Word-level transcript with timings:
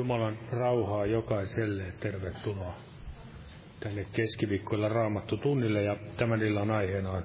Jumalan 0.00 0.38
rauhaa 0.52 1.06
jokaiselle. 1.06 1.84
Tervetuloa 2.00 2.74
tänne 3.80 4.06
keskiviikkoilla 4.12 4.88
raamattu 4.88 5.36
tunnille 5.36 5.82
ja 5.82 5.96
tämän 6.16 6.42
illan 6.42 6.70
aiheena 6.70 7.10
on 7.10 7.22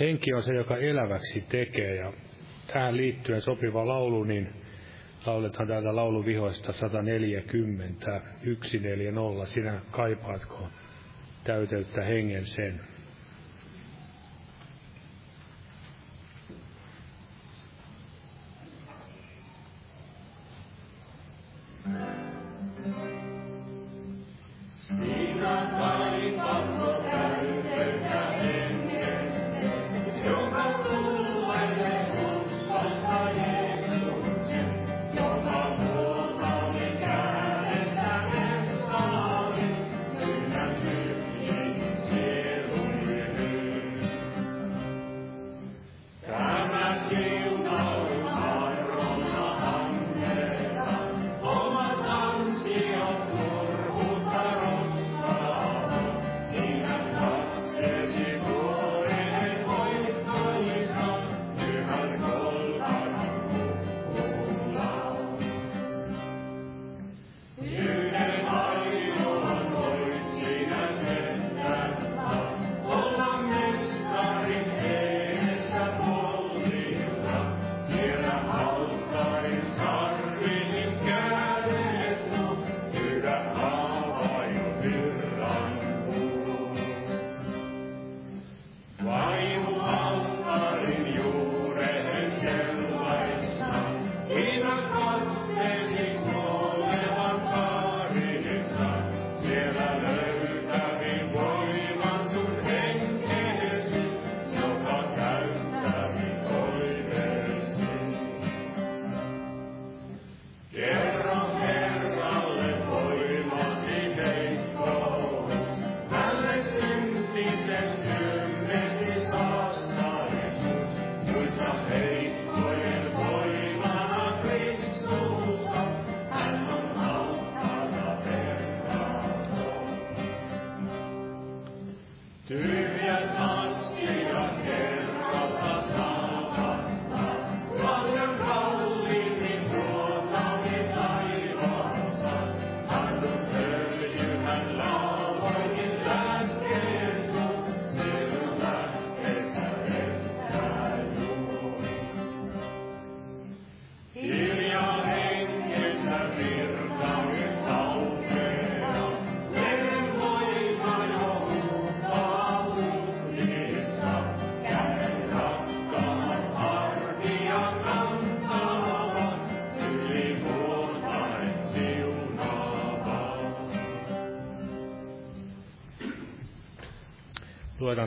Henki 0.00 0.34
on 0.34 0.42
se, 0.42 0.54
joka 0.54 0.76
eläväksi 0.76 1.40
tekee 1.48 1.94
ja 1.96 2.12
tähän 2.72 2.96
liittyen 2.96 3.40
sopiva 3.40 3.86
laulu, 3.86 4.24
niin 4.24 4.52
lauletaan 5.26 5.68
täältä 5.68 5.96
lauluvihoista 5.96 6.72
140, 6.72 8.06
140. 8.44 9.46
Sinä 9.46 9.80
kaipaatko 9.90 10.68
täyteyttä 11.44 12.04
hengen 12.04 12.46
sen? 12.46 12.80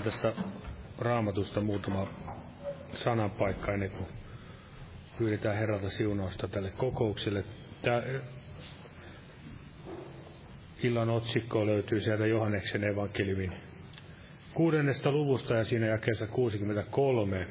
Tässä 0.06 0.34
raamatusta 1.00 1.62
muutama 1.62 2.08
sananpaikka 2.94 3.72
ennen 3.74 3.92
kuin 3.92 4.08
pyydetään 5.18 5.58
Herralta 5.58 5.90
siunausta 5.90 6.48
tälle 6.48 6.72
kokoukselle. 6.72 7.44
Tämä 7.82 8.04
illan 10.84 11.10
otsikko 11.10 11.66
löytyy 11.66 12.02
sieltä 12.02 12.26
Johanneksen 12.26 12.84
evankeliumin 12.84 13.54
kuudennesta 14.54 15.12
luvusta 15.12 15.54
ja 15.54 15.64
siinä 15.64 15.86
jakeessa 15.88 16.28
63. 16.28 17.48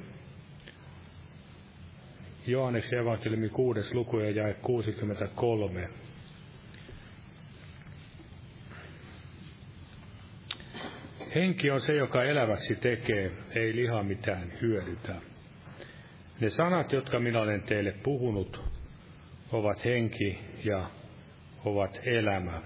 Johanneksen 2.47 2.99
evankeliumin 2.99 3.51
kuudes 3.51 3.95
luku 3.95 4.19
ja 4.19 4.31
jae 4.31 4.55
63. 4.55 5.89
Henki 11.35 11.71
on 11.71 11.81
se, 11.81 11.95
joka 11.95 12.25
eläväksi 12.25 12.77
tekee, 12.77 13.31
ei 13.55 13.77
liha 13.77 14.03
mitään 14.03 14.53
hyödytä. 14.61 15.15
Ne 16.41 16.51
sanat, 16.51 16.93
jotka 16.93 17.21
minä 17.21 17.41
olen 17.41 17.63
teille 17.63 17.95
puhunut, 18.03 18.61
ovat 19.53 19.85
henki 19.85 20.39
ja 20.65 20.91
ovat 21.65 22.01
elämä. 22.05 22.61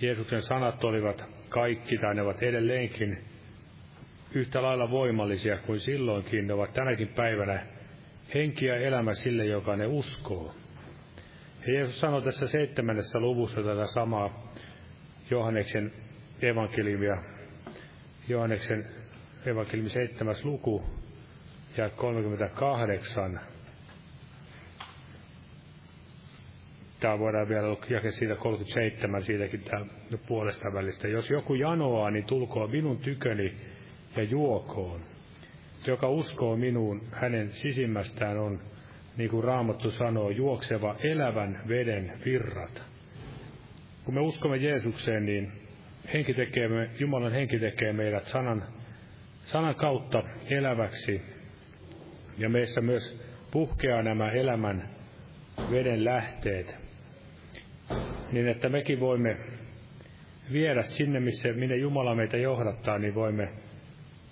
Jeesuksen 0.00 0.42
sanat 0.42 0.84
olivat 0.84 1.24
kaikki, 1.48 1.98
tai 1.98 2.14
ne 2.14 2.22
ovat 2.22 2.42
edelleenkin 2.42 3.18
yhtä 4.34 4.62
lailla 4.62 4.90
voimallisia 4.90 5.58
kuin 5.58 5.80
silloinkin. 5.80 6.46
Ne 6.46 6.52
ovat 6.54 6.72
tänäkin 6.74 7.08
päivänä 7.08 7.66
henki 8.34 8.66
ja 8.66 8.76
elämä 8.76 9.14
sille, 9.14 9.44
joka 9.44 9.76
ne 9.76 9.86
uskoo. 9.86 10.54
Ja 11.66 11.72
Jeesus 11.72 12.00
sanoi 12.00 12.22
tässä 12.22 12.48
seitsemännessä 12.48 13.20
luvussa 13.20 13.62
tätä 13.62 13.86
samaa 13.86 14.52
Johanneksen 15.30 15.92
evankeliumia, 16.48 17.22
Johanneksen 18.28 18.86
evankeliumi 19.46 19.90
seitsemäs 19.90 20.44
luku 20.44 20.82
ja 21.76 21.90
38. 21.90 23.40
Tämä 27.00 27.18
voidaan 27.18 27.48
vielä 27.48 27.76
jakaa 27.88 28.10
siitä 28.10 28.36
37, 28.36 29.22
siitäkin 29.22 29.60
tämä 29.60 29.86
puolesta 30.26 30.72
välistä. 30.72 31.08
Jos 31.08 31.30
joku 31.30 31.54
janoaa, 31.54 32.10
niin 32.10 32.24
tulkoon 32.24 32.70
minun 32.70 32.98
tyköni 32.98 33.54
ja 34.16 34.22
juokoon. 34.22 35.00
Joka 35.86 36.08
uskoo 36.08 36.56
minuun, 36.56 37.00
hänen 37.12 37.52
sisimmästään 37.52 38.38
on, 38.38 38.60
niin 39.16 39.30
kuin 39.30 39.44
Raamattu 39.44 39.90
sanoo, 39.90 40.30
juokseva 40.30 40.96
elävän 41.02 41.62
veden 41.68 42.12
virrat. 42.24 42.82
Kun 44.04 44.14
me 44.14 44.20
uskomme 44.20 44.56
Jeesukseen, 44.56 45.26
niin 45.26 45.61
henki 46.12 46.34
tekee, 46.34 46.68
Jumalan 46.98 47.32
henki 47.32 47.58
tekee 47.58 47.92
meidät 47.92 48.24
sanan, 48.24 48.64
sanan 49.44 49.74
kautta 49.74 50.22
eläväksi. 50.50 51.22
Ja 52.38 52.48
meissä 52.48 52.80
myös 52.80 53.20
puhkeaa 53.50 54.02
nämä 54.02 54.30
elämän 54.30 54.88
veden 55.70 56.04
lähteet, 56.04 56.76
niin 58.32 58.48
että 58.48 58.68
mekin 58.68 59.00
voimme 59.00 59.36
viedä 60.52 60.82
sinne, 60.82 61.20
missä, 61.20 61.48
minne 61.52 61.76
Jumala 61.76 62.14
meitä 62.14 62.36
johdattaa, 62.36 62.98
niin 62.98 63.14
voimme 63.14 63.48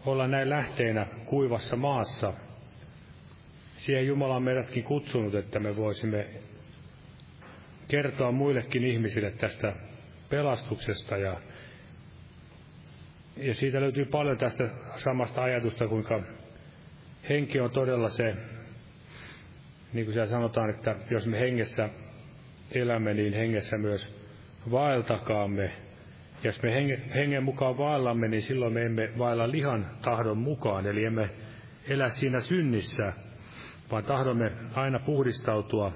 olla 0.07 0.29
näin 0.29 0.51
lähteinä 0.51 1.07
kuivassa 1.27 1.77
maassa. 1.77 2.35
Siihen 3.77 4.07
Jumala 4.07 4.37
on 4.37 4.43
meidätkin 4.43 4.85
kutsunut, 4.85 5.35
että 5.35 5.59
me 5.59 5.77
voisimme 5.77 6.27
kertoa 7.89 8.33
muillekin 8.33 8.85
ihmisille 8.85 9.31
tästä 9.31 9.73
pelastuksesta 10.31 11.17
ja, 11.17 11.41
ja 13.41 13.55
siitä 13.55 13.81
löytyy 13.81 14.05
paljon 14.05 14.39
tästä 14.39 14.69
samasta 14.97 15.43
ajatusta, 15.43 15.89
kuinka 15.89 16.23
henki 17.29 17.61
on 17.61 17.71
todella 17.71 18.09
se, 18.09 18.35
niin 19.93 20.05
kuin 20.07 20.13
siellä 20.13 20.31
sanotaan, 20.31 20.71
että 20.71 20.97
jos 21.11 21.27
me 21.27 21.41
hengessä 21.41 21.89
elämme, 22.71 23.15
niin 23.15 23.33
hengessä 23.33 23.79
myös 23.79 24.21
vaeltakaamme. 24.71 25.73
Jos 26.45 26.63
me 26.63 26.75
hengen, 27.15 27.43
mukaan 27.43 27.79
vaellamme, 27.79 28.29
niin 28.29 28.43
silloin 28.43 28.73
me 28.73 28.83
emme 28.83 29.13
vaella 29.19 29.51
lihan 29.51 29.91
tahdon 30.03 30.39
mukaan, 30.39 30.87
eli 30.87 31.05
emme 31.05 31.31
elä 31.89 32.09
siinä 32.09 32.41
synnissä, 32.41 33.13
vaan 33.91 34.05
tahdomme 34.05 34.53
aina 34.75 34.99
puhdistautua 34.99 35.93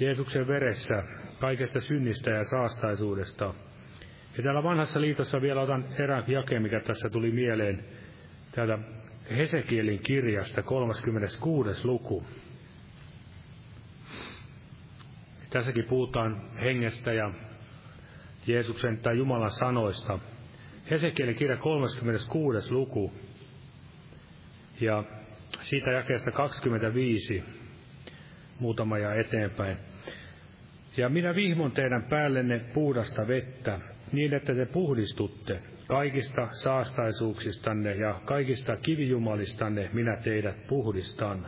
Jeesuksen 0.00 0.46
veressä 0.46 1.02
kaikesta 1.40 1.80
synnistä 1.80 2.30
ja 2.30 2.44
saastaisuudesta. 2.44 3.54
Ja 4.38 4.44
täällä 4.44 4.62
vanhassa 4.62 5.00
liitossa 5.00 5.40
vielä 5.40 5.60
otan 5.60 5.84
erään 5.98 6.24
jakeen, 6.26 6.62
mikä 6.62 6.80
tässä 6.80 7.10
tuli 7.10 7.30
mieleen 7.30 7.84
täältä 8.52 8.78
Hesekielin 9.36 9.98
kirjasta 9.98 10.62
36. 10.62 11.86
luku. 11.86 12.24
Tässäkin 15.50 15.84
puhutaan 15.84 16.50
hengestä 16.60 17.12
ja 17.12 17.30
Jeesuksen 18.46 18.98
tai 18.98 19.18
Jumalan 19.18 19.50
sanoista. 19.50 20.18
Hesekielin 20.90 21.36
kirja 21.36 21.56
36. 21.56 22.72
luku 22.72 23.12
ja 24.80 25.04
siitä 25.62 25.90
jakeesta 25.90 26.30
25 26.30 27.44
muutama 28.60 28.98
ja 28.98 29.14
eteenpäin. 29.14 29.76
Ja 30.96 31.08
minä 31.08 31.34
vihmon 31.34 31.72
teidän 31.72 32.02
päällenne 32.02 32.58
puhdasta 32.58 33.28
vettä, 33.28 33.80
niin 34.12 34.34
että 34.34 34.54
te 34.54 34.66
puhdistutte 34.66 35.58
kaikista 35.86 36.48
saastaisuuksistanne 36.50 37.94
ja 37.94 38.20
kaikista 38.24 38.76
kivijumalistanne 38.76 39.90
minä 39.92 40.16
teidät 40.16 40.66
puhdistan. 40.68 41.46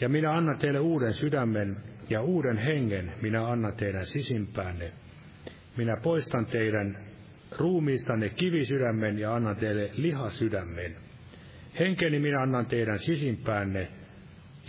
Ja 0.00 0.08
minä 0.08 0.32
annan 0.32 0.58
teille 0.58 0.80
uuden 0.80 1.12
sydämen 1.12 1.76
ja 2.10 2.22
uuden 2.22 2.58
hengen 2.58 3.12
minä 3.22 3.46
annan 3.46 3.72
teidän 3.76 4.06
sisimpäänne. 4.06 4.92
Minä 5.76 5.96
poistan 6.02 6.46
teidän 6.46 6.98
ruumiistanne 7.58 8.28
kivisydämen 8.28 9.18
ja 9.18 9.34
annan 9.34 9.56
teille 9.56 9.90
lihasydämen. 9.92 10.96
Henkeni 11.78 12.18
minä 12.18 12.42
annan 12.42 12.66
teidän 12.66 12.98
sisimpäänne 12.98 13.88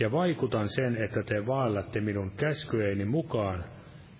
ja 0.00 0.12
vaikutan 0.12 0.68
sen, 0.68 0.96
että 0.96 1.22
te 1.22 1.46
vaallatte 1.46 2.00
minun 2.00 2.30
käskyjeni 2.30 3.04
mukaan, 3.04 3.64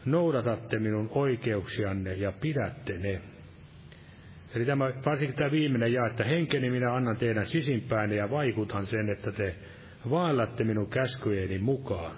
noudatatte 0.04 0.78
minun 0.78 1.08
oikeuksianne 1.10 2.14
ja 2.14 2.32
pidätte 2.32 2.98
ne. 2.98 3.20
Eli 4.54 4.64
tämä, 4.64 4.92
varsinkin 5.06 5.36
tämä 5.36 5.50
viimeinen 5.50 5.92
ja, 5.92 6.06
että 6.06 6.24
henkeni 6.24 6.70
minä 6.70 6.94
annan 6.94 7.16
teidän 7.16 7.46
sisimpäänne 7.46 8.16
ja 8.16 8.30
vaikutan 8.30 8.86
sen, 8.86 9.08
että 9.10 9.32
te 9.32 9.54
vaallatte 10.10 10.64
minun 10.64 10.90
käskyjeni 10.90 11.58
mukaan. 11.58 12.16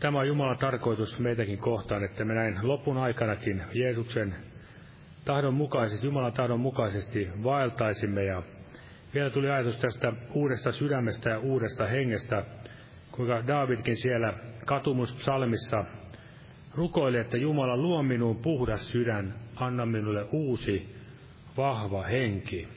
Tämä 0.00 0.18
on 0.18 0.28
Jumalan 0.28 0.58
tarkoitus 0.58 1.18
meitäkin 1.18 1.58
kohtaan, 1.58 2.04
että 2.04 2.24
me 2.24 2.34
näin 2.34 2.58
lopun 2.62 2.96
aikanakin 2.96 3.62
Jeesuksen 3.72 4.34
tahdon 5.24 5.54
mukaisesti, 5.54 6.06
Jumalan 6.06 6.32
tahdon 6.32 6.60
mukaisesti 6.60 7.28
vaeltaisimme 7.42 8.24
ja 8.24 8.42
vielä 9.14 9.30
tuli 9.30 9.50
ajatus 9.50 9.76
tästä 9.78 10.12
uudesta 10.32 10.72
sydämestä 10.72 11.30
ja 11.30 11.38
uudesta 11.38 11.86
hengestä, 11.86 12.44
kuinka 13.12 13.46
Davidkin 13.46 13.96
siellä 13.96 14.34
katumuspsalmissa 14.66 15.84
rukoili, 16.74 17.18
että 17.18 17.36
Jumala 17.36 17.76
luo 17.76 18.02
minuun 18.02 18.36
puhdas 18.36 18.88
sydän, 18.88 19.34
anna 19.56 19.86
minulle 19.86 20.26
uusi, 20.32 20.96
vahva 21.56 22.02
henki. 22.02 22.68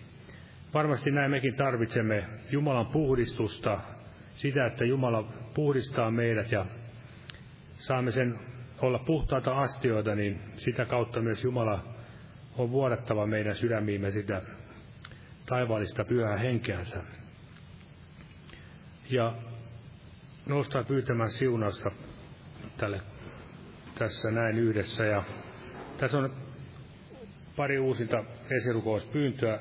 Varmasti 0.73 1.11
näin 1.11 1.31
mekin 1.31 1.55
tarvitsemme 1.55 2.25
Jumalan 2.51 2.85
puhdistusta, 2.85 3.79
sitä, 4.35 4.65
että 4.65 4.85
Jumala 4.85 5.23
puhdistaa 5.53 6.11
meidät 6.11 6.51
ja 6.51 6.65
saamme 7.73 8.11
sen 8.11 8.39
olla 8.81 8.99
puhtaita 8.99 9.59
astioita, 9.59 10.15
niin 10.15 10.39
sitä 10.53 10.85
kautta 10.85 11.21
myös 11.21 11.43
Jumala 11.43 11.83
on 12.57 12.71
vuodattava 12.71 13.27
meidän 13.27 13.55
sydämiimme 13.55 14.11
sitä 14.11 14.41
taivaallista 15.45 16.05
pyhää 16.05 16.37
henkeänsä. 16.37 17.03
Ja 19.09 19.33
nostaa 20.47 20.83
pyytämään 20.83 21.31
siunausta 21.31 21.91
tälle 22.77 23.01
tässä 23.99 24.31
näin 24.31 24.57
yhdessä. 24.57 25.05
Ja 25.05 25.23
tässä 25.97 26.17
on 26.17 26.33
pari 27.55 27.79
uusinta 27.79 28.23
esirukouspyyntöä. 28.51 29.59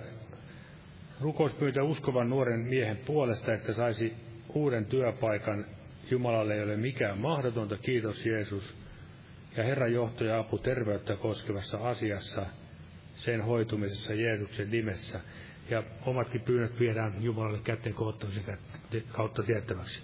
Rukouspyyntö 1.20 1.82
uskovan 1.82 2.30
nuoren 2.30 2.60
miehen 2.60 2.96
puolesta, 2.96 3.54
että 3.54 3.72
saisi 3.72 4.14
uuden 4.54 4.86
työpaikan. 4.86 5.66
Jumalalle 6.10 6.54
ei 6.54 6.62
ole 6.62 6.76
mikään 6.76 7.18
mahdotonta, 7.18 7.76
kiitos 7.76 8.26
Jeesus. 8.26 8.74
Ja 9.56 9.64
Herran 9.64 9.92
johto 9.92 10.24
ja 10.24 10.38
apu 10.38 10.58
terveyttä 10.58 11.16
koskevassa 11.16 11.78
asiassa, 11.78 12.46
sen 13.16 13.42
hoitumisessa 13.42 14.14
Jeesuksen 14.14 14.70
nimessä 14.70 15.20
ja 15.70 15.82
omatkin 16.06 16.40
pyynnöt 16.40 16.80
viedään 16.80 17.22
Jumalalle 17.22 17.58
kätten 17.64 17.94
kohottamisen 17.94 18.58
kautta 19.08 19.42
tiettäväksi. 19.42 20.00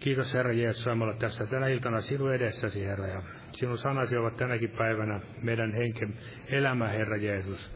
Kiitos 0.00 0.34
Herra 0.34 0.52
Jeesus 0.52 0.84
samalla 0.84 1.14
tässä 1.14 1.46
tänä 1.46 1.68
iltana 1.68 2.00
sinun 2.00 2.34
edessäsi 2.34 2.84
Herra 2.84 3.06
ja 3.06 3.22
sinun 3.52 3.78
sanasi 3.78 4.16
ovat 4.16 4.36
tänäkin 4.36 4.70
päivänä 4.70 5.20
meidän 5.42 5.72
henken 5.72 6.14
elämä 6.48 6.88
Herra 6.88 7.16
Jeesus. 7.16 7.70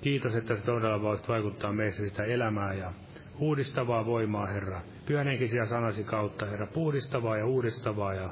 Kiitos, 0.00 0.34
että 0.34 0.56
sä 0.56 0.62
todella 0.62 1.02
voit 1.02 1.28
vaikuttaa 1.28 1.72
meissä 1.72 2.08
sitä 2.08 2.24
elämää 2.24 2.74
ja 2.74 2.92
uudistavaa 3.38 4.06
voimaa 4.06 4.46
Herra. 4.46 4.80
Pyhän 5.06 5.26
henkisiä 5.26 5.66
sanasi 5.66 6.04
kautta 6.04 6.46
Herra, 6.46 6.66
puhdistavaa 6.66 7.36
ja 7.36 7.46
uudistavaa 7.46 8.14
ja 8.14 8.30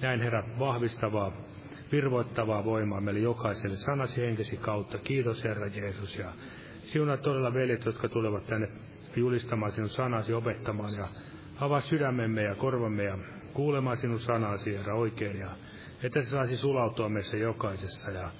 näin 0.00 0.20
Herra 0.20 0.44
vahvistavaa 0.58 1.32
virvoittavaa 1.92 2.64
voimaa 2.64 3.00
meille 3.00 3.20
jokaiselle 3.20 3.76
sanasi 3.76 4.20
henkesi 4.20 4.56
kautta. 4.56 4.98
Kiitos 4.98 5.44
Herra 5.44 5.66
Jeesus 5.66 6.18
ja 6.18 6.32
Siunaa 6.82 7.16
todella 7.16 7.54
veljet, 7.54 7.84
jotka 7.84 8.08
tulevat 8.08 8.46
tänne 8.46 8.68
julistamaan 9.16 9.72
sinun 9.72 9.90
sanasi, 9.90 10.32
opettamaan 10.32 10.94
ja 10.94 11.08
avaa 11.64 11.80
sydämemme 11.80 12.42
ja 12.42 12.54
korvamme 12.54 13.04
ja 13.04 13.18
kuulemaan 13.52 13.96
sinun 13.96 14.20
sanasi, 14.20 14.76
Herra, 14.76 14.94
oikein 14.94 15.38
ja 15.38 15.50
että 16.02 16.22
se 16.22 16.30
saisi 16.30 16.56
sulautua 16.56 17.08
meissä 17.08 17.36
jokaisessa 17.36 18.10
ja 18.10 18.30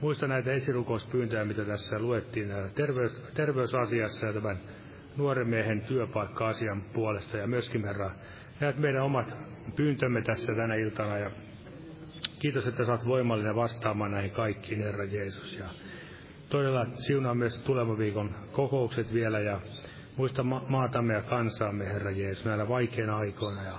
muista 0.00 0.26
näitä 0.26 0.52
esirukouspyyntöjä, 0.52 1.44
mitä 1.44 1.64
tässä 1.64 1.98
luettiin 1.98 2.48
terveys, 2.74 3.12
terveysasiassa 3.34 4.26
ja 4.26 4.32
tämän 4.32 4.56
nuoren 5.16 5.48
miehen 5.48 5.80
työpaikka-asian 5.80 6.82
puolesta. 6.92 7.36
Ja 7.38 7.46
myöskin, 7.46 7.84
Herra, 7.84 8.10
näet 8.60 8.78
meidän 8.78 9.02
omat 9.02 9.36
pyyntömme 9.76 10.22
tässä 10.22 10.54
tänä 10.54 10.74
iltana. 10.74 11.18
Ja 11.18 11.30
kiitos, 12.38 12.66
että 12.66 12.84
saat 12.84 13.06
voimallinen 13.06 13.56
vastaamaan 13.56 14.10
näihin 14.10 14.30
kaikkiin, 14.30 14.82
Herra 14.82 15.04
Jeesus. 15.04 15.58
Ja 15.58 15.64
todella 16.48 16.86
siunaa 16.98 17.34
myös 17.34 17.56
tulevan 17.56 17.98
viikon 17.98 18.34
kokoukset 18.52 19.14
vielä 19.14 19.40
ja 19.40 19.60
muista 20.16 20.42
ma- 20.42 20.64
maatamme 20.68 21.14
ja 21.14 21.22
kansaamme, 21.22 21.84
Herra 21.84 22.10
Jeesus, 22.10 22.44
näillä 22.44 22.68
vaikeina 22.68 23.16
aikoina. 23.16 23.64
Ja 23.64 23.78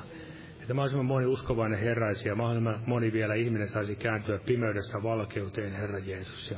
että 0.61 0.73
mahdollisimman 0.73 1.05
moni 1.05 1.25
uskovainen 1.25 1.79
heräisi 1.79 2.27
ja 2.27 2.35
mahdollisimman 2.35 2.83
moni 2.85 3.13
vielä 3.13 3.33
ihminen 3.33 3.69
saisi 3.69 3.95
kääntyä 3.95 4.39
pimeydestä 4.45 5.03
valkeuteen, 5.03 5.73
Herra 5.73 5.99
Jeesus. 5.99 6.51
Ja 6.51 6.57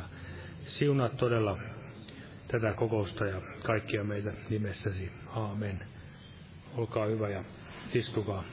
siunaa 0.65 1.09
todella 1.09 1.57
tätä 2.47 2.73
kokousta 2.73 3.25
ja 3.25 3.41
kaikkia 3.63 4.03
meitä 4.03 4.33
nimessäsi. 4.49 5.11
Aamen. 5.35 5.79
Olkaa 6.77 7.05
hyvä 7.05 7.29
ja 7.29 7.43
istukaa. 7.93 8.43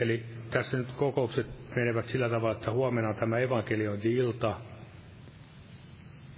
Eli 0.00 0.24
tässä 0.50 0.78
nyt 0.78 0.92
kokoukset 0.92 1.46
menevät 1.76 2.06
sillä 2.06 2.28
tavalla, 2.28 2.56
että 2.56 2.70
huomenna 2.70 3.08
on 3.08 3.16
tämä 3.16 3.38
evankeliointi-ilta 3.38 4.56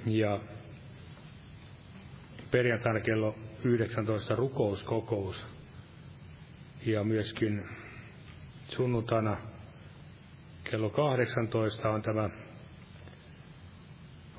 ja 0.07 0.41
perjantaina 2.51 3.01
kello 3.01 3.35
19 3.65 4.35
rukouskokous 4.37 5.47
ja 6.87 7.05
myöskin 7.05 7.69
sunnuntaina 8.69 9.37
kello 10.71 10.91
18 10.91 11.91
on 11.91 12.03
tämä, 12.03 12.31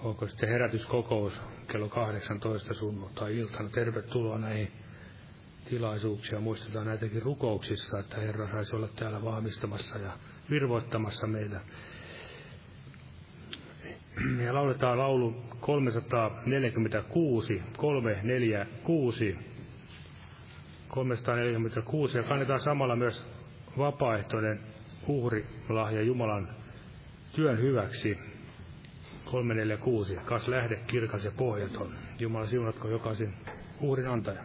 onko 0.04 0.28
sitten 0.28 0.49
herätyskokous 0.49 1.34
kello 1.67 1.89
18 1.89 2.73
sunnuntai-iltana. 2.73 3.69
Tervetuloa 3.69 4.38
näihin 4.38 4.71
tilaisuuksia. 5.69 6.39
Muistetaan 6.39 6.86
näitäkin 6.88 7.21
rukouksissa, 7.21 7.99
että 7.99 8.17
Herra 8.21 8.47
saisi 8.52 8.76
olla 8.76 8.88
täällä 8.88 9.23
vahvistamassa 9.23 9.97
ja 9.99 10.17
virvoittamassa 10.49 11.28
meitä. 11.28 11.62
Ja 14.45 14.54
lauletaan 14.54 14.97
laulu 14.97 15.36
346, 15.60 17.62
346, 17.78 19.38
346 20.88 22.17
ja 22.17 22.23
kannetaan 22.23 22.60
samalla 22.60 22.95
myös 22.95 23.28
vapaaehtoinen 23.78 24.60
uhrilahja 25.08 26.02
Jumalan 26.02 26.49
työn 27.36 27.60
hyväksi. 27.60 28.17
346, 29.26 30.15
kas 30.26 30.47
lähde 30.47 30.76
kirkas 30.88 31.26
ja 31.26 31.32
pohjaton. 31.38 31.93
Jumala 32.19 32.47
siunatko 32.47 32.88
jokaisen 32.88 33.34
uhrin 33.82 34.08
antaja. 34.08 34.41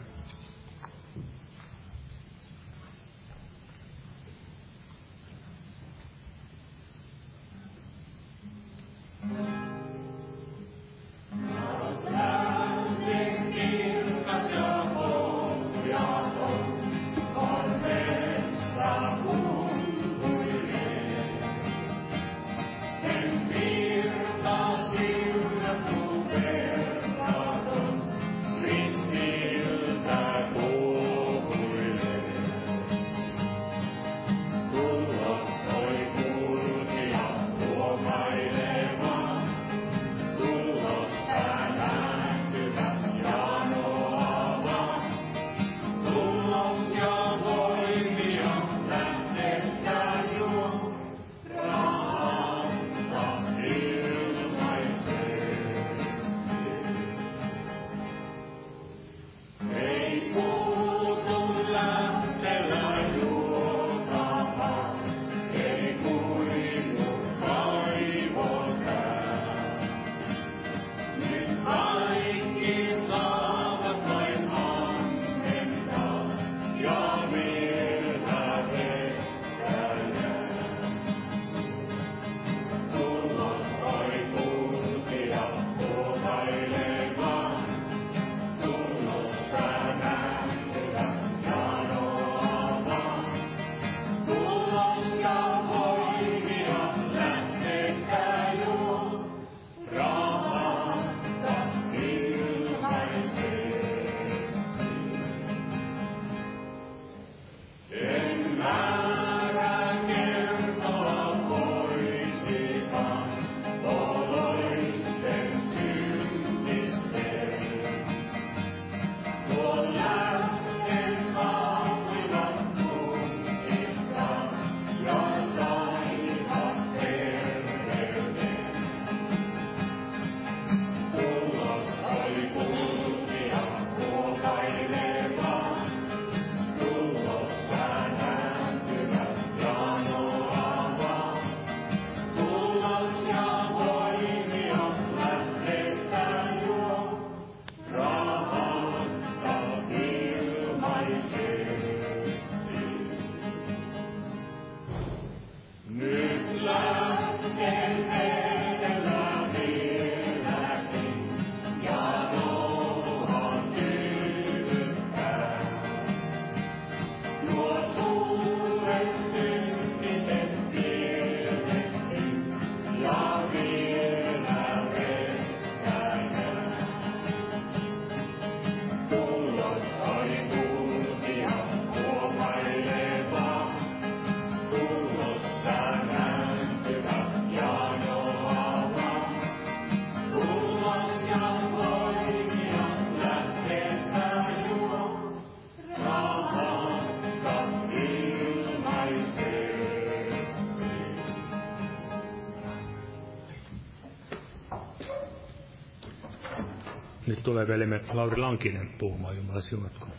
Tulee 207.49 207.69
velimme 207.69 208.01
Lauri 208.13 208.37
Lankinen 208.37 208.89
puhumaan, 208.99 209.37
Jumala 209.37 209.61
siunatkoon. 209.61 210.13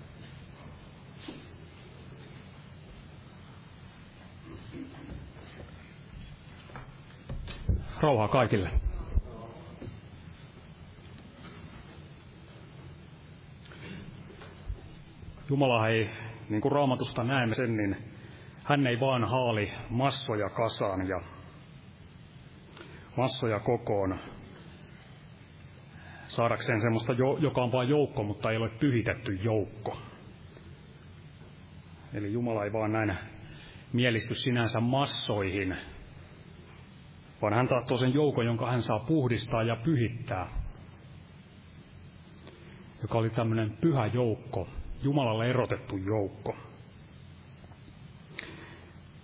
Rauhaa 8.01 8.27
kaikille. 8.27 8.69
Jumala 15.49 15.87
ei, 15.87 16.09
niin 16.49 16.61
kuin 16.61 16.71
raamatusta 16.71 17.23
näemme 17.23 17.55
sen, 17.55 17.77
niin 17.77 17.97
hän 18.63 18.87
ei 18.87 18.99
vaan 18.99 19.23
haali 19.23 19.71
massoja 19.89 20.49
kasaan 20.49 21.07
ja 21.07 21.21
massoja 23.17 23.59
kokoon 23.59 24.19
saadakseen 26.29 26.81
semmoista, 26.81 27.13
joka 27.39 27.63
on 27.63 27.71
vain 27.71 27.89
joukko, 27.89 28.23
mutta 28.23 28.51
ei 28.51 28.57
ole 28.57 28.69
pyhitetty 28.69 29.33
joukko. 29.33 29.97
Eli 32.13 32.33
Jumala 32.33 32.63
ei 32.63 32.73
vaan 32.73 32.91
näin 32.91 33.17
mielisty 33.93 34.35
sinänsä 34.35 34.79
massoihin, 34.79 35.77
vaan 37.41 37.53
hän 37.53 37.67
tahtoo 37.67 37.97
sen 37.97 38.13
joukon, 38.13 38.45
jonka 38.45 38.71
hän 38.71 38.81
saa 38.81 38.99
puhdistaa 38.99 39.63
ja 39.63 39.75
pyhittää, 39.75 40.49
joka 43.01 43.17
oli 43.17 43.29
tämmöinen 43.29 43.77
pyhä 43.81 44.05
joukko, 44.05 44.67
Jumalalle 45.03 45.49
erotettu 45.49 45.97
joukko. 45.97 46.55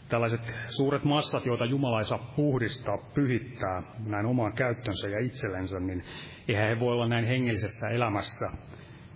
Tällaiset 0.09 0.41
suuret 0.67 1.03
massat, 1.03 1.45
joita 1.45 1.65
Jumala 1.65 1.99
ei 1.99 2.05
saa 2.05 2.33
puhdistaa, 2.35 2.97
pyhittää 3.13 3.83
näin 4.05 4.25
omaan 4.25 4.53
käyttönsä 4.53 5.09
ja 5.09 5.25
itsellensä, 5.25 5.79
niin 5.79 6.03
eihän 6.47 6.69
he 6.69 6.79
voi 6.79 6.93
olla 6.93 7.07
näin 7.07 7.25
hengellisessä 7.25 7.87
elämässä 7.87 8.49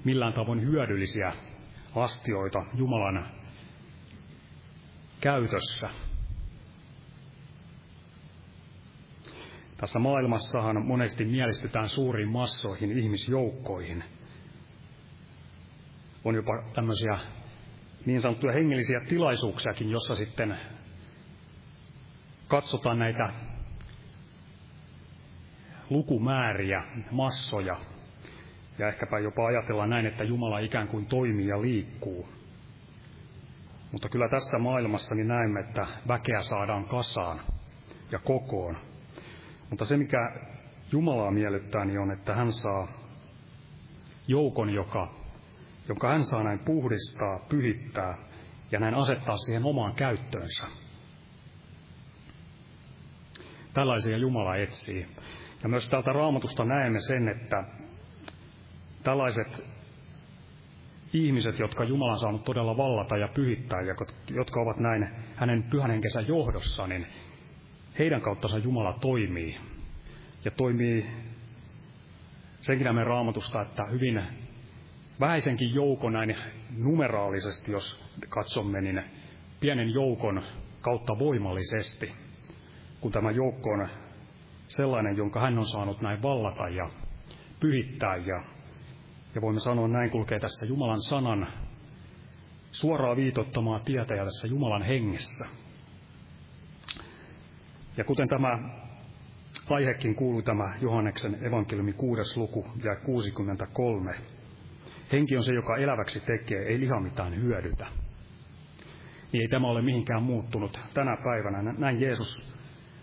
millään 0.03 0.33
tavoin 0.33 0.61
hyödyllisiä 0.61 1.33
astioita 1.95 2.63
Jumalan 2.73 3.29
käytössä. 5.21 5.89
Tässä 9.77 9.99
maailmassahan 9.99 10.85
monesti 10.85 11.25
mielistytään 11.25 11.89
suuriin 11.89 12.29
massoihin, 12.29 12.99
ihmisjoukkoihin. 12.99 14.03
On 16.25 16.35
jopa 16.35 16.63
tämmöisiä 16.73 17.19
niin 18.05 18.21
sanottuja 18.21 18.53
hengellisiä 18.53 18.99
tilaisuuksiakin, 19.09 19.89
jossa 19.89 20.15
sitten 20.15 20.57
katsotaan 22.49 22.99
näitä 22.99 23.29
lukumääriä, 25.89 26.83
massoja, 27.11 27.77
ja 28.79 28.87
ehkäpä 28.87 29.19
jopa 29.19 29.45
ajatellaan 29.45 29.89
näin, 29.89 30.05
että 30.05 30.23
Jumala 30.23 30.59
ikään 30.59 30.87
kuin 30.87 31.05
toimii 31.05 31.47
ja 31.47 31.61
liikkuu. 31.61 32.29
Mutta 33.91 34.09
kyllä 34.09 34.29
tässä 34.29 34.59
maailmassa 34.59 35.15
niin 35.15 35.27
näemme, 35.27 35.59
että 35.59 35.87
väkeä 36.07 36.41
saadaan 36.41 36.85
kasaan 36.85 37.39
ja 38.11 38.19
kokoon. 38.19 38.77
Mutta 39.69 39.85
se, 39.85 39.97
mikä 39.97 40.31
Jumalaa 40.91 41.31
miellyttää, 41.31 41.85
niin 41.85 41.99
on, 41.99 42.11
että 42.11 42.35
hän 42.35 42.51
saa 42.51 42.87
joukon, 44.27 44.69
joka, 44.69 45.07
jonka 45.87 46.09
hän 46.09 46.23
saa 46.23 46.43
näin 46.43 46.59
puhdistaa, 46.59 47.39
pyhittää 47.49 48.17
ja 48.71 48.79
näin 48.79 48.95
asettaa 48.95 49.37
siihen 49.37 49.65
omaan 49.65 49.95
käyttöönsä. 49.95 50.67
Tällaisia 53.73 54.17
Jumala 54.17 54.55
etsii. 54.55 55.05
Ja 55.63 55.69
myös 55.69 55.89
täältä 55.89 56.13
raamatusta 56.13 56.65
näemme 56.65 56.99
sen, 57.01 57.27
että 57.27 57.63
tällaiset 59.03 59.63
ihmiset, 61.13 61.59
jotka 61.59 61.83
Jumala 61.83 62.11
on 62.11 62.19
saanut 62.19 62.43
todella 62.43 62.77
vallata 62.77 63.17
ja 63.17 63.27
pyhittää, 63.27 63.81
ja 63.81 63.95
jotka 64.29 64.61
ovat 64.61 64.77
näin 64.77 65.09
hänen 65.35 65.63
pyhän 65.63 65.91
henkensä 65.91 66.21
johdossa, 66.21 66.87
niin 66.87 67.07
heidän 67.99 68.21
kauttansa 68.21 68.57
Jumala 68.57 68.97
toimii. 69.01 69.57
Ja 70.45 70.51
toimii 70.51 71.05
senkin 72.61 72.85
näemme 72.85 73.03
raamatusta, 73.03 73.61
että 73.61 73.85
hyvin 73.85 74.23
vähäisenkin 75.19 75.73
joukon 75.73 76.13
näin 76.13 76.35
numeraalisesti, 76.77 77.71
jos 77.71 78.03
katsomme, 78.29 78.81
niin 78.81 79.03
pienen 79.59 79.93
joukon 79.93 80.43
kautta 80.81 81.19
voimallisesti, 81.19 82.11
kun 83.01 83.11
tämä 83.11 83.31
joukko 83.31 83.69
on 83.69 83.87
sellainen, 84.67 85.17
jonka 85.17 85.39
hän 85.41 85.57
on 85.57 85.65
saanut 85.65 86.01
näin 86.01 86.21
vallata 86.21 86.69
ja 86.69 86.89
pyhittää. 87.59 88.15
Ja, 88.15 88.43
ja 89.35 89.41
voimme 89.41 89.59
sanoa, 89.59 89.87
näin 89.87 90.09
kulkee 90.09 90.39
tässä 90.39 90.65
Jumalan 90.65 91.01
sanan 91.01 91.47
suoraa 92.71 93.15
viitottamaa 93.15 93.79
tietä 93.79 94.15
ja 94.15 94.25
tässä 94.25 94.47
Jumalan 94.47 94.83
hengessä. 94.83 95.45
Ja 97.97 98.03
kuten 98.03 98.27
tämä 98.27 98.59
aihekin 99.69 100.15
kuuluu 100.15 100.41
tämä 100.41 100.73
Johanneksen 100.81 101.45
evankeliumi 101.45 101.93
kuudes 101.93 102.37
luku 102.37 102.67
ja 102.83 102.95
63. 102.95 104.15
Henki 105.11 105.37
on 105.37 105.43
se, 105.43 105.53
joka 105.53 105.77
eläväksi 105.77 106.19
tekee, 106.19 106.61
ei 106.61 106.79
liha 106.79 106.99
mitään 106.99 107.35
hyödytä. 107.35 107.85
Niin 109.31 109.41
ei 109.41 109.47
tämä 109.47 109.67
ole 109.67 109.81
mihinkään 109.81 110.23
muuttunut 110.23 110.79
tänä 110.93 111.17
päivänä. 111.23 111.73
Näin 111.77 112.01
Jeesus 112.01 112.48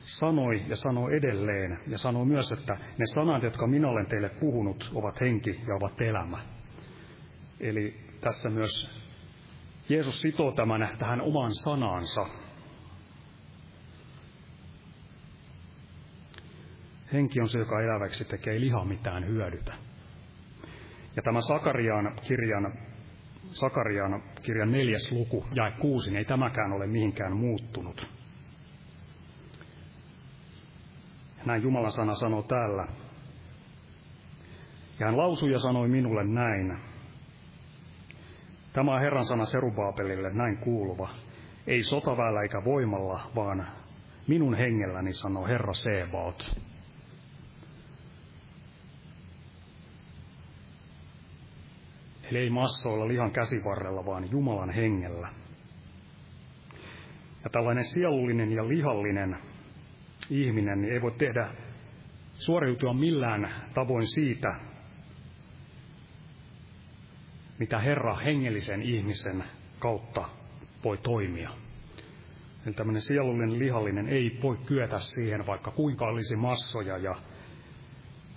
sanoi 0.06 0.64
ja 0.68 0.76
sanoo 0.76 1.08
edelleen 1.08 1.78
ja 1.86 1.98
sanoo 1.98 2.24
myös, 2.24 2.52
että 2.52 2.74
ne 2.74 3.06
sanat, 3.14 3.42
jotka 3.42 3.66
minä 3.66 3.88
olen 3.88 4.06
teille 4.06 4.28
puhunut, 4.28 4.90
ovat 4.94 5.20
henki 5.20 5.60
ja 5.68 5.74
ovat 5.74 6.00
elämä. 6.00 6.38
Eli 7.60 7.94
tässä 8.20 8.50
myös 8.50 8.90
Jeesus 9.88 10.20
sitoo 10.20 10.52
tämän 10.52 10.88
tähän 10.98 11.20
omaan 11.20 11.54
sanaansa. 11.54 12.26
Henki 17.12 17.40
on 17.40 17.48
se, 17.48 17.58
joka 17.58 17.80
eläväksi 17.82 18.24
tekee, 18.24 18.52
ei 18.52 18.60
liha 18.60 18.84
mitään 18.84 19.26
hyödytä. 19.26 19.72
Ja 21.16 21.22
tämä 21.22 21.40
Sakariaan 21.40 22.16
kirjan, 22.28 22.72
Sakariaan 23.52 24.22
kirjan 24.42 24.72
neljäs 24.72 25.12
luku, 25.12 25.46
jae 25.54 25.70
kuusi, 25.70 26.10
niin 26.10 26.18
ei 26.18 26.24
tämäkään 26.24 26.72
ole 26.72 26.86
mihinkään 26.86 27.36
muuttunut. 27.36 28.15
Näin 31.46 31.62
Jumalan 31.62 31.92
sana 31.92 32.14
sanoo 32.14 32.42
täällä. 32.42 32.86
Ja 34.98 35.06
hän 35.06 35.16
lausui 35.16 35.52
ja 35.52 35.58
sanoi 35.58 35.88
minulle 35.88 36.24
näin. 36.24 36.78
Tämä 38.72 38.94
on 38.94 39.00
Herran 39.00 39.24
sana 39.24 39.44
Serubaapelille 39.44 40.32
näin 40.32 40.56
kuuluva. 40.56 41.08
Ei 41.66 41.82
sotaväellä 41.82 42.42
eikä 42.42 42.64
voimalla, 42.64 43.30
vaan 43.34 43.66
minun 44.26 44.54
hengelläni 44.54 45.12
sanoo 45.12 45.46
Herra 45.46 45.72
Sebaot. 45.72 46.60
Eli 52.30 52.38
ei 52.38 52.50
massoilla 52.50 53.08
lihan 53.08 53.32
käsivarrella, 53.32 54.06
vaan 54.06 54.30
Jumalan 54.30 54.70
hengellä. 54.70 55.28
Ja 57.44 57.50
tällainen 57.50 57.84
sielullinen 57.84 58.52
ja 58.52 58.68
lihallinen 58.68 59.36
ihminen 60.30 60.80
niin 60.82 60.94
ei 60.94 61.02
voi 61.02 61.12
tehdä 61.12 61.48
suoriutua 62.32 62.94
millään 62.94 63.50
tavoin 63.74 64.06
siitä, 64.06 64.54
mitä 67.58 67.78
Herra 67.78 68.14
hengellisen 68.14 68.82
ihmisen 68.82 69.44
kautta 69.78 70.28
voi 70.84 70.98
toimia. 70.98 71.50
Eli 72.66 72.74
tämmöinen 72.74 73.02
sielullinen 73.02 73.58
lihallinen 73.58 74.08
ei 74.08 74.38
voi 74.42 74.56
kyetä 74.66 74.98
siihen, 74.98 75.46
vaikka 75.46 75.70
kuinka 75.70 76.06
olisi 76.06 76.36
massoja 76.36 76.98
ja 76.98 77.14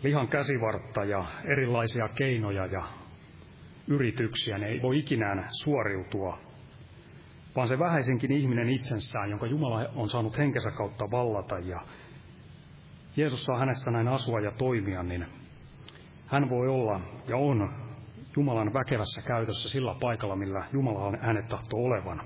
lihan 0.03 0.27
käsivartta 0.27 1.03
ja 1.03 1.25
erilaisia 1.45 2.09
keinoja 2.15 2.65
ja 2.65 2.83
yrityksiä, 3.87 4.57
ne 4.57 4.67
ei 4.67 4.81
voi 4.81 4.99
ikinään 4.99 5.47
suoriutua 5.63 6.48
vaan 7.55 7.67
se 7.67 7.79
vähäisenkin 7.79 8.31
ihminen 8.31 8.69
itsensään, 8.69 9.29
jonka 9.29 9.45
Jumala 9.45 9.89
on 9.95 10.09
saanut 10.09 10.37
henkensä 10.37 10.71
kautta 10.71 11.11
vallata 11.11 11.59
ja 11.59 11.81
Jeesus 13.15 13.45
saa 13.45 13.59
hänessä 13.59 13.91
näin 13.91 14.07
asua 14.07 14.39
ja 14.39 14.51
toimia, 14.51 15.03
niin 15.03 15.25
hän 16.27 16.49
voi 16.49 16.67
olla 16.67 17.01
ja 17.27 17.37
on 17.37 17.73
Jumalan 18.35 18.73
väkevässä 18.73 19.21
käytössä 19.21 19.69
sillä 19.69 19.95
paikalla, 19.99 20.35
millä 20.35 20.65
Jumala 20.73 21.17
hänet 21.21 21.47
tahtoo 21.47 21.79
olevan. 21.79 22.21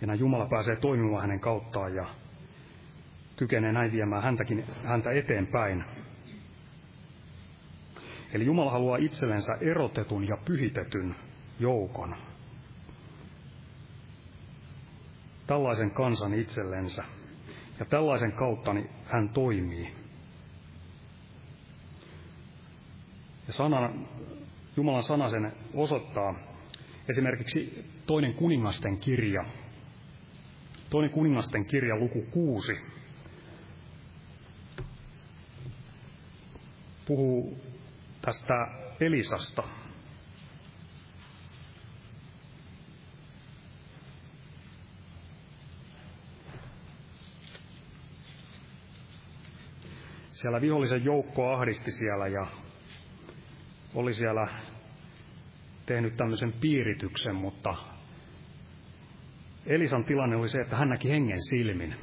Ja 0.00 0.06
näin 0.06 0.20
Jumala 0.20 0.46
pääsee 0.46 0.76
toimimaan 0.76 1.22
hänen 1.22 1.40
kauttaan 1.40 1.94
ja 1.94 2.06
kykenee 3.36 3.72
näin 3.72 3.92
viemään 3.92 4.22
häntäkin, 4.22 4.64
häntä 4.84 5.10
eteenpäin. 5.10 5.84
Eli 8.32 8.46
Jumala 8.46 8.70
haluaa 8.70 8.96
itsellensä 8.96 9.52
erotetun 9.60 10.28
ja 10.28 10.36
pyhitetyn 10.44 11.14
joukon 11.60 12.16
tällaisen 15.46 15.90
kansan 15.90 16.34
itsellensä. 16.34 17.04
Ja 17.78 17.84
tällaisen 17.84 18.32
kautta 18.32 18.74
hän 19.04 19.28
toimii. 19.28 19.94
Ja 23.46 23.52
sanan, 23.52 24.08
Jumalan 24.76 25.02
sana 25.02 25.28
sen 25.30 25.52
osoittaa. 25.74 26.34
Esimerkiksi 27.08 27.84
toinen 28.06 28.34
kuningasten 28.34 28.98
kirja, 28.98 29.44
toinen 30.90 31.10
kuningasten 31.10 31.64
kirja 31.64 31.96
luku 31.96 32.22
kuusi, 32.30 32.72
puhuu 37.06 37.56
tästä 38.22 38.54
Elisasta. 39.00 39.62
Siellä 50.42 50.60
vihollisen 50.60 51.04
joukko 51.04 51.52
ahdisti 51.52 51.90
siellä 51.90 52.26
ja 52.26 52.46
oli 53.94 54.14
siellä 54.14 54.48
tehnyt 55.86 56.16
tämmöisen 56.16 56.52
piirityksen, 56.52 57.34
mutta 57.36 57.74
Elisan 59.66 60.04
tilanne 60.04 60.36
oli 60.36 60.48
se, 60.48 60.60
että 60.60 60.76
hän 60.76 60.88
näki 60.88 61.08
hengen 61.08 61.42
silmin. 61.42 61.94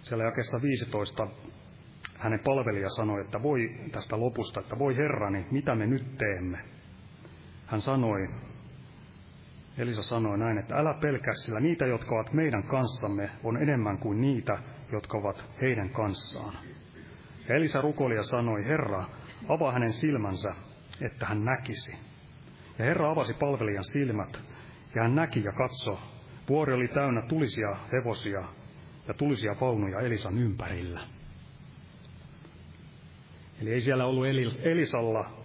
Siellä 0.00 0.24
jakessa 0.24 0.62
15 0.62 1.28
hänen 2.18 2.40
palvelija 2.44 2.88
sanoi, 2.90 3.20
että 3.20 3.42
voi 3.42 3.60
tästä 3.92 4.20
lopusta, 4.20 4.60
että 4.60 4.78
voi 4.78 4.96
Herrani, 4.96 5.46
mitä 5.50 5.74
me 5.74 5.86
nyt 5.86 6.18
teemme? 6.18 6.58
Hän 7.66 7.80
sanoi, 7.80 8.28
Elisa 9.80 10.02
sanoi 10.02 10.38
näin, 10.38 10.58
että 10.58 10.76
älä 10.76 10.94
pelkää, 10.94 11.34
sillä 11.34 11.60
niitä, 11.60 11.86
jotka 11.86 12.14
ovat 12.14 12.32
meidän 12.32 12.62
kanssamme, 12.62 13.30
on 13.44 13.62
enemmän 13.62 13.98
kuin 13.98 14.20
niitä, 14.20 14.58
jotka 14.92 15.18
ovat 15.18 15.50
heidän 15.60 15.90
kanssaan. 15.90 16.54
Ja 17.48 17.54
Elisa 17.54 17.80
rukoili 17.80 18.14
ja 18.14 18.22
sanoi, 18.22 18.64
Herra, 18.64 19.04
avaa 19.48 19.72
hänen 19.72 19.92
silmänsä, 19.92 20.54
että 21.00 21.26
hän 21.26 21.44
näkisi. 21.44 21.92
Ja 22.78 22.84
Herra 22.84 23.10
avasi 23.10 23.34
palvelijan 23.34 23.84
silmät, 23.84 24.42
ja 24.94 25.02
hän 25.02 25.14
näki 25.14 25.44
ja 25.44 25.52
katso. 25.52 26.00
Vuori 26.48 26.72
oli 26.72 26.88
täynnä 26.88 27.22
tulisia 27.22 27.76
hevosia 27.92 28.44
ja 29.08 29.14
tulisia 29.14 29.56
vaunuja 29.60 30.00
Elisan 30.00 30.38
ympärillä. 30.38 31.00
Eli 33.62 33.72
ei 33.72 33.80
siellä 33.80 34.06
ollut 34.06 34.26
Elisalla 34.62 35.39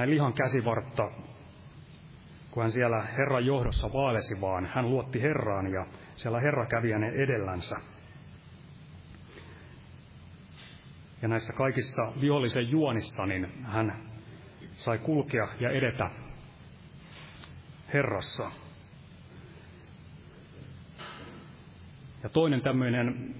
näin 0.00 0.10
lihan 0.10 0.32
käsivartta, 0.32 1.10
kun 2.50 2.62
hän 2.62 2.72
siellä 2.72 3.02
Herran 3.02 3.46
johdossa 3.46 3.92
vaalesi, 3.92 4.40
vaan 4.40 4.66
hän 4.74 4.90
luotti 4.90 5.22
Herraan 5.22 5.72
ja 5.72 5.86
siellä 6.16 6.40
Herra 6.40 6.66
kävi 6.66 6.92
hänen 6.92 7.14
edellänsä. 7.14 7.76
Ja 11.22 11.28
näissä 11.28 11.52
kaikissa 11.52 12.12
vihollisen 12.20 12.70
juonissa, 12.70 13.26
niin 13.26 13.64
hän 13.64 14.02
sai 14.72 14.98
kulkea 14.98 15.48
ja 15.60 15.70
edetä 15.70 16.10
Herrassa. 17.92 18.50
Ja 22.22 22.28
toinen 22.28 22.60
tämmöinen 22.60 23.34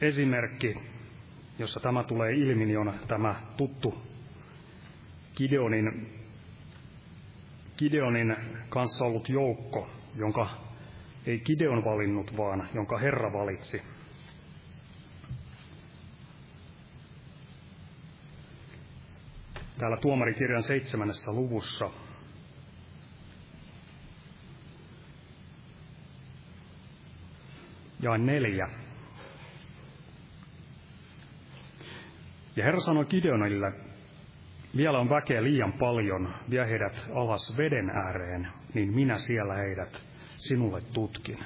esimerkki, 0.00 0.76
jossa 1.58 1.80
tämä 1.80 2.04
tulee 2.04 2.32
ilmi, 2.32 2.66
niin 2.66 2.78
on 2.78 2.92
tämä 3.08 3.34
tuttu 3.56 4.09
Gideonin, 5.40 6.12
Gideonin 7.78 8.36
kanssa 8.68 9.04
ollut 9.04 9.28
joukko, 9.28 9.90
jonka 10.14 10.48
ei 11.26 11.40
Gideon 11.40 11.84
valinnut, 11.84 12.36
vaan 12.36 12.68
jonka 12.74 12.98
Herra 12.98 13.32
valitsi. 13.32 13.82
Täällä 19.78 19.96
tuomarikirjan 19.96 20.62
seitsemännessä 20.62 21.32
luvussa 21.32 21.90
ja 28.00 28.18
neljä. 28.18 28.68
Ja 32.56 32.64
Herra 32.64 32.80
sanoi 32.80 33.04
Gideonille, 33.04 33.89
vielä 34.76 34.98
on 34.98 35.10
väkeä 35.10 35.42
liian 35.42 35.72
paljon, 35.72 36.34
vie 36.50 36.66
heidät 36.66 37.06
alas 37.14 37.54
veden 37.56 37.90
ääreen, 37.90 38.48
niin 38.74 38.94
minä 38.94 39.18
siellä 39.18 39.54
heidät 39.54 40.02
sinulle 40.36 40.80
tutkin. 40.92 41.38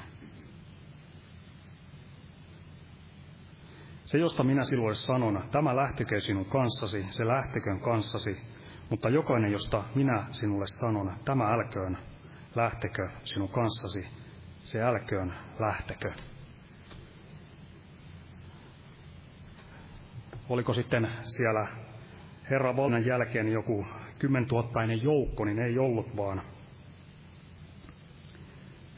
Se, 4.05 4.19
josta 4.19 4.45
minä 4.45 4.65
sinulle 4.65 4.95
sanon, 4.95 5.43
tämä 5.53 5.77
lähtekö 5.77 6.21
sinun 6.21 6.45
kanssasi, 6.45 7.07
se 7.11 7.27
lähteköön 7.27 7.81
kanssasi, 7.81 8.41
mutta 8.91 9.09
jokainen, 9.09 9.53
josta 9.53 9.85
minä 9.95 10.27
sinulle 10.31 10.67
sanon, 10.67 11.13
tämä 11.25 11.53
älköön 11.53 11.99
lähtekö 12.55 13.11
sinun 13.25 13.49
kanssasi, 13.49 14.07
se 14.59 14.83
älköön 14.83 15.35
lähtekö. 15.59 16.13
Oliko 20.49 20.75
sitten 20.75 21.09
siellä 21.23 21.84
Herran 22.51 22.77
vallan 22.77 23.07
jälkeen 23.07 23.49
joku 23.49 23.87
kymmentuottainen 24.19 25.03
joukko, 25.03 25.45
niin 25.45 25.59
ei 25.59 25.79
ollut 25.79 26.17
vaan 26.17 26.43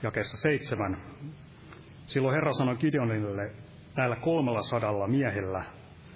jakessa 0.03 0.37
seitsemän. 0.37 0.97
Silloin 2.07 2.35
Herra 2.35 2.53
sanoi 2.53 2.77
Gideonille, 2.77 3.51
näillä 3.97 4.17
kolmella 4.17 4.63
sadalla 4.63 5.07
miehellä, 5.07 5.65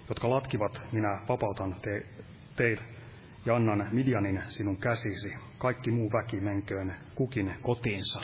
jotka 0.09 0.31
latkivat, 0.31 0.83
minä 0.93 1.21
vapautan 1.29 1.75
te, 1.83 2.07
teitä 2.57 2.83
ja 3.47 3.57
annan 3.57 3.89
Midianin 3.93 4.43
sinun 4.49 4.77
käsisi. 4.77 5.35
Kaikki 5.59 5.91
muu 5.91 6.13
väki 6.13 6.41
menköön 6.41 6.95
kukin 7.15 7.55
kotiinsa. 7.63 8.21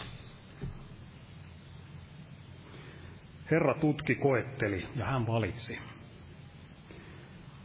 Herra 3.51 3.75
tutki, 3.75 4.15
koetteli 4.15 4.87
ja 4.97 5.05
hän 5.05 5.27
valitsi 5.27 5.79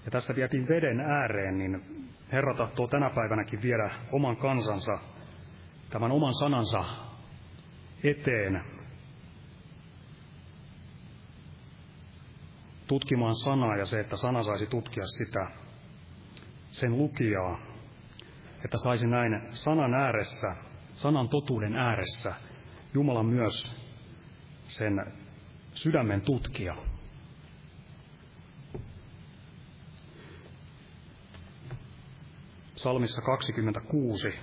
ja 0.06 0.12
tässä 0.12 0.36
vietiin 0.36 0.68
veden 0.68 1.00
ääreen, 1.00 1.58
niin 1.58 1.82
Herra 2.32 2.54
tahtoo 2.54 2.88
tänä 2.88 3.10
päivänäkin 3.10 3.62
viedä 3.62 3.92
oman 4.12 4.38
kansansa, 4.38 5.00
tämän 5.90 6.12
oman 6.12 6.34
sanansa 6.34 6.84
eteen, 8.04 8.64
tutkimaan 12.88 13.36
sanaa 13.36 13.78
ja 13.78 13.86
se, 13.86 14.00
että 14.00 14.18
sana 14.18 14.44
saisi 14.44 14.68
tutkia 14.68 15.04
sitä, 15.06 15.48
sen 16.72 16.98
lukijaa, 16.98 17.60
että 18.66 18.78
saisi 18.78 19.08
näin 19.08 19.42
sanan 19.54 19.94
ääressä, 19.94 20.56
sanan 20.94 21.30
totuuden 21.30 21.76
ääressä, 21.76 22.34
Jumala 22.94 23.24
myös 23.24 23.78
sen 24.68 25.14
sydämen 25.74 26.22
tutkia. 26.22 26.76
Salmissa 32.82 33.22
26. 33.22 34.34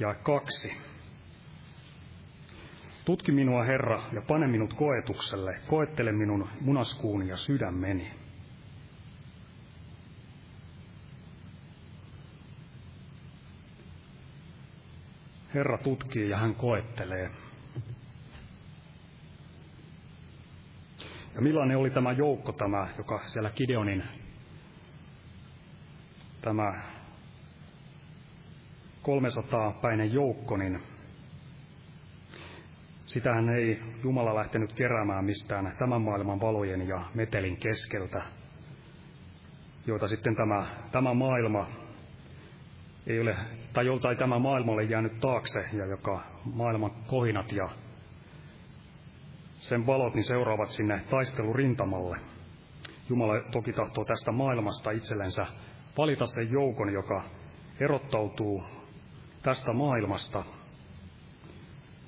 Ja 0.00 0.14
kaksi. 0.14 0.72
Tutki 3.04 3.32
minua, 3.32 3.64
Herra, 3.64 4.02
ja 4.12 4.22
pane 4.22 4.46
minut 4.46 4.74
koetukselle, 4.74 5.60
koettele 5.66 6.12
minun 6.12 6.48
munaskuuni 6.60 7.28
ja 7.28 7.36
sydämeni. 7.36 8.10
Herra 15.54 15.78
tutkii 15.78 16.30
ja 16.30 16.36
hän 16.36 16.54
koettelee. 16.54 17.45
Ja 21.36 21.42
millainen 21.42 21.76
oli 21.78 21.90
tämä 21.90 22.12
joukko, 22.12 22.52
tämä, 22.52 22.88
joka 22.98 23.20
siellä 23.24 23.50
Gideonin, 23.50 24.02
tämä 26.42 26.74
300 29.02 29.72
päinen 29.72 30.12
joukko, 30.12 30.56
niin 30.56 30.82
sitähän 33.06 33.48
ei 33.48 33.80
Jumala 34.04 34.34
lähtenyt 34.34 34.72
keräämään 34.72 35.24
mistään 35.24 35.76
tämän 35.78 36.02
maailman 36.02 36.40
valojen 36.40 36.88
ja 36.88 37.04
metelin 37.14 37.56
keskeltä, 37.56 38.22
joita 39.86 40.08
sitten 40.08 40.36
tämä, 40.36 40.66
tämä 40.92 41.14
maailma 41.14 41.66
ei 43.06 43.20
ole, 43.20 43.36
tai 43.72 43.86
jolta 43.86 44.10
ei 44.10 44.16
tämä 44.16 44.38
maailma 44.38 44.72
ole 44.72 44.84
jäänyt 44.84 45.20
taakse, 45.20 45.60
ja 45.72 45.86
joka 45.86 46.22
maailman 46.44 46.90
kohinat 47.06 47.52
ja 47.52 47.68
sen 49.68 49.86
valot 49.86 50.14
niin 50.14 50.24
seuraavat 50.24 50.70
sinne 50.70 51.00
taistelurintamalle. 51.10 52.16
Jumala 53.08 53.34
toki 53.52 53.72
tahtoo 53.72 54.04
tästä 54.04 54.32
maailmasta 54.32 54.90
itsellensä 54.90 55.46
valita 55.98 56.26
sen 56.26 56.52
joukon, 56.52 56.92
joka 56.92 57.22
erottautuu 57.80 58.62
tästä 59.42 59.72
maailmasta. 59.72 60.44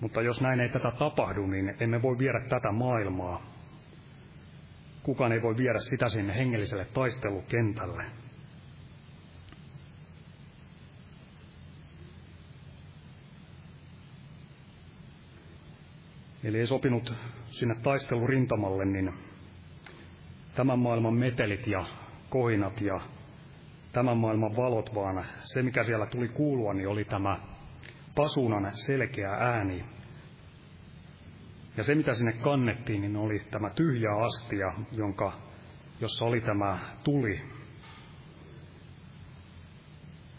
Mutta 0.00 0.22
jos 0.22 0.40
näin 0.40 0.60
ei 0.60 0.68
tätä 0.68 0.92
tapahdu, 0.98 1.46
niin 1.46 1.74
emme 1.80 2.02
voi 2.02 2.18
viedä 2.18 2.40
tätä 2.48 2.72
maailmaa. 2.72 3.42
Kukaan 5.02 5.32
ei 5.32 5.42
voi 5.42 5.56
viedä 5.56 5.78
sitä 5.78 6.08
sinne 6.08 6.34
hengelliselle 6.34 6.84
taistelukentälle. 6.84 8.04
Eli 16.48 16.58
ei 16.58 16.66
sopinut 16.66 17.14
sinne 17.48 17.74
taistelurintamalle, 17.82 18.84
niin 18.84 19.14
tämän 20.54 20.78
maailman 20.78 21.14
metelit 21.14 21.66
ja 21.66 21.86
kohinat 22.28 22.80
ja 22.80 23.00
tämän 23.92 24.16
maailman 24.16 24.56
valot, 24.56 24.94
vaan 24.94 25.24
se, 25.40 25.62
mikä 25.62 25.82
siellä 25.82 26.06
tuli 26.06 26.28
kuulua, 26.28 26.74
niin 26.74 26.88
oli 26.88 27.04
tämä 27.04 27.36
pasunan 28.14 28.72
selkeä 28.74 29.30
ääni. 29.30 29.84
Ja 31.76 31.84
se, 31.84 31.94
mitä 31.94 32.14
sinne 32.14 32.32
kannettiin, 32.32 33.00
niin 33.00 33.16
oli 33.16 33.38
tämä 33.50 33.70
tyhjä 33.70 34.10
astia, 34.16 34.72
jonka, 34.92 35.32
jossa 36.00 36.24
oli 36.24 36.40
tämä 36.40 36.78
tuli. 37.04 37.40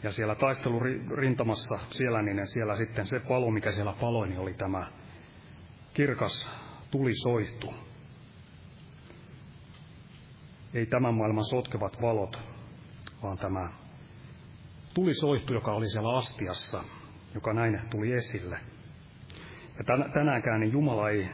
Ja 0.03 0.11
siellä 0.11 0.35
taistelurintamassa, 0.35 1.79
siellä, 1.89 2.21
niin 2.21 2.47
siellä 2.47 2.75
sitten 2.75 3.05
se 3.05 3.19
palo, 3.19 3.51
mikä 3.51 3.71
siellä 3.71 3.93
paloi, 3.93 4.27
niin 4.27 4.39
oli 4.39 4.53
tämä 4.53 4.98
kirkas 5.93 6.51
tulisoihtu. 6.91 7.73
Ei 10.73 10.85
tämän 10.85 11.13
maailman 11.13 11.45
sotkevat 11.45 12.01
valot, 12.01 12.39
vaan 13.23 13.37
tämä 13.37 13.69
tulisoihtu, 14.93 15.53
joka 15.53 15.71
oli 15.71 15.89
siellä 15.89 16.17
astiassa, 16.17 16.83
joka 17.35 17.53
näin 17.53 17.81
tuli 17.89 18.11
esille. 18.11 18.59
Ja 19.77 19.83
tänäänkään 20.13 20.59
niin 20.59 20.73
Jumala 20.73 21.09
ei, 21.09 21.29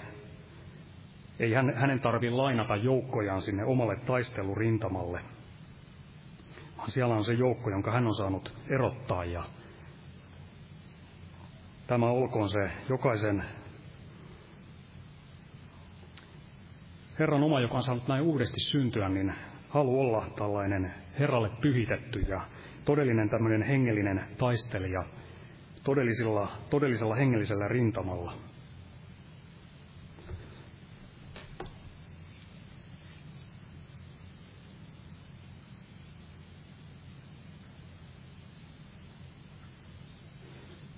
ei 1.40 1.54
hän, 1.54 1.74
hänen 1.76 2.00
tarvi 2.00 2.30
lainata 2.32 2.76
joukkojaan 2.76 3.42
sinne 3.42 3.66
omalle 3.66 3.96
taistelurintamalle, 3.96 5.22
vaan 6.78 6.92
siellä 6.92 7.16
on 7.16 7.26
se 7.26 7.34
joukko, 7.34 7.70
jonka 7.70 7.92
hän 7.92 8.08
on 8.08 8.16
saanut 8.16 8.58
erottaa 8.70 9.26
ja 9.26 9.44
tämä 11.88 12.06
olkoon 12.06 12.50
se 12.50 12.72
jokaisen 12.90 13.44
Herran 17.20 17.44
oma, 17.44 17.60
joka 17.60 17.76
on 17.76 17.84
saanut 17.84 18.08
näin 18.08 18.22
uudesti 18.24 18.60
syntyä, 18.60 19.10
niin 19.10 19.34
halu 19.70 20.00
olla 20.00 20.30
tällainen 20.38 20.94
Herralle 21.20 21.50
pyhitetty 21.62 22.20
ja 22.20 22.42
todellinen 22.86 23.30
tämmöinen 23.30 23.62
hengellinen 23.62 24.26
taistelija 24.38 25.04
todellisella, 25.84 26.52
todellisella 26.70 27.16
hengellisellä 27.16 27.68
rintamalla. 27.68 28.34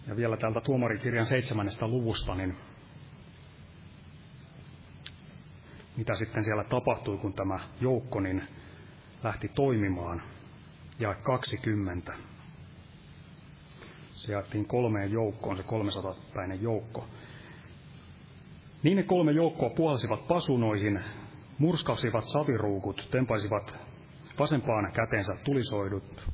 Ja 0.08 0.16
vielä 0.16 0.38
täältä 0.38 0.62
tuomarikirjan 0.62 1.26
seitsemännestä 1.26 1.88
luvusta, 1.88 2.36
niin 2.36 2.56
mitä 5.98 6.14
sitten 6.14 6.44
siellä 6.44 6.64
tapahtui, 6.64 7.18
kun 7.18 7.34
tämä 7.34 7.60
joukko 7.82 8.20
niin 8.20 8.44
lähti 9.24 9.48
toimimaan. 9.48 10.22
Ja 11.00 11.14
20. 11.14 12.14
Se 14.12 14.34
jaettiin 14.34 14.66
kolmeen 14.66 15.12
joukkoon, 15.12 15.58
se 15.58 15.64
300-päinen 15.64 16.62
joukko. 16.62 17.06
Niin 18.84 18.98
ne 18.98 19.04
kolme 19.04 19.32
joukkoa 19.32 19.70
puhalsivat 19.70 20.28
pasunoihin, 20.28 21.00
murskasivat 21.58 22.24
saviruukut, 22.24 23.08
tempaisivat 23.12 23.80
vasempaan 24.40 24.92
kätensä 24.92 25.36
tulisoidut 25.44 26.28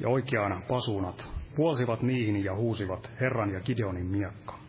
ja 0.00 0.08
oikeaan 0.08 0.62
pasunat, 0.68 1.24
puolsivat 1.56 2.02
niihin 2.02 2.44
ja 2.44 2.56
huusivat 2.56 3.10
Herran 3.20 3.50
ja 3.50 3.60
Gideonin 3.60 4.06
miekka. 4.06 4.63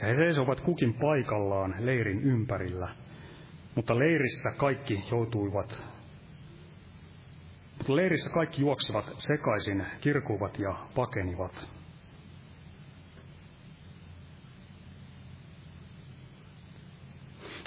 Ja 0.00 0.06
he 0.06 0.14
seisovat 0.14 0.60
kukin 0.60 0.94
paikallaan 0.94 1.74
leirin 1.78 2.22
ympärillä, 2.22 2.88
mutta 3.74 3.98
leirissä 3.98 4.50
kaikki 4.56 5.04
joutuivat 5.10 5.98
mutta 7.78 7.96
leirissä 7.96 8.30
kaikki 8.30 8.62
juoksivat 8.62 9.14
sekaisin, 9.18 9.86
kirkuvat 10.00 10.58
ja 10.58 10.74
pakenivat. 10.94 11.68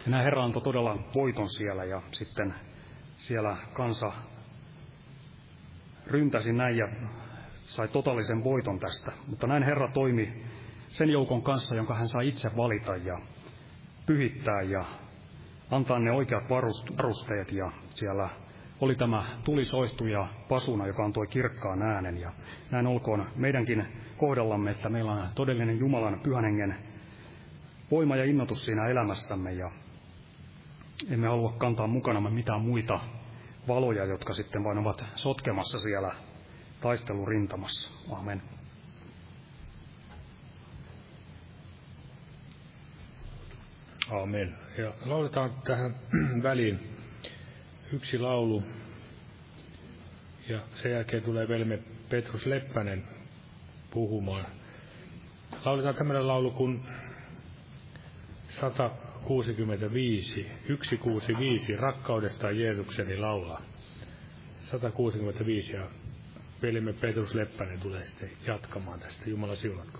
Ja 0.05 0.11
nämä 0.11 0.23
Herra 0.23 0.43
antoi 0.43 0.61
todella 0.61 0.97
voiton 1.15 1.49
siellä 1.49 1.83
ja 1.83 2.01
sitten 2.11 2.53
siellä 3.17 3.57
kansa 3.73 4.11
ryntäsi 6.07 6.53
näin 6.53 6.77
ja 6.77 6.87
sai 7.53 7.87
totaalisen 7.87 8.43
voiton 8.43 8.79
tästä. 8.79 9.11
Mutta 9.27 9.47
näin 9.47 9.63
Herra 9.63 9.91
toimi 9.91 10.45
sen 10.91 11.09
joukon 11.09 11.41
kanssa, 11.41 11.75
jonka 11.75 11.95
hän 11.95 12.07
saa 12.07 12.21
itse 12.21 12.49
valita 12.57 12.95
ja 12.95 13.19
pyhittää 14.05 14.61
ja 14.61 14.85
antaa 15.71 15.99
ne 15.99 16.11
oikeat 16.11 16.49
varusteet. 16.49 17.51
Ja 17.51 17.71
siellä 17.89 18.29
oli 18.81 18.95
tämä 18.95 19.25
tulisoihtu 19.43 20.05
ja 20.05 20.27
pasuna, 20.49 20.87
joka 20.87 21.05
antoi 21.05 21.27
kirkkaan 21.27 21.81
äänen. 21.81 22.17
Ja 22.17 22.31
näin 22.71 22.87
olkoon 22.87 23.27
meidänkin 23.35 23.85
kohdallamme, 24.17 24.71
että 24.71 24.89
meillä 24.89 25.11
on 25.11 25.29
todellinen 25.35 25.79
Jumalan 25.79 26.19
pyhän 26.19 26.43
hengen 26.43 26.75
voima 27.91 28.15
ja 28.15 28.25
innotus 28.25 28.65
siinä 28.65 28.87
elämässämme. 28.87 29.53
Ja 29.53 29.71
emme 31.09 31.27
halua 31.27 31.53
kantaa 31.57 31.87
mukanamme 31.87 32.29
mitään 32.29 32.61
muita 32.61 32.99
valoja, 33.67 34.05
jotka 34.05 34.33
sitten 34.33 34.63
vain 34.63 34.77
ovat 34.77 35.05
sotkemassa 35.15 35.79
siellä 35.79 36.13
taistelurintamassa. 36.81 37.89
Amen. 38.11 38.41
Amen. 44.11 44.55
Ja 44.77 44.93
lauletaan 45.05 45.51
tähän 45.63 45.95
väliin 46.43 46.79
yksi 47.93 48.19
laulu. 48.19 48.63
Ja 50.49 50.59
sen 50.73 50.91
jälkeen 50.91 51.23
tulee 51.23 51.47
velme 51.47 51.79
Petrus 52.09 52.45
Leppänen 52.45 53.03
puhumaan. 53.91 54.45
Lauletaan 55.65 55.95
tämmöinen 55.95 56.27
laulu 56.27 56.51
kuin 56.51 56.81
165, 58.49 60.51
165, 60.67 61.75
rakkaudesta 61.75 62.51
Jeesukseni 62.51 63.17
laulaa. 63.17 63.61
165 64.63 65.73
ja 65.73 65.87
velimme 66.61 66.93
Petrus 66.93 67.35
Leppänen 67.35 67.79
tulee 67.79 68.05
sitten 68.05 68.31
jatkamaan 68.47 68.99
tästä. 68.99 69.29
Jumala 69.29 69.55
siunatko. 69.55 69.99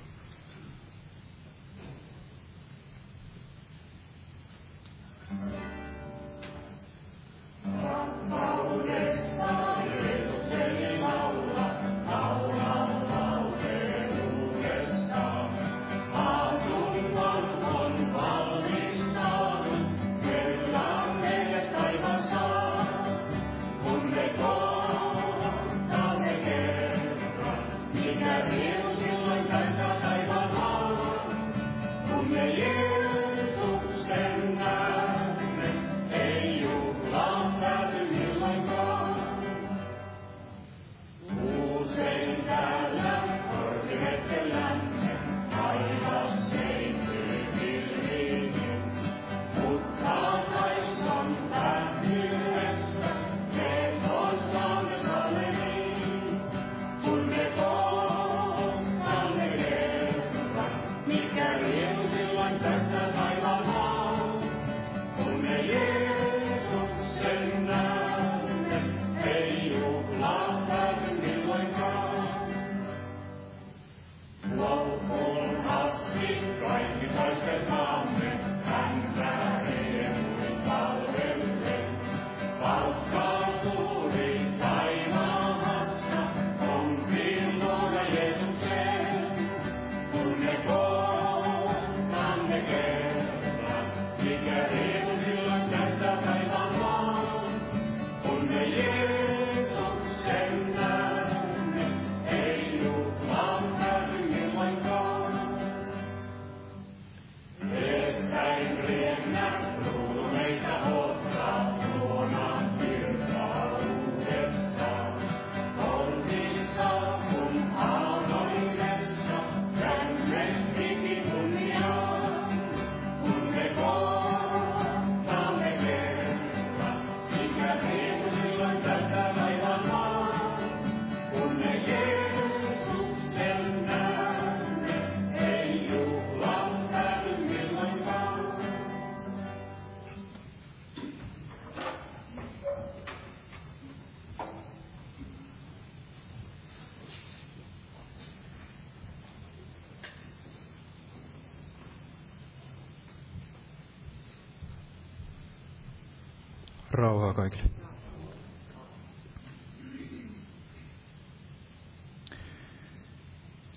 Rauhaa 157.32 157.50
kaikille. 157.50 157.70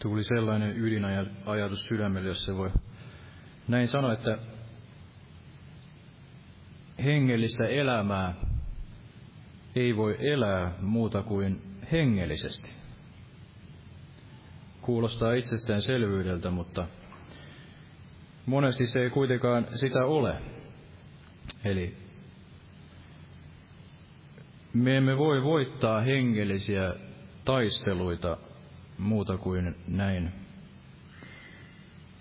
Tuli 0.02 0.24
sellainen 0.24 0.76
ydinajatus 0.76 1.84
sydämelle, 1.84 2.28
jos 2.28 2.44
se 2.44 2.54
voi 2.56 2.70
näin 3.68 3.88
sanoa, 3.88 4.12
että 4.12 4.38
hengellistä 7.04 7.66
elämää 7.66 8.34
ei 9.76 9.96
voi 9.96 10.16
elää 10.20 10.72
muuta 10.80 11.22
kuin 11.22 11.62
hengellisesti. 11.92 12.70
Kuulostaa 14.82 15.32
itsestäänselvyydeltä, 15.34 16.50
mutta 16.50 16.86
monesti 18.46 18.86
se 18.86 19.00
ei 19.00 19.10
kuitenkaan 19.10 19.66
sitä 19.74 20.04
ole. 20.04 20.42
Eli 21.64 22.03
me 24.74 24.96
emme 24.96 25.18
voi 25.18 25.42
voittaa 25.42 26.00
hengellisiä 26.00 26.94
taisteluita 27.44 28.36
muuta 28.98 29.38
kuin 29.38 29.76
näin 29.88 30.32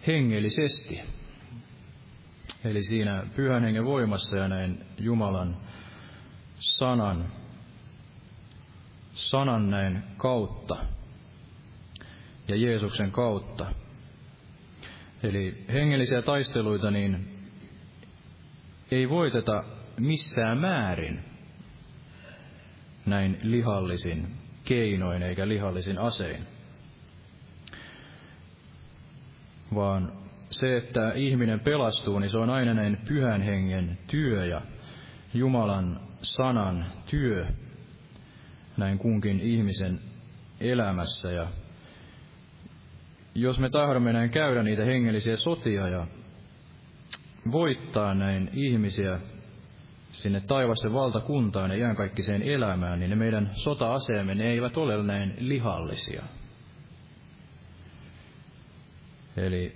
hengellisesti. 0.07 0.99
Eli 2.63 2.83
siinä 2.83 3.23
pyhän 3.35 3.63
hengen 3.63 3.85
voimassa 3.85 4.37
ja 4.37 4.47
näin 4.47 4.85
Jumalan 4.99 5.57
sanan, 6.59 7.31
sanan 9.13 9.69
näin 9.69 10.03
kautta 10.17 10.77
ja 12.47 12.55
Jeesuksen 12.55 13.11
kautta. 13.11 13.65
Eli 15.23 15.65
hengellisiä 15.73 16.21
taisteluita 16.21 16.91
niin 16.91 17.39
ei 18.91 19.09
voiteta 19.09 19.63
missään 19.99 20.57
määrin 20.57 21.32
näin 23.05 23.39
lihallisin 23.41 24.27
keinoin 24.63 25.23
eikä 25.23 25.47
lihallisin 25.47 25.97
asein, 25.97 26.43
vaan 29.75 30.11
se, 30.49 30.77
että 30.77 31.11
ihminen 31.15 31.59
pelastuu, 31.59 32.19
niin 32.19 32.29
se 32.29 32.37
on 32.37 32.49
aina 32.49 32.73
näin 32.73 32.97
pyhän 33.07 33.41
hengen 33.41 33.97
työ 34.07 34.45
ja 34.45 34.61
Jumalan 35.33 35.99
sanan 36.21 36.85
työ 37.05 37.45
näin 38.77 38.97
kunkin 38.97 39.39
ihmisen 39.39 39.99
elämässä. 40.59 41.31
Ja 41.31 41.47
jos 43.35 43.59
me 43.59 43.69
tahdomme 43.69 44.13
näin 44.13 44.29
käydä 44.29 44.63
niitä 44.63 44.85
hengellisiä 44.85 45.37
sotia 45.37 45.87
ja 45.87 46.07
voittaa 47.51 48.13
näin 48.13 48.49
ihmisiä 48.53 49.19
sinne 50.13 50.41
taivasten 50.41 50.93
valtakuntaan 50.93 51.71
ja 51.71 51.77
iänkaikkiseen 51.77 52.41
elämään, 52.41 52.99
niin 52.99 53.09
ne 53.09 53.15
meidän 53.15 53.49
sota-aseemme, 53.53 54.35
ne 54.35 54.43
eivät 54.43 54.77
ole 54.77 55.03
näin 55.03 55.33
lihallisia. 55.37 56.23
Eli 59.37 59.75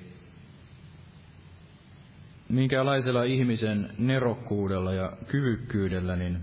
minkälaisella 2.49 3.23
ihmisen 3.23 3.89
nerokkuudella 3.97 4.93
ja 4.93 5.17
kyvykkyydellä, 5.27 6.15
niin 6.15 6.37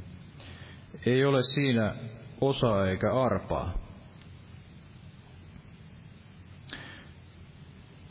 ei 1.06 1.24
ole 1.24 1.42
siinä 1.42 1.94
osaa 2.40 2.86
eikä 2.86 3.14
arpaa. 3.14 3.78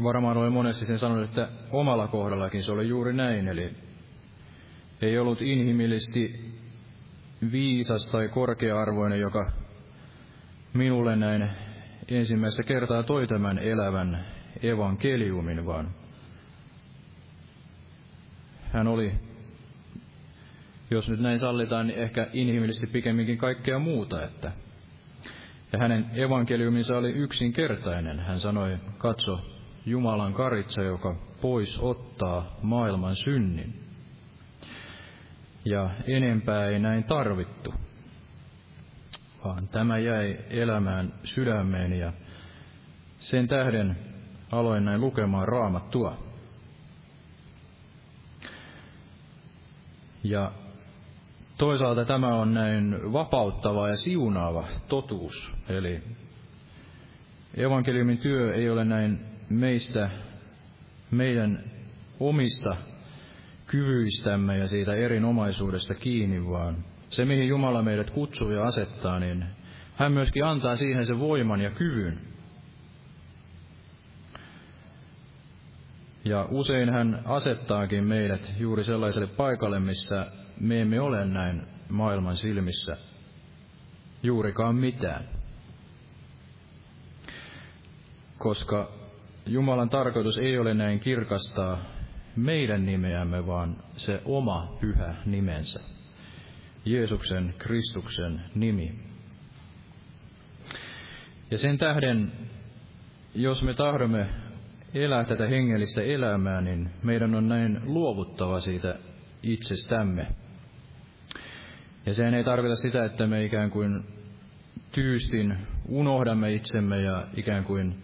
Varmaan 0.04 0.38
olen 0.38 0.52
monesti 0.54 0.86
sen 0.86 1.00
sanonut, 1.00 1.24
että 1.30 1.50
omalla 1.72 2.08
kohdallakin 2.08 2.64
se 2.64 2.72
oli 2.72 2.88
juuri 2.88 3.14
näin, 3.14 3.48
eli 3.48 3.76
ei 5.04 5.20
ollut 5.20 5.42
inhimillisesti 5.42 6.54
viisas 7.52 8.12
tai 8.12 8.28
korkea-arvoinen, 8.28 9.20
joka 9.20 9.52
minulle 10.74 11.16
näin 11.16 11.50
ensimmäistä 12.08 12.64
kertaa 12.64 13.04
toi 13.04 13.28
tämän 13.28 13.60
elävän 13.60 14.26
evankeliumin, 14.64 15.66
vaan 15.66 15.92
hän 18.72 18.88
oli, 18.88 19.14
jos 20.92 21.10
nyt 21.10 21.20
näin 21.20 21.40
sallitaan, 21.40 21.88
niin 21.88 22.00
ehkä 22.00 22.28
inhimillisesti 22.34 22.88
pikemminkin 22.88 23.38
kaikkea 23.38 23.80
muuta, 23.80 24.24
että 24.24 24.52
ja 25.74 25.80
hänen 25.80 26.06
evankeliuminsa 26.14 26.98
oli 26.98 27.12
yksinkertainen. 27.12 28.20
Hän 28.20 28.40
sanoi, 28.40 28.78
katso, 28.98 29.40
Jumalan 29.86 30.34
karitsa, 30.34 30.82
joka 30.82 31.16
pois 31.42 31.80
ottaa 31.80 32.58
maailman 32.62 33.16
synnin. 33.16 33.84
Ja 35.66 35.90
enempää 36.08 36.66
ei 36.66 36.80
näin 36.80 37.04
tarvittu, 37.04 37.74
vaan 39.46 39.68
tämä 39.68 39.98
jäi 39.98 40.38
elämään 40.50 41.14
sydämeen 41.24 41.94
ja 41.94 42.14
sen 43.18 43.48
tähden 43.48 43.98
aloin 44.52 44.86
näin 44.86 45.02
lukemaan 45.02 45.48
raamattua. 45.48 46.18
Ja 50.24 50.52
toisaalta 51.58 52.06
tämä 52.06 52.36
on 52.36 52.54
näin 52.54 53.14
vapauttava 53.14 53.90
ja 53.90 53.98
siunaava 53.98 54.68
totuus. 54.88 55.52
Eli 55.70 56.04
evankeliumin 57.56 58.18
työ 58.18 58.54
ei 58.54 58.70
ole 58.70 58.86
näin 58.86 59.20
meistä, 59.50 60.10
meidän 61.12 61.64
omista 62.20 62.76
kyvyistämme 63.74 64.58
ja 64.58 64.68
siitä 64.68 64.94
erinomaisuudesta 64.94 65.96
kiinni, 65.96 66.46
vaan 66.46 66.86
se, 67.10 67.26
mihin 67.26 67.48
Jumala 67.48 67.82
meidät 67.82 68.10
kutsuu 68.10 68.52
ja 68.52 68.64
asettaa, 68.64 69.20
niin 69.20 69.46
hän 69.96 70.12
myöskin 70.12 70.46
antaa 70.46 70.76
siihen 70.76 71.06
sen 71.06 71.20
voiman 71.20 71.62
ja 71.62 71.70
kyvyn. 71.70 72.20
Ja 76.26 76.48
usein 76.52 76.90
hän 76.90 77.22
asettaakin 77.26 78.04
meidät 78.04 78.54
juuri 78.60 78.84
sellaiselle 78.84 79.28
paikalle, 79.28 79.80
missä 79.80 80.28
me 80.60 80.82
emme 80.82 81.00
ole 81.00 81.26
näin 81.26 81.62
maailman 81.90 82.38
silmissä 82.38 82.98
juurikaan 84.24 84.76
mitään. 84.76 85.24
Koska 88.38 88.92
Jumalan 89.46 89.90
tarkoitus 89.90 90.38
ei 90.38 90.58
ole 90.58 90.74
näin 90.74 91.00
kirkastaa 91.00 91.78
meidän 92.36 92.86
nimeämme, 92.86 93.48
vaan 93.48 93.76
se 93.98 94.22
oma 94.26 94.78
pyhä 94.82 95.16
nimensä. 95.26 95.80
Jeesuksen, 96.86 97.54
Kristuksen 97.58 98.42
nimi. 98.56 99.00
Ja 101.52 101.58
sen 101.58 101.78
tähden, 101.78 102.32
jos 103.36 103.64
me 103.64 103.74
tahdomme 103.74 104.26
elää 104.94 105.24
tätä 105.24 105.48
hengellistä 105.48 106.02
elämää, 106.02 106.62
niin 106.62 106.90
meidän 107.04 107.36
on 107.36 107.48
näin 107.48 107.82
luovuttava 107.84 108.60
siitä 108.60 108.96
itsestämme. 109.44 110.28
Ja 112.06 112.14
sehän 112.14 112.34
ei 112.34 112.44
tarkoita 112.44 112.76
sitä, 112.76 113.06
että 113.06 113.28
me 113.28 113.44
ikään 113.44 113.70
kuin 113.70 114.04
tyystin 114.92 115.58
unohdamme 115.88 116.54
itsemme 116.54 117.02
ja 117.02 117.28
ikään 117.38 117.64
kuin 117.64 118.04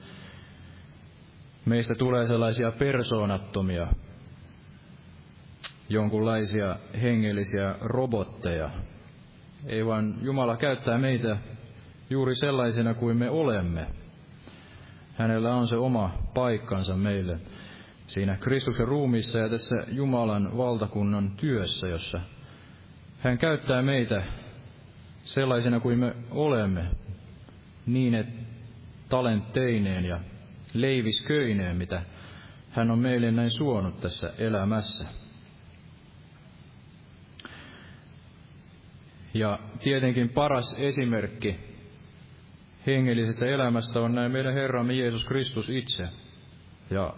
meistä 1.65 1.95
tulee 1.95 2.27
sellaisia 2.27 2.71
persoonattomia, 2.71 3.87
jonkunlaisia 5.89 6.75
hengellisiä 7.01 7.75
robotteja. 7.81 8.69
Ei 9.65 9.85
vaan 9.85 10.15
Jumala 10.21 10.57
käyttää 10.57 10.97
meitä 10.97 11.37
juuri 12.09 12.35
sellaisena 12.35 12.93
kuin 12.93 13.17
me 13.17 13.29
olemme– 13.29 13.87
Hänellä 15.19 15.55
on 15.55 15.67
se 15.67 15.75
oma 15.75 16.11
paikkansa 16.33 16.95
meille 16.95 17.39
siinä 18.07 18.37
Kristuksen 18.37 18.87
ruumissa 18.87 19.39
ja 19.39 19.49
tässä 19.49 19.75
Jumalan 19.87 20.57
valtakunnan 20.57 21.31
työssä, 21.31 21.87
jossa 21.87 22.21
hän 23.19 23.37
käyttää 23.37 23.81
meitä 23.81 24.23
sellaisena 25.23 25.79
kuin 25.79 25.99
me 25.99 26.15
olemme, 26.31 26.85
niin 27.85 28.15
että 28.15 28.41
talentteineen 29.09 30.05
ja 30.05 30.19
leivisköineen, 30.73 31.75
mitä 31.75 32.01
hän 32.71 32.91
on 32.91 32.99
meille 32.99 33.31
näin 33.31 33.51
suonut 33.51 34.01
tässä 34.01 34.33
elämässä. 34.37 35.07
Ja 39.33 39.59
tietenkin 39.83 40.29
paras 40.29 40.79
esimerkki 40.79 41.59
hengellisestä 42.87 43.45
elämästä 43.45 43.99
on 43.99 44.15
näin 44.15 44.31
meidän 44.31 44.53
Herramme 44.53 44.93
Jeesus 44.93 45.25
Kristus 45.25 45.69
itse. 45.69 46.07
Ja 46.89 47.13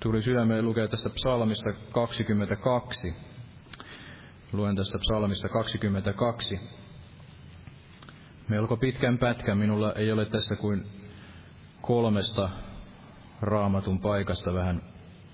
tuli 0.00 0.22
sydämeen 0.22 0.64
lukea 0.64 0.88
tästä 0.88 1.10
psalmista 1.10 1.72
22. 1.92 3.14
Luen 4.52 4.76
tästä 4.76 4.98
psalmista 4.98 5.48
22. 5.48 6.60
Melko 8.48 8.76
pitkän 8.76 9.18
pätkän. 9.18 9.58
Minulla 9.58 9.92
ei 9.92 10.12
ole 10.12 10.26
tässä 10.26 10.56
kuin 10.56 10.86
kolmesta 11.80 12.50
raamatun 13.40 14.00
paikasta 14.00 14.54
vähän 14.54 14.82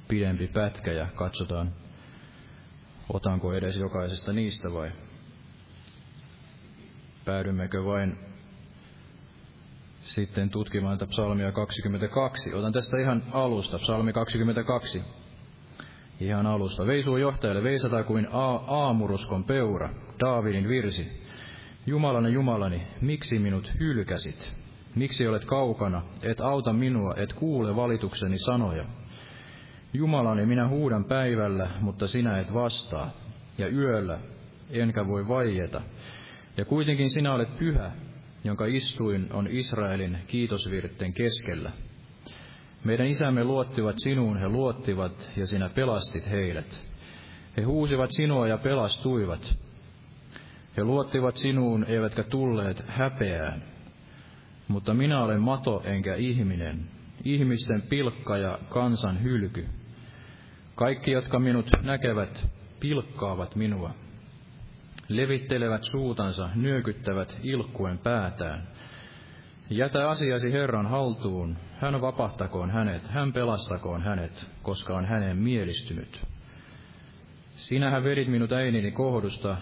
pidempi 0.09 0.47
pätkä 0.47 0.93
ja 0.93 1.07
katsotaan, 1.15 1.73
Otanko 3.09 3.55
edes 3.55 3.77
jokaisesta 3.77 4.33
niistä 4.33 4.73
vai 4.73 4.91
päädymmekö 7.25 7.85
vain 7.85 8.19
sitten 10.01 10.51
tutkimaan 10.51 10.99
tätä 10.99 11.11
psalmia 11.11 11.53
22. 11.53 12.55
Otan 12.55 12.73
tästä 12.73 12.99
ihan 12.99 13.23
alusta, 13.33 13.79
psalmi 13.79 14.13
22. 14.13 15.03
Ihan 16.21 16.47
alusta. 16.47 16.87
Veisuu 16.87 17.17
johtajalle 17.17 17.63
veisata 17.63 18.05
kuin 18.05 18.29
a- 18.33 18.65
aamuruskon 18.67 19.45
peura, 19.45 19.91
Daavidin 20.21 20.69
virsi. 20.69 21.27
Jumalani, 21.87 22.33
Jumalani, 22.33 22.87
miksi 23.01 23.39
minut 23.39 23.73
hylkäsit? 23.81 24.53
Miksi 24.95 25.27
olet 25.27 25.45
kaukana, 25.45 26.03
et 26.23 26.41
auta 26.41 26.73
minua, 26.73 27.15
et 27.17 27.33
kuule 27.33 27.77
valitukseni 27.77 28.39
sanoja? 28.39 28.85
Jumalani, 29.97 30.47
minä 30.47 30.69
huudan 30.69 31.05
päivällä, 31.05 31.71
mutta 31.81 32.09
sinä 32.09 32.39
et 32.39 32.55
vastaa, 32.55 33.11
ja 33.59 33.69
yöllä, 33.69 34.19
enkä 34.71 35.07
voi 35.07 35.29
vaieta. 35.29 35.81
Ja 36.57 36.65
kuitenkin 36.65 37.11
sinä 37.11 37.35
olet 37.35 37.59
pyhä, 37.59 37.91
jonka 38.45 38.67
istuin 38.67 39.29
on 39.33 39.47
Israelin 39.51 40.19
kiitosvirten 40.27 41.13
keskellä. 41.13 41.73
Meidän 42.85 43.07
isämme 43.07 43.45
luottivat 43.45 43.95
sinuun, 43.99 44.39
he 44.39 44.49
luottivat, 44.49 45.33
ja 45.37 45.47
sinä 45.47 45.69
pelastit 45.69 46.31
heidät. 46.31 46.81
He 47.57 47.63
huusivat 47.63 48.11
sinua 48.11 48.49
ja 48.49 48.59
pelastuivat. 48.59 49.59
He 50.77 50.85
luottivat 50.85 51.37
sinuun, 51.37 51.85
eivätkä 51.85 52.23
tulleet 52.23 52.85
häpeään. 52.87 53.63
Mutta 54.69 54.95
minä 54.95 55.25
olen 55.25 55.41
mato 55.41 55.83
enkä 55.85 56.15
ihminen, 56.15 56.81
ihmisten 57.25 57.83
pilkka 57.83 58.39
ja 58.39 58.59
kansan 58.69 59.23
hylky. 59.23 59.67
Kaikki, 60.77 61.11
jotka 61.11 61.39
minut 61.39 61.71
näkevät, 61.83 62.49
pilkkaavat 62.81 63.57
minua 63.57 63.91
levittelevät 65.09 65.85
suutansa, 65.85 66.51
nyökyttävät 66.55 67.39
ilkkuen 67.43 67.99
päätään. 67.99 68.69
Jätä 69.71 70.11
asiasi 70.11 70.53
Herran 70.53 70.87
haltuun, 70.87 71.57
hän 71.79 72.01
vapahtakoon 72.01 72.71
hänet, 72.71 73.09
hän 73.09 73.33
pelastakoon 73.33 74.03
hänet, 74.03 74.47
koska 74.63 74.97
on 74.97 75.05
hänen 75.05 75.37
mielistynyt. 75.37 76.21
Sinähän 77.51 78.05
vedit 78.05 78.29
minut 78.29 78.53
äinini 78.53 78.91
kohdusta, 78.91 79.57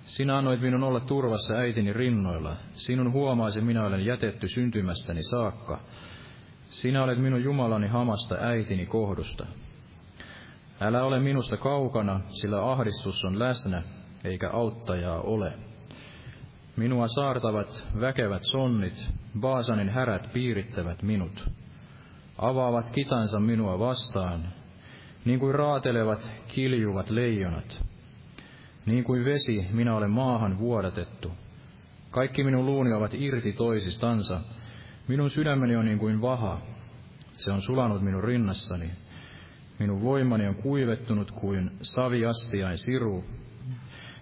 sinä 0.00 0.38
annoit 0.38 0.60
minun 0.60 0.82
olla 0.82 1.00
turvassa 1.00 1.54
äitini 1.54 1.92
rinnoilla, 1.92 2.56
sinun 2.72 3.12
huomaasi 3.12 3.60
minä 3.60 3.86
olen 3.86 4.04
jätetty 4.04 4.48
syntymästäni 4.48 5.22
saakka. 5.22 5.80
Sinä 6.64 7.02
olet 7.02 7.18
minun 7.18 7.44
Jumalani 7.44 7.86
hamasta 7.86 8.36
äitini 8.40 8.86
kohdusta. 8.86 9.46
Älä 10.80 11.04
ole 11.04 11.20
minusta 11.20 11.56
kaukana, 11.56 12.20
sillä 12.28 12.70
ahdistus 12.70 13.24
on 13.24 13.38
läsnä, 13.38 13.82
eikä 14.24 14.50
auttajaa 14.50 15.20
ole. 15.20 15.52
Minua 16.76 17.08
saartavat 17.08 17.86
väkevät 18.00 18.42
sonnit, 18.44 19.08
Baasanin 19.40 19.88
härät 19.88 20.32
piirittävät 20.32 21.02
minut. 21.02 21.50
Avaavat 22.38 22.90
kitansa 22.90 23.40
minua 23.40 23.78
vastaan, 23.78 24.48
niin 25.24 25.40
kuin 25.40 25.54
raatelevat 25.54 26.30
kiljuvat 26.48 27.10
leijonat. 27.10 27.84
Niin 28.86 29.04
kuin 29.04 29.24
vesi 29.24 29.66
minä 29.72 29.96
olen 29.96 30.10
maahan 30.10 30.58
vuodatettu. 30.58 31.32
Kaikki 32.10 32.44
minun 32.44 32.66
luuni 32.66 32.92
ovat 32.92 33.14
irti 33.14 33.52
toisistansa. 33.52 34.40
Minun 35.08 35.30
sydämeni 35.30 35.76
on 35.76 35.84
niin 35.84 35.98
kuin 35.98 36.20
vaha. 36.20 36.60
Se 37.36 37.52
on 37.52 37.62
sulanut 37.62 38.02
minun 38.02 38.24
rinnassani. 38.24 38.90
Minun 39.78 40.02
voimani 40.02 40.48
on 40.48 40.54
kuivettunut 40.54 41.30
kuin 41.30 41.70
saviastiain 41.82 42.78
siru, 42.78 43.24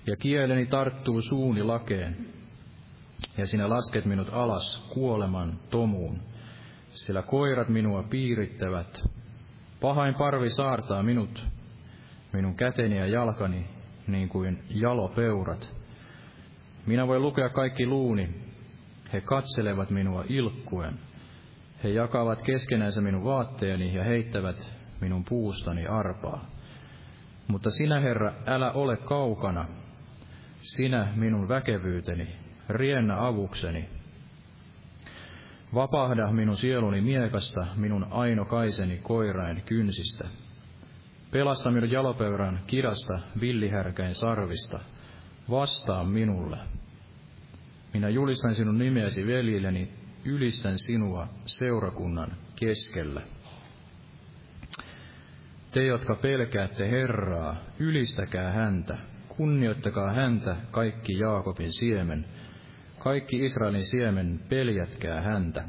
ja 0.06 0.16
kieleni 0.16 0.66
tarttuu 0.66 1.20
suuni 1.20 1.62
lakeen, 1.62 2.16
ja 3.38 3.46
sinä 3.46 3.68
lasket 3.68 4.04
minut 4.04 4.28
alas 4.32 4.86
kuoleman 4.94 5.58
tomuun, 5.70 6.20
sillä 6.88 7.22
koirat 7.22 7.68
minua 7.68 8.02
piirittävät. 8.02 9.04
Pahain 9.80 10.14
parvi 10.14 10.50
saartaa 10.50 11.02
minut, 11.02 11.44
minun 12.32 12.56
käteni 12.56 12.98
ja 12.98 13.06
jalkani, 13.06 13.66
niin 14.06 14.28
kuin 14.28 14.62
jalopeurat. 14.70 15.74
Minä 16.86 17.06
voin 17.06 17.22
lukea 17.22 17.48
kaikki 17.48 17.86
luuni, 17.86 18.28
he 19.12 19.20
katselevat 19.20 19.90
minua 19.90 20.24
ilkkuen. 20.28 20.94
He 21.84 21.88
jakavat 21.88 22.42
keskenänsä 22.42 23.00
minun 23.00 23.24
vaatteeni 23.24 23.94
ja 23.94 24.04
heittävät 24.04 24.72
minun 25.04 25.24
puustani 25.24 25.86
arpaa. 25.86 26.50
Mutta 27.48 27.70
sinä, 27.70 28.00
Herra, 28.00 28.32
älä 28.46 28.72
ole 28.72 28.96
kaukana, 28.96 29.68
sinä 30.60 31.08
minun 31.16 31.48
väkevyyteni, 31.48 32.28
riennä 32.68 33.26
avukseni. 33.26 33.88
Vapahda 35.74 36.32
minun 36.32 36.56
sieluni 36.56 37.00
miekasta, 37.00 37.66
minun 37.76 38.06
ainokaiseni 38.10 38.98
koirain 38.98 39.62
kynsistä. 39.62 40.28
Pelasta 41.30 41.70
minun 41.70 41.90
jalopeuran 41.90 42.60
kirasta, 42.66 43.18
villihärkäin 43.40 44.14
sarvista. 44.14 44.80
Vastaa 45.50 46.04
minulle. 46.04 46.58
Minä 47.94 48.08
julistan 48.08 48.54
sinun 48.54 48.78
nimeäsi 48.78 49.26
veljilleni, 49.26 49.92
ylistän 50.24 50.78
sinua 50.78 51.28
seurakunnan 51.46 52.36
keskellä. 52.56 53.22
Te, 55.74 55.84
jotka 55.84 56.14
pelkäätte 56.14 56.90
Herraa, 56.90 57.56
ylistäkää 57.78 58.50
häntä, 58.50 58.98
Kunnioittakaa 59.28 60.12
häntä, 60.12 60.56
kaikki 60.70 61.18
Jaakobin 61.18 61.72
siemen, 61.72 62.24
kaikki 62.98 63.44
Israelin 63.44 63.84
siemen, 63.84 64.40
peljätkää 64.48 65.20
häntä. 65.20 65.64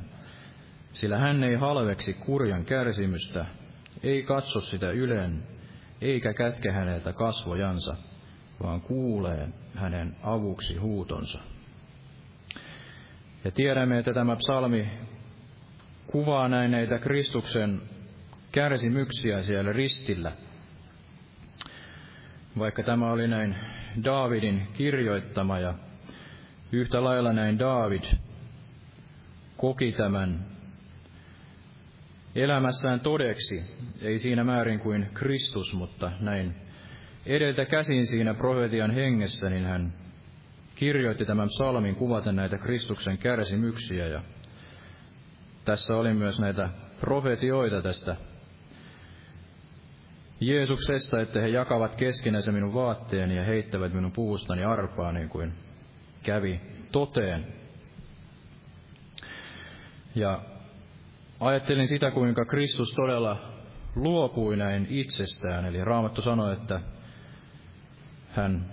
Sillä 0.92 1.18
hän 1.18 1.44
ei 1.44 1.56
halveksi 1.56 2.14
kurjan 2.14 2.66
kärsimystä, 2.66 3.46
ei 4.04 4.24
katso 4.24 4.62
sitä 4.62 4.92
yleen, 4.92 5.44
eikä 6.02 6.34
kätke 6.34 6.72
häneltä 6.72 7.14
kasvojansa, 7.14 7.96
vaan 8.64 8.82
kuulee 8.82 9.50
hänen 9.76 10.16
avuksi 10.24 10.78
huutonsa. 10.78 11.40
Ja 13.44 13.52
tiedämme, 13.52 13.98
että 13.98 14.14
tämä 14.14 14.36
psalmi 14.36 14.88
kuvaa 16.08 16.48
näin 16.50 16.72
näitä 16.72 17.00
Kristuksen 17.00 17.82
kärsimyksiä 18.56 19.44
siellä 19.44 19.74
ristillä– 19.74 20.32
vaikka 22.60 22.84
tämä 22.84 23.12
oli 23.12 23.28
näin 23.28 23.56
Daavidin 24.04 24.68
kirjoittama 24.74 25.60
ja 25.60 25.74
yhtä 26.72 27.04
lailla 27.04 27.34
näin 27.34 27.60
Daavid 27.60 28.04
koki 29.58 29.92
tämän 29.92 30.46
elämässään 32.36 33.00
todeksi, 33.00 33.64
ei 34.02 34.20
siinä 34.20 34.44
määrin 34.44 34.80
kuin 34.80 35.10
Kristus, 35.14 35.74
mutta 35.74 36.12
näin 36.20 36.56
edeltä 37.26 37.66
käsin 37.66 38.06
siinä 38.08 38.34
profetian 38.34 38.92
hengessä, 38.92 39.50
niin 39.50 39.66
hän 39.66 39.94
kirjoitti 40.76 41.26
tämän 41.26 41.48
psalmin 41.48 41.96
kuvaten 41.96 42.36
näitä 42.36 42.58
Kristuksen 42.58 43.18
kärsimyksiä. 43.18 44.08
Ja 44.08 44.22
tässä 45.66 45.96
oli 45.96 46.14
myös 46.14 46.40
näitä 46.40 46.70
profetioita 47.00 47.82
tästä 47.82 48.16
Jeesuksesta, 50.40 51.22
että 51.22 51.42
he 51.42 51.48
jakavat 51.48 51.96
keskenänsä 51.96 52.52
minun 52.52 52.74
vaatteeni 52.74 53.36
ja 53.36 53.44
heittävät 53.44 53.94
minun 53.94 54.12
puustani 54.12 54.64
arpaa, 54.64 55.12
niin 55.12 55.30
kuin 55.30 55.54
kävi 56.24 56.62
toteen. 56.92 57.48
Ja 60.16 60.42
ajattelin 61.40 61.88
sitä, 61.88 62.12
kuinka 62.12 62.46
Kristus 62.46 62.94
todella 62.96 63.38
luopui 63.96 64.58
näin 64.58 64.88
itsestään. 64.90 65.66
Eli 65.66 65.84
Raamattu 65.84 66.22
sanoi, 66.22 66.54
että 66.54 66.82
hän 68.30 68.66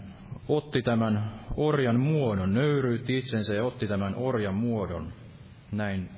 otti 0.49 0.83
tämän 0.83 1.31
orjan 1.57 2.01
muodon, 2.01 2.55
nöyryytti 2.55 3.19
itsensä 3.19 3.55
ja 3.55 3.65
otti 3.65 3.87
tämän 3.87 4.15
orjan 4.17 4.55
muodon. 4.55 5.13
Näin 5.73 6.11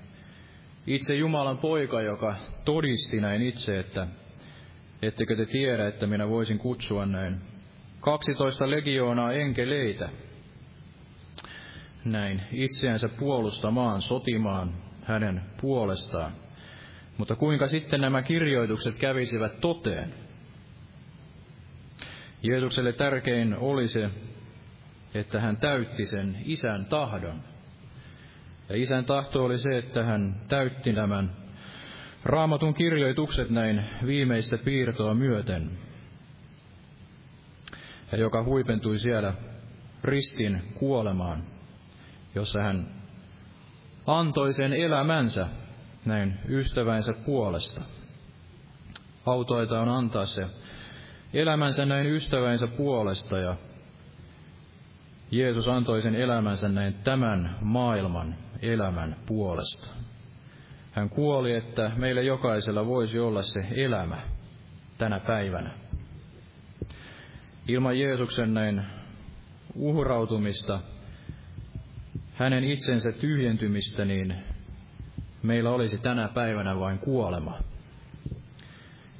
itse 0.86 1.14
Jumalan 1.14 1.58
poika, 1.58 2.02
joka 2.02 2.34
todisti 2.64 3.20
näin 3.20 3.42
itse, 3.42 3.78
että 3.78 4.06
Ettekö 5.06 5.36
te 5.36 5.46
tiedä, 5.46 5.88
että 5.88 6.06
minä 6.06 6.28
voisin 6.28 6.58
kutsua 6.58 7.06
näin 7.06 7.40
12 8.00 8.70
legioonaa 8.70 9.32
enkeleitä 9.32 10.08
näin 12.04 12.42
itseänsä 12.52 13.08
puolustamaan, 13.08 14.02
sotimaan 14.02 14.74
hänen 15.02 15.42
puolestaan. 15.60 16.32
Mutta 17.18 17.36
kuinka 17.36 17.66
sitten 17.66 18.00
nämä 18.00 18.22
kirjoitukset 18.22 18.98
kävisivät 18.98 19.60
toteen? 19.60 20.14
Jeesukselle 22.42 22.92
tärkein 22.92 23.56
oli 23.56 23.88
se, 23.88 24.10
että 25.14 25.40
hän 25.40 25.56
täytti 25.56 26.06
sen 26.06 26.36
isän 26.44 26.86
tahdon. 26.86 27.42
Ja 28.68 28.76
isän 28.76 29.04
tahto 29.04 29.44
oli 29.44 29.58
se, 29.58 29.78
että 29.78 30.04
hän 30.04 30.40
täytti 30.48 30.92
nämän 30.92 31.43
Raamatun 32.24 32.74
kirjoitukset 32.74 33.50
näin 33.50 33.84
viimeistä 34.06 34.58
piirtoa 34.58 35.14
myöten. 35.14 35.70
ja 38.12 38.18
joka 38.18 38.44
huipentui 38.44 38.98
siellä 38.98 39.34
ristin 40.04 40.62
kuolemaan, 40.74 41.44
jossa 42.34 42.62
hän 42.62 42.88
antoi 44.06 44.52
sen 44.52 44.72
elämänsä 44.72 45.48
näin 46.04 46.38
ystävänsä 46.48 47.12
puolesta. 47.26 47.80
Autoita 49.26 49.80
on 49.80 49.88
antaa 49.88 50.26
se 50.26 50.46
elämänsä 51.34 51.86
näin 51.86 52.06
ystävänsä 52.06 52.66
puolesta 52.66 53.38
ja 53.38 53.56
Jeesus 55.30 55.68
antoi 55.68 56.02
sen 56.02 56.14
elämänsä 56.14 56.68
näin 56.68 56.94
tämän 56.94 57.56
maailman 57.60 58.36
elämän 58.62 59.16
puolesta. 59.26 59.88
Hän 60.94 61.10
kuoli, 61.10 61.52
että 61.52 61.92
meille 61.96 62.22
jokaisella 62.22 62.86
voisi 62.86 63.18
olla 63.18 63.42
se 63.42 63.66
elämä 63.70 64.18
tänä 64.98 65.20
päivänä. 65.20 65.70
Ilman 67.68 67.98
Jeesuksen 67.98 68.54
näin 68.54 68.82
uhrautumista, 69.74 70.80
hänen 72.34 72.64
itsensä 72.64 73.12
tyhjentymistä, 73.12 74.04
niin 74.04 74.34
meillä 75.42 75.70
olisi 75.70 75.98
tänä 75.98 76.28
päivänä 76.28 76.78
vain 76.78 76.98
kuolema. 76.98 77.58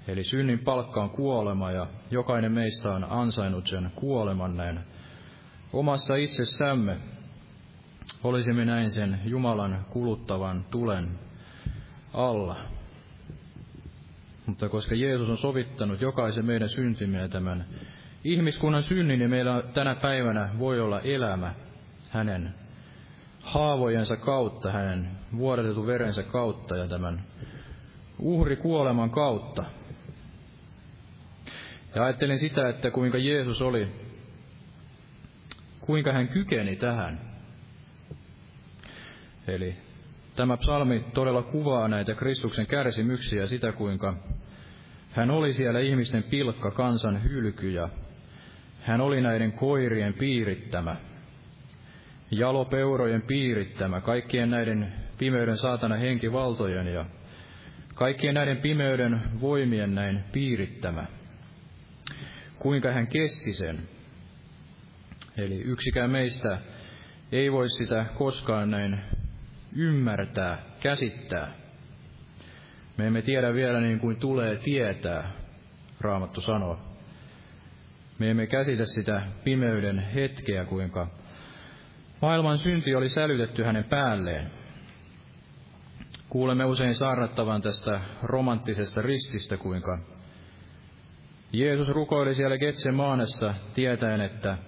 Eli 0.09 0.25
synnin 0.25 0.59
palkka 0.59 1.03
on 1.03 1.11
kuolema 1.11 1.70
ja 1.70 1.87
jokainen 2.11 2.53
meistä 2.53 2.91
on 2.91 3.07
ansainnut 3.09 3.66
sen 3.66 3.93
kuoleman 3.95 4.57
näin 4.57 4.81
omassa 5.72 6.16
itsessämme. 6.16 6.97
Olisimme 8.25 8.64
näin 8.64 8.91
sen 8.91 9.20
Jumalan 9.25 9.87
kuluttavan 9.91 10.64
tulen 10.70 11.24
alla. 12.15 12.57
Mutta 14.47 14.69
koska 14.69 14.95
Jeesus 14.95 15.29
on 15.29 15.39
sovittanut 15.39 16.01
jokaisen 16.01 16.47
meidän 16.47 16.69
syntimme 16.69 17.19
ja 17.19 17.29
tämän 17.29 17.65
ihmiskunnan 18.25 18.83
synnin, 18.83 19.19
niin 19.19 19.31
meillä 19.31 19.62
tänä 19.75 19.95
päivänä 19.95 20.49
voi 20.59 20.81
olla 20.81 21.01
elämä 21.01 21.55
hänen 22.11 22.55
haavojensa 23.41 24.17
kautta, 24.17 24.73
hänen 24.73 25.11
vuodatetun 25.37 25.87
verensä 25.87 26.23
kautta 26.23 26.77
ja 26.77 26.89
tämän 26.89 27.25
uhri 28.19 28.57
kuoleman 28.57 29.11
kautta. 29.11 29.65
Ja 31.95 32.05
ajattelin 32.05 32.39
sitä, 32.39 32.69
että 32.69 32.91
kuinka 32.91 33.19
Jeesus 33.19 33.62
oli, 33.62 33.89
kuinka 35.81 36.12
hän 36.12 36.29
kykeni 36.29 36.77
tähän. 36.77 37.21
Eli 39.47 39.84
tämä 40.37 40.57
psalmi 40.57 41.05
todella 41.14 41.43
kuvaa 41.43 41.89
näitä 41.89 42.14
Kristuksen 42.14 42.66
kärsimyksiä 42.66 43.41
ja 43.41 43.47
sitä, 43.47 43.72
kuinka 43.72 44.16
hän 45.11 45.30
oli 45.30 45.53
siellä 45.53 45.80
ihmisten 45.80 46.22
pilkka, 46.22 46.70
kansan 46.70 47.22
hylky 47.22 47.70
ja 47.70 47.89
hän 48.80 49.01
oli 49.01 49.20
näiden 49.20 49.53
koirien 49.53 50.14
piirittämä, 50.14 50.97
jalopeurojen 52.30 53.22
piirittämä, 53.22 54.01
kaikkien 54.01 54.51
näiden 54.51 54.93
pimeyden 55.18 55.57
saatana 55.57 55.97
henkivaltojen 55.97 56.87
ja 56.87 57.05
kaikkien 57.95 58.35
näiden 58.35 58.57
pimeyden 58.57 59.22
voimien 59.41 59.95
näin 59.95 60.20
piirittämä. 60.32 61.05
Kuinka 62.59 62.93
hän 62.93 63.07
kesti 63.07 63.53
sen. 63.53 63.78
Eli 65.37 65.61
yksikään 65.61 66.11
meistä 66.11 66.59
ei 67.32 67.53
voi 67.53 67.68
sitä 67.68 68.07
koskaan 68.14 68.70
näin 68.70 69.01
ymmärtää, 69.75 70.59
käsittää. 70.81 71.53
Me 72.97 73.07
emme 73.07 73.22
tiedä 73.22 73.55
vielä 73.55 73.81
niin 73.81 74.01
kuin 74.01 74.16
tulee 74.16 74.57
tietää, 74.57 75.31
Raamattu 76.01 76.41
sanoo. 76.41 76.79
Me 78.18 78.31
emme 78.31 78.47
käsitä 78.47 78.85
sitä 78.85 79.22
pimeyden 79.45 79.99
hetkeä, 79.99 80.64
kuinka 80.64 81.09
maailman 82.22 82.59
synti 82.59 82.95
oli 82.95 83.09
sälytetty 83.09 83.62
hänen 83.64 83.85
päälleen. 83.85 84.51
Kuulemme 86.29 86.64
usein 86.64 86.95
saarnattavan 86.95 87.62
tästä 87.62 88.01
romanttisesta 88.22 89.03
rististä, 89.03 89.57
kuinka 89.57 89.99
Jeesus 91.53 91.89
rukoili 91.89 92.35
siellä 92.35 92.59
Getsemaanessa 92.59 93.55
tietäen, 93.75 94.20
että 94.20 94.59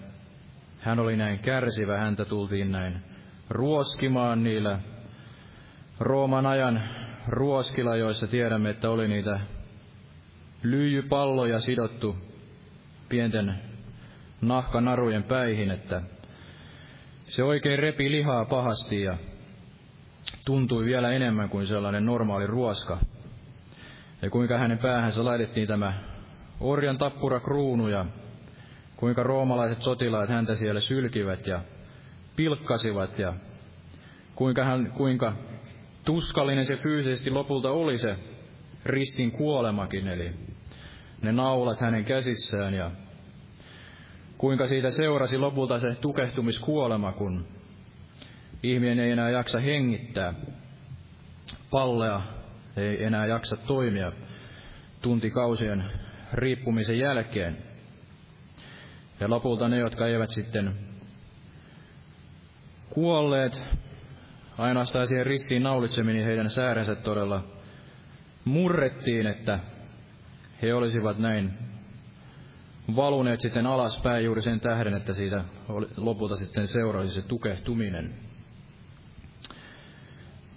hän 0.80 0.98
oli 0.98 1.16
näin 1.16 1.38
kärsivä, 1.38 1.98
häntä 1.98 2.24
tultiin 2.24 2.72
näin 2.72 3.02
ruoskimaan 3.50 4.42
niillä 4.42 4.80
Rooman 6.01 6.47
ajan 6.47 6.82
ruoskilla, 7.28 7.97
joissa 7.97 8.26
tiedämme, 8.26 8.70
että 8.70 8.90
oli 8.90 9.09
niitä 9.09 9.40
lyijypalloja 10.62 11.59
sidottu 11.59 12.16
pienten 13.09 13.55
nahkanarujen 14.40 15.22
päihin, 15.22 15.70
että 15.70 16.03
se 17.22 17.44
oikein 17.44 17.78
repi 17.78 18.11
lihaa 18.11 18.44
pahasti 18.44 19.03
ja 19.03 19.18
tuntui 20.44 20.84
vielä 20.84 21.11
enemmän 21.11 21.49
kuin 21.49 21.66
sellainen 21.66 22.07
normaali 22.07 22.47
ruoska. 22.47 22.99
Ja 24.22 24.30
kuinka 24.30 24.59
hänen 24.59 24.78
päähänsä 24.78 25.24
laitettiin 25.24 25.68
tämä 25.68 25.92
orjan 26.61 26.99
tappura 26.99 27.40
kruunu 27.40 27.88
ja 27.88 28.07
kuinka 28.97 29.22
roomalaiset 29.22 29.82
sotilaat 29.82 30.28
häntä 30.28 30.55
siellä 30.55 30.80
sylkivät 30.80 31.47
ja 31.47 31.61
pilkkasivat 32.36 33.18
ja 33.18 33.34
kuinka, 34.34 34.64
hän, 34.64 34.90
kuinka 34.90 35.32
tuskallinen 36.07 36.66
se 36.66 36.76
fyysisesti 36.76 37.30
lopulta 37.30 37.70
oli 37.70 37.98
se 37.98 38.16
ristin 38.84 39.32
kuolemakin, 39.32 40.09
eli 40.09 40.32
ne 41.22 41.32
naulat 41.32 41.80
hänen 41.80 42.04
käsissään 42.04 42.74
ja 42.74 42.90
kuinka 44.38 44.66
siitä 44.66 44.90
seurasi 44.90 45.38
lopulta 45.38 45.78
se 45.78 45.94
tukehtumiskuolema, 45.94 47.12
kun 47.12 47.46
ihminen 48.62 48.98
ei 48.98 49.11
enää 49.11 49.30
jaksa 49.30 49.61
hengittää, 49.61 50.34
pallea 51.70 52.22
ei 52.76 53.04
enää 53.04 53.26
jaksa 53.26 53.57
toimia 53.57 54.12
tuntikausien 55.02 55.84
riippumisen 56.32 56.98
jälkeen. 56.98 57.57
Ja 59.20 59.30
lopulta 59.30 59.68
ne, 59.68 59.78
jotka 59.78 60.07
eivät 60.07 60.30
sitten 60.30 60.74
kuolleet, 62.90 63.62
ainoastaan 64.59 65.07
siihen 65.07 65.26
ristiin 65.26 65.62
naulitseminen 65.62 66.24
heidän 66.24 66.50
säärensä 66.50 66.94
todella 66.94 67.44
murrettiin, 68.44 69.26
että 69.26 69.59
he 70.62 70.74
olisivat 70.74 71.18
näin 71.18 71.50
valuneet 72.96 73.40
sitten 73.40 73.66
alaspäin 73.66 74.24
juuri 74.24 74.42
sen 74.42 74.61
tähden, 74.61 74.94
että 74.94 75.12
siitä 75.12 75.44
lopulta 75.96 76.36
sitten 76.36 76.68
seuraisi 76.68 77.12
se 77.14 77.22
tukehtuminen. 77.22 78.14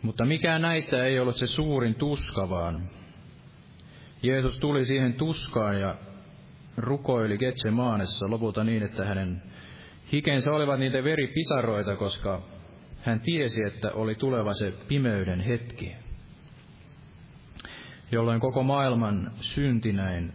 Mutta 0.01 0.25
mikään 0.25 0.61
näistä 0.61 1.05
ei 1.05 1.19
ollut 1.19 1.35
se 1.35 1.47
suurin 1.47 1.95
tuska, 1.95 2.49
vaan 2.49 2.89
Jeesus 4.23 4.59
tuli 4.59 4.85
siihen 4.85 5.13
tuskaan 5.13 5.79
ja 5.79 5.95
rukoili 6.77 7.37
Getsemaanessa 7.37 8.29
lopulta 8.29 8.63
niin, 8.63 8.83
että 8.83 9.05
hänen 9.05 9.41
hikensä 10.11 10.51
olivat 10.51 10.79
niitä 10.79 11.03
veripisaroita, 11.03 11.95
koska 11.95 12.41
hän 13.01 13.19
tiesi, 13.19 13.63
että 13.63 13.91
oli 13.91 14.15
tuleva 14.15 14.53
se 14.53 14.73
pimeyden 14.87 15.39
hetki, 15.39 15.95
jolloin 18.11 18.39
koko 18.39 18.63
maailman 18.63 19.31
synti 19.41 19.93
näin 19.93 20.33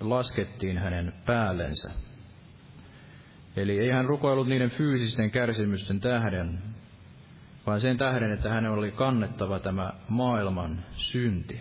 laskettiin 0.00 0.78
hänen 0.78 1.12
päällensä. 1.26 1.90
Eli 3.56 3.78
ei 3.78 3.90
hän 3.90 4.04
rukoillut 4.04 4.48
niiden 4.48 4.70
fyysisten 4.70 5.30
kärsimysten 5.30 6.00
tähden, 6.00 6.58
vaan 7.66 7.80
sen 7.80 7.96
tähden, 7.96 8.32
että 8.32 8.48
hänen 8.48 8.70
oli 8.70 8.90
kannettava 8.90 9.58
tämä 9.58 9.92
maailman 10.08 10.84
synti. 10.96 11.60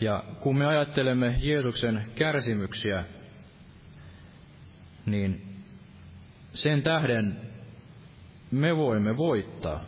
Ja 0.00 0.24
kun 0.40 0.58
me 0.58 0.66
ajattelemme 0.66 1.38
Jeesuksen 1.40 2.04
kärsimyksiä, 2.14 3.04
niin 5.10 5.56
sen 6.54 6.82
tähden 6.82 7.40
me 8.50 8.76
voimme 8.76 9.16
voittaa. 9.16 9.84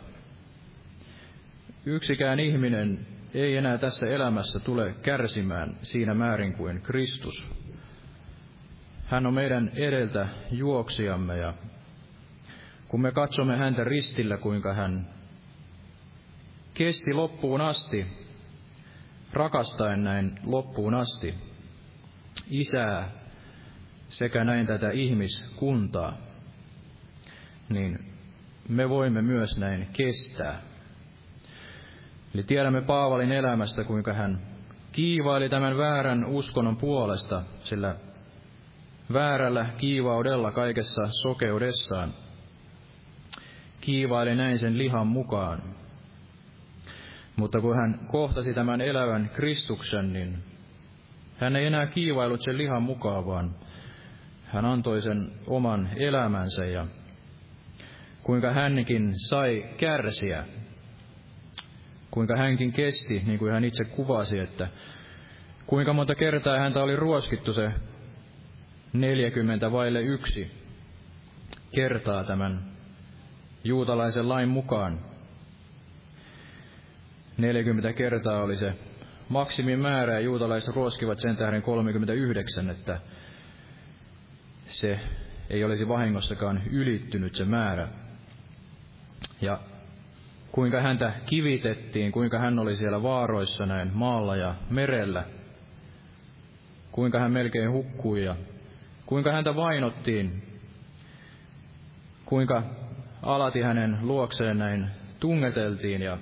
Yksikään 1.85 2.39
ihminen 2.39 3.07
ei 3.33 3.57
enää 3.57 3.77
tässä 3.77 4.07
elämässä 4.07 4.59
tule 4.59 4.95
kärsimään 5.01 5.77
siinä 5.81 6.13
määrin 6.13 6.53
kuin 6.53 6.81
Kristus. 6.81 7.51
Hän 9.05 9.25
on 9.25 9.33
meidän 9.33 9.71
edeltä 9.75 10.27
juoksijamme 10.51 11.37
ja 11.37 11.53
kun 12.87 13.01
me 13.01 13.11
katsomme 13.11 13.57
häntä 13.57 13.83
ristillä, 13.83 14.37
kuinka 14.37 14.73
hän 14.73 15.07
kesti 16.73 17.13
loppuun 17.13 17.61
asti, 17.61 18.07
rakastaen 19.33 20.03
näin 20.03 20.39
loppuun 20.43 20.93
asti 20.93 21.35
isää 22.49 23.20
sekä 24.11 24.43
näin 24.43 24.67
tätä 24.67 24.91
ihmiskuntaa, 24.91 26.17
niin 27.69 27.99
me 28.69 28.89
voimme 28.89 29.21
myös 29.21 29.59
näin 29.59 29.87
kestää. 29.93 30.61
Eli 32.33 32.43
tiedämme 32.43 32.81
Paavalin 32.81 33.31
elämästä, 33.31 33.83
kuinka 33.83 34.13
hän 34.13 34.41
kiivaili 34.91 35.49
tämän 35.49 35.77
väärän 35.77 36.25
uskonnon 36.25 36.77
puolesta, 36.77 37.41
sillä 37.63 37.95
väärällä 39.13 39.65
kiivaudella 39.77 40.51
kaikessa 40.51 41.01
sokeudessaan 41.21 42.13
kiivaili 43.81 44.35
näin 44.35 44.59
sen 44.59 44.77
lihan 44.77 45.07
mukaan. 45.07 45.63
Mutta 47.35 47.61
kun 47.61 47.75
hän 47.75 47.99
kohtasi 48.07 48.53
tämän 48.53 48.81
elävän 48.81 49.29
Kristuksen, 49.33 50.13
niin 50.13 50.43
hän 51.37 51.55
ei 51.55 51.65
enää 51.65 51.87
kiivailut 51.87 52.41
sen 52.41 52.57
lihan 52.57 52.83
mukaan, 52.83 53.25
vaan 53.25 53.55
hän 54.53 54.65
antoi 54.65 55.01
sen 55.01 55.31
oman 55.47 55.89
elämänsä 55.95 56.65
ja 56.65 56.87
kuinka 58.23 58.51
hänkin 58.51 59.13
sai 59.15 59.65
kärsiä, 59.77 60.45
kuinka 62.11 62.37
hänkin 62.37 62.71
kesti, 62.71 63.23
niin 63.25 63.39
kuin 63.39 63.53
hän 63.53 63.63
itse 63.63 63.83
kuvasi, 63.83 64.39
että 64.39 64.67
kuinka 65.67 65.93
monta 65.93 66.15
kertaa 66.15 66.59
häntä 66.59 66.79
oli 66.79 66.95
ruoskittu 66.95 67.53
se 67.53 67.71
40 68.93 69.71
vaille 69.71 70.01
yksi 70.01 70.51
kertaa 71.75 72.23
tämän 72.23 72.71
juutalaisen 73.63 74.29
lain 74.29 74.49
mukaan. 74.49 74.99
40 77.37 77.93
kertaa 77.93 78.41
oli 78.43 78.57
se 78.57 78.73
maksimimäärä 79.29 80.13
ja 80.13 80.19
juutalaiset 80.19 80.75
ruoskivat 80.75 81.19
sen 81.19 81.37
tähden 81.37 81.61
39, 81.61 82.69
että 82.69 82.99
se 84.71 84.99
ei 85.49 85.63
olisi 85.63 85.87
vahingossakaan 85.87 86.61
ylittynyt 86.71 87.35
se 87.35 87.45
määrä. 87.45 87.87
Ja 89.41 89.59
kuinka 90.51 90.81
häntä 90.81 91.13
kivitettiin, 91.25 92.11
kuinka 92.11 92.39
hän 92.39 92.59
oli 92.59 92.75
siellä 92.75 93.03
vaaroissa 93.03 93.65
näin 93.65 93.91
maalla 93.93 94.35
ja 94.35 94.55
merellä, 94.69 95.23
kuinka 96.91 97.19
hän 97.19 97.31
melkein 97.31 97.71
hukkui 97.71 98.25
ja 98.25 98.35
kuinka 99.05 99.31
häntä 99.31 99.55
vainottiin, 99.55 100.43
kuinka 102.25 102.63
alati 103.21 103.61
hänen 103.61 103.97
luokseen 104.01 104.57
näin 104.57 104.87
tungeteltiin 105.19 106.01
ja 106.01 106.17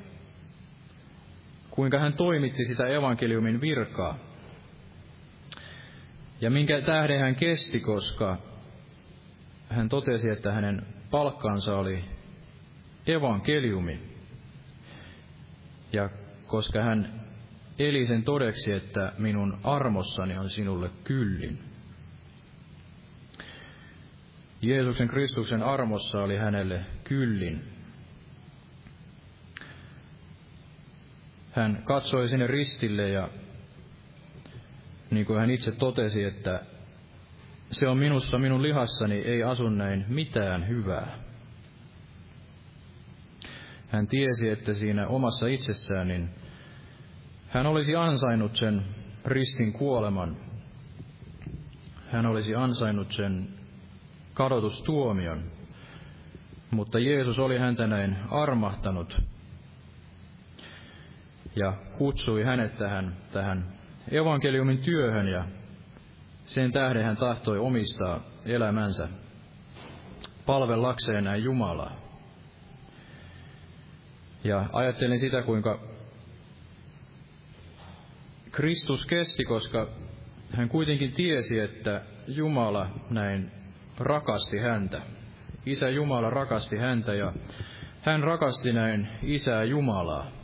kuinka 1.70 2.00
hän 2.00 2.14
toimitti 2.14 2.66
sitä 2.66 2.88
evankeliumin 2.88 3.62
virkaa. 3.62 4.29
Ja 6.42 6.50
minkä 6.50 6.82
tähden 6.82 7.20
hän 7.20 7.36
kesti, 7.36 7.80
koska 7.80 8.38
hän 9.70 9.90
totesi, 9.90 10.30
että 10.30 10.52
hänen 10.52 10.86
palkkansa 11.12 11.78
oli 11.78 12.06
evankeliumi. 13.08 14.00
Ja 15.94 16.10
koska 16.48 16.82
hän 16.82 17.20
eli 17.80 18.06
sen 18.06 18.24
todeksi, 18.24 18.72
että 18.72 19.14
minun 19.18 19.60
armossani 19.64 20.38
on 20.38 20.50
sinulle 20.50 20.90
kyllin. 21.04 21.60
Jeesuksen 24.62 25.08
Kristuksen 25.08 25.64
armossa 25.64 26.18
oli 26.18 26.38
hänelle 26.38 26.86
kyllin. 27.04 27.64
Hän 31.52 31.82
katsoi 31.86 32.30
sinne 32.30 32.48
ristille 32.48 33.10
ja 33.10 33.30
niin 35.12 35.26
kuin 35.26 35.39
hän 35.39 35.49
itse 35.49 35.72
totesi, 35.72 36.24
että 36.24 36.62
se 37.72 37.88
on 37.88 37.97
minussa, 37.97 38.38
minun 38.38 38.62
lihassani 38.62 39.16
ei 39.16 39.43
asu 39.43 39.70
näin 39.70 40.05
mitään 40.07 40.68
hyvää. 40.68 41.18
Hän 43.89 44.07
tiesi, 44.07 44.49
että 44.49 44.74
siinä 44.74 45.07
omassa 45.07 45.47
itsessään 45.47 46.07
niin 46.07 46.30
hän 47.49 47.66
olisi 47.66 47.95
ansainnut 47.95 48.55
sen 48.55 48.86
ristin 49.26 49.74
kuoleman. 49.74 50.38
Hän 52.12 52.26
olisi 52.26 52.55
ansainnut 52.55 53.12
sen 53.12 53.47
kadotustuomion. 54.34 55.43
Mutta 56.72 56.99
Jeesus 56.99 57.39
oli 57.39 57.57
häntä 57.57 57.88
näin 57.88 58.18
armahtanut 58.32 59.22
ja 61.55 61.74
kutsui 61.97 62.43
hänet 62.43 62.78
tähän, 62.78 63.14
tähän 63.32 63.66
evankeliumin 64.12 64.78
työhön 64.78 65.28
ja 65.28 65.45
sen 66.45 66.72
tähden 66.72 67.03
hän 67.03 67.18
tahtoi 67.18 67.57
omistaa 67.57 68.20
elämänsä 68.45 69.07
palvellakseen 70.45 71.24
näin 71.24 71.43
Jumalaa. 71.43 71.99
Ja 74.43 74.66
ajattelin 74.74 75.20
sitä, 75.20 75.41
kuinka 75.41 75.80
Kristus 78.51 79.05
kesti, 79.05 79.45
koska 79.45 79.89
hän 80.51 80.70
kuitenkin 80.70 81.12
tiesi, 81.12 81.60
että 81.60 82.01
Jumala 82.28 82.88
näin 83.10 83.51
rakasti 83.97 84.57
häntä. 84.57 85.01
Isä 85.66 85.89
Jumala 85.89 86.30
rakasti 86.30 86.78
häntä 86.78 87.14
ja 87.14 87.34
hän 88.01 88.24
rakasti 88.24 88.74
näin 88.74 89.07
Isää 89.24 89.64
Jumalaa. 89.64 90.39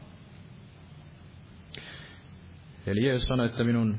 Eli 2.86 3.06
Jeesus 3.06 3.28
sanoi, 3.28 3.46
että 3.46 3.64
minun 3.64 3.98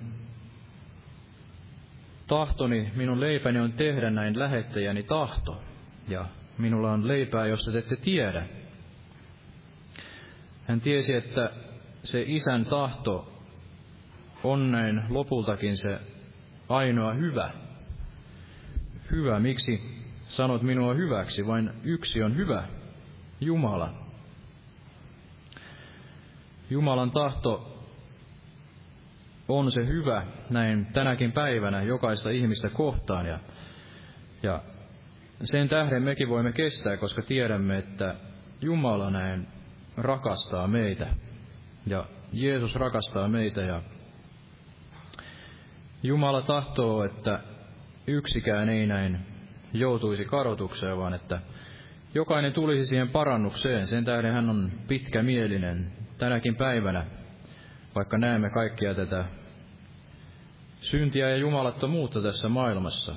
tahtoni, 2.27 2.93
minun 2.95 3.21
leipäni 3.21 3.59
on 3.59 3.73
tehdä 3.73 4.11
näin 4.11 4.39
lähettäjäni 4.39 5.03
tahto. 5.03 5.63
Ja 6.09 6.25
minulla 6.59 6.93
on 6.93 7.09
leipää, 7.09 7.47
josta 7.47 7.73
te 7.73 7.79
ette 7.79 7.97
tiedä. 7.97 8.47
Hän 10.67 10.81
tiesi, 10.81 11.15
että 11.17 11.51
se 12.03 12.25
isän 12.27 12.65
tahto 12.65 13.33
on 14.45 14.73
näin 14.73 15.03
lopultakin 15.09 15.77
se 15.77 16.01
ainoa 16.69 17.15
hyvä. 17.15 17.51
Hyvä, 19.11 19.41
miksi 19.41 19.81
sanot 20.23 20.63
minua 20.63 20.95
hyväksi? 20.95 21.47
Vain 21.47 21.71
yksi 21.85 22.23
on 22.23 22.37
hyvä, 22.37 22.65
Jumala. 23.41 23.93
Jumalan 26.71 27.11
tahto 27.11 27.76
on 29.49 29.73
se 29.73 29.87
hyvä 29.87 30.23
näin 30.51 30.87
tänäkin 30.87 31.33
päivänä 31.33 31.83
jokaista 31.83 32.31
ihmistä 32.31 32.69
kohtaan. 32.69 33.27
Ja, 33.27 33.39
ja 34.43 34.61
sen 35.43 35.69
tähden 35.69 36.03
mekin 36.03 36.29
voimme 36.29 36.53
kestää, 36.53 36.97
koska 36.97 37.23
tiedämme, 37.23 37.79
että 37.79 38.15
Jumala 38.61 39.11
näin 39.11 39.47
rakastaa 39.97 40.67
meitä. 40.67 41.07
Ja 41.87 42.05
Jeesus 42.33 42.75
rakastaa 42.75 43.29
meitä 43.29 43.61
ja 43.61 43.83
Jumala 46.03 46.43
tahtoo, 46.43 47.05
että 47.05 47.41
yksikään 48.07 48.69
ei 48.69 48.87
näin 48.87 49.19
joutuisi 49.73 50.25
kadotukseen, 50.25 50.99
vaan 50.99 51.15
että 51.15 51.41
jokainen 52.15 52.53
tulisi 52.53 52.87
siihen 52.87 53.09
parannukseen. 53.09 53.87
Sen 53.87 54.05
tähden 54.05 54.33
hän 54.33 54.51
on 54.51 54.73
pitkämielinen 54.89 55.93
tänäkin 56.19 56.57
päivänä 56.57 57.07
vaikka 57.97 58.19
näemme 58.19 58.51
kaikkia 58.51 58.95
tätä 58.95 59.25
syntiä 60.81 61.31
ja 61.31 61.37
jumalattomuutta 61.37 62.23
tässä 62.23 62.49
maailmassa. 62.49 63.15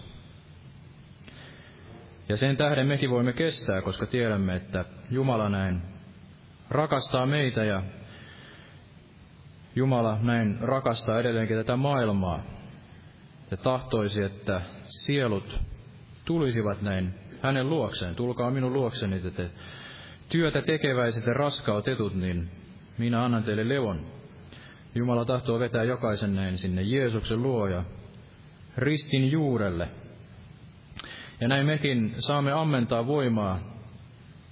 Ja 2.30 2.38
sen 2.38 2.58
tähden 2.58 2.88
mekin 2.88 3.10
voimme 3.10 3.34
kestää, 3.34 3.82
koska 3.82 4.06
tiedämme, 4.06 4.56
että 4.56 4.86
Jumala 5.12 5.50
näin 5.50 5.82
rakastaa 6.70 7.26
meitä 7.26 7.64
ja 7.64 7.84
Jumala 9.76 10.18
näin 10.22 10.58
rakastaa 10.62 11.20
edelleenkin 11.20 11.58
tätä 11.58 11.76
maailmaa 11.76 12.44
ja 13.52 13.58
tahtoisi, 13.58 14.24
että 14.24 14.62
sielut 14.86 15.60
tulisivat 16.26 16.82
näin 16.82 17.14
hänen 17.42 17.70
luokseen. 17.70 18.16
Tulkaa 18.16 18.52
minun 18.52 18.74
luokseni, 18.74 19.16
että 19.16 19.32
te 19.32 19.52
työtä 20.30 20.62
tekeväiset 20.62 21.26
ja 21.26 21.34
raskautetut, 21.34 22.16
niin 22.16 22.52
minä 22.98 23.24
annan 23.24 23.44
teille 23.44 23.70
levon. 23.70 24.19
Jumala 24.96 25.26
tahtoo 25.26 25.60
vetää 25.60 25.84
jokaisen 25.84 26.36
näin 26.36 26.58
sinne 26.58 26.82
Jeesuksen 26.82 27.44
luo 27.44 27.68
ja 27.68 27.84
ristin 28.78 29.32
juurelle. 29.32 29.90
Ja 31.42 31.48
näin 31.48 31.66
mekin 31.66 32.16
saamme 32.20 32.52
ammentaa 32.52 33.08
voimaa 33.08 33.60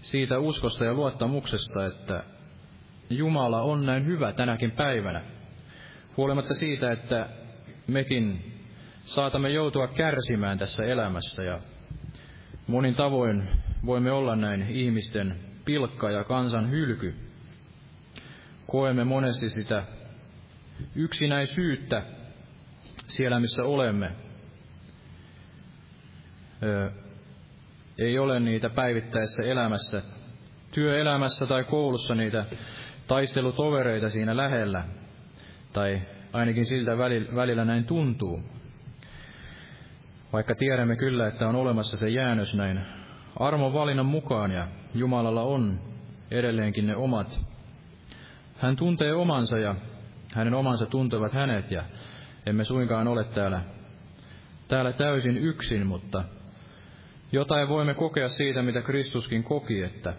siitä 0.02 0.40
uskosta 0.40 0.86
ja 0.86 0.94
luottamuksesta, 0.94 1.86
että 1.86 2.24
Jumala 3.10 3.62
on 3.62 3.86
näin 3.86 4.06
hyvä 4.06 4.34
tänäkin 4.34 4.72
päivänä. 4.72 5.22
Huolimatta 6.18 6.54
siitä, 6.54 6.92
että 6.92 7.30
mekin 7.88 8.54
saatamme 9.00 9.50
joutua 9.50 9.88
kärsimään 9.88 10.58
tässä 10.58 10.86
elämässä 10.86 11.44
ja 11.44 11.60
monin 12.68 12.96
tavoin 12.96 13.44
voimme 13.86 14.12
olla 14.12 14.36
näin 14.36 14.62
ihmisten 14.70 15.36
pilkka 15.66 16.12
ja 16.12 16.24
kansan 16.24 16.72
hylky. 16.72 17.16
Koemme 18.68 19.04
monesti 19.04 19.50
sitä 19.50 19.84
yksinäisyyttä 20.96 22.04
siellä, 23.08 23.40
missä 23.40 23.64
olemme. 23.64 24.12
Ei 27.98 28.20
ole 28.20 28.40
niitä 28.40 28.70
päivittäisessä 28.70 29.44
elämässä, 29.44 30.02
työelämässä 30.72 31.46
tai 31.46 31.64
koulussa 31.64 32.16
niitä 32.16 32.46
taistelutovereita 33.08 34.10
siinä 34.10 34.38
lähellä, 34.38 34.84
tai 35.74 36.02
ainakin 36.34 36.66
siltä 36.66 36.98
välillä 37.36 37.66
näin 37.66 37.86
tuntuu. 37.86 38.44
Vaikka 40.34 40.56
tiedämme 40.56 40.96
kyllä, 40.96 41.28
että 41.28 41.48
on 41.48 41.56
olemassa 41.56 41.98
se 41.98 42.10
jäännös 42.10 42.54
näin 42.54 42.80
armon 43.40 43.74
valinnan 43.74 44.06
mukaan 44.06 44.52
ja 44.52 44.68
Jumalalla 44.94 45.42
on 45.42 45.80
edelleenkin 46.32 46.88
ne 46.88 46.96
omat. 46.96 47.40
Hän 48.58 48.76
tuntee 48.76 49.14
omansa 49.14 49.60
ja 49.60 49.76
hänen 50.34 50.54
omansa 50.54 50.86
tuntevat 50.86 51.34
hänet 51.34 51.72
ja 51.72 51.84
emme 52.46 52.64
suinkaan 52.64 53.08
ole 53.08 53.24
täällä, 53.24 53.62
täällä 54.68 54.94
täysin 54.94 55.38
yksin, 55.38 55.88
mutta 55.88 56.24
jotain 57.32 57.68
voimme 57.68 57.94
kokea 57.94 58.30
siitä, 58.30 58.62
mitä 58.62 58.82
Kristuskin 58.82 59.44
koki, 59.44 59.84
että, 59.84 60.14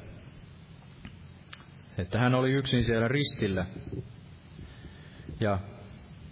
että 1.99 2.19
hän 2.19 2.35
oli 2.35 2.53
yksin 2.53 2.85
siellä 2.85 3.09
ristillä. 3.09 3.67
Ja 5.41 5.59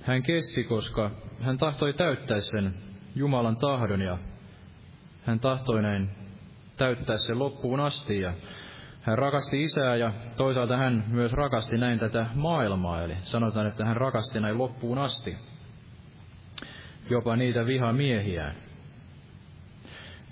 hän 0.02 0.22
kesti, 0.22 0.64
koska 0.64 1.10
hän 1.40 1.58
tahtoi 1.58 1.94
täyttää 1.94 2.40
sen 2.40 2.74
Jumalan 3.14 3.56
tahdon 3.56 4.00
ja 4.00 4.18
hän 5.24 5.40
tahtoi 5.40 5.82
näin 5.82 6.10
täyttää 6.76 7.18
sen 7.18 7.38
loppuun 7.38 7.80
asti 7.80 8.20
ja 8.20 8.32
hän 9.06 9.18
rakasti 9.18 9.62
isää 9.62 9.96
ja 9.96 10.12
toisaalta 10.36 10.76
hän 10.76 11.04
myös 11.08 11.32
rakasti 11.32 11.76
näin 11.76 11.98
tätä 11.98 12.26
maailmaa, 12.34 13.02
eli 13.02 13.16
sanotaan, 13.20 13.66
että 13.66 13.84
hän 13.84 13.96
rakasti 13.96 14.40
näin 14.40 14.58
loppuun 14.58 14.98
asti 14.98 15.36
jopa 17.10 17.36
niitä 17.36 17.66
vihamiehiään. 17.66 18.54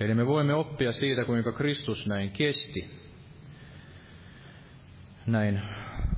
Eli 0.00 0.14
me 0.14 0.26
voimme 0.26 0.54
oppia 0.54 0.92
siitä, 0.92 1.24
kuinka 1.24 1.52
Kristus 1.52 2.06
näin 2.06 2.30
kesti, 2.30 2.90
näin 5.26 5.60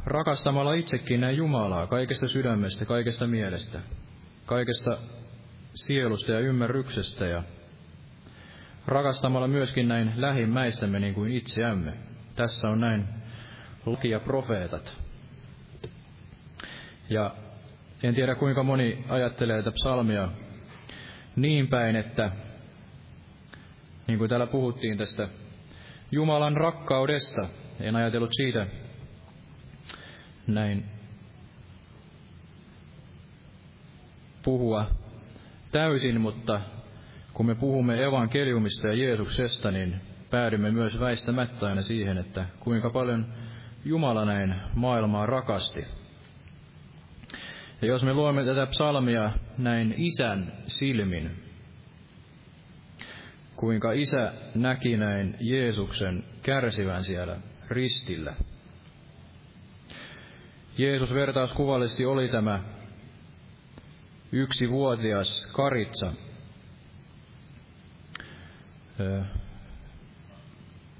rakastamalla 0.04 0.74
itsekin 0.74 1.20
näin 1.20 1.36
Jumalaa 1.36 1.86
kaikesta 1.86 2.28
sydämestä, 2.28 2.84
kaikesta 2.84 3.26
mielestä, 3.26 3.80
kaikesta 4.46 4.98
sielusta 5.74 6.32
ja 6.32 6.40
ymmärryksestä 6.40 7.26
ja 7.26 7.42
rakastamalla 8.86 9.48
myöskin 9.48 9.88
näin 9.88 10.12
lähimmäistämme 10.16 11.00
niin 11.00 11.14
kuin 11.14 11.32
itseämme. 11.32 12.15
Tässä 12.36 12.68
on 12.68 12.80
näin 12.80 13.08
laki 13.86 14.10
ja 14.10 14.20
profeetat. 14.20 14.96
Ja 17.10 17.34
en 18.02 18.14
tiedä 18.14 18.34
kuinka 18.34 18.62
moni 18.62 19.04
ajattelee 19.08 19.56
tätä 19.56 19.72
psalmia 19.72 20.28
niin 21.36 21.68
päin, 21.68 21.96
että 21.96 22.30
niin 24.06 24.18
kuin 24.18 24.28
täällä 24.28 24.46
puhuttiin 24.46 24.98
tästä 24.98 25.28
Jumalan 26.12 26.56
rakkaudesta, 26.56 27.48
en 27.80 27.96
ajatellut 27.96 28.30
siitä 28.36 28.66
näin 30.46 30.84
puhua 34.42 34.86
täysin, 35.72 36.20
mutta 36.20 36.60
kun 37.32 37.46
me 37.46 37.54
puhumme 37.54 38.02
evankeliumista 38.04 38.88
ja 38.88 38.94
Jeesuksesta, 38.94 39.70
niin 39.70 40.00
päädymme 40.30 40.70
myös 40.70 41.00
väistämättä 41.00 41.66
aina 41.66 41.82
siihen, 41.82 42.18
että 42.18 42.46
kuinka 42.60 42.90
paljon 42.90 43.26
Jumala 43.84 44.24
näin 44.24 44.54
maailmaa 44.74 45.26
rakasti. 45.26 45.84
Ja 47.82 47.88
jos 47.88 48.04
me 48.04 48.14
luemme 48.14 48.44
tätä 48.44 48.66
psalmia 48.66 49.30
näin 49.58 49.94
isän 49.96 50.52
silmin, 50.66 51.30
kuinka 53.56 53.92
isä 53.92 54.32
näki 54.54 54.96
näin 54.96 55.36
Jeesuksen 55.40 56.24
kärsivän 56.42 57.04
siellä 57.04 57.36
ristillä. 57.68 58.34
Jeesus 60.78 61.14
vertauskuvallisesti 61.14 62.06
oli 62.06 62.28
tämä 62.28 62.60
yksi 64.32 64.70
vuotias 64.70 65.46
karitsa, 65.52 66.12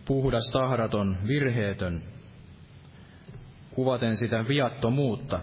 puhdas, 0.07 0.51
tahraton, 0.53 1.19
virheetön, 1.27 2.03
kuvaten 3.71 4.17
sitä 4.17 4.49
viattomuutta. 4.49 5.41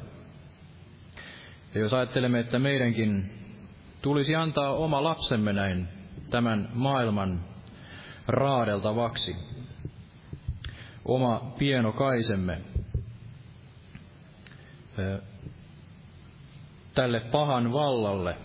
Ja 1.74 1.80
jos 1.80 1.94
ajattelemme, 1.94 2.40
että 2.40 2.60
meidänkin 2.60 3.32
tulisi 4.02 4.36
antaa 4.36 4.74
oma 4.74 5.04
lapsemme 5.04 5.54
näin 5.54 5.88
tämän 6.30 6.70
maailman 6.74 7.46
raadeltavaksi, 8.28 9.36
oma 11.06 11.54
pienokaisemme, 11.58 12.62
tälle 16.94 17.20
pahan 17.20 17.74
vallalle, 17.74 18.38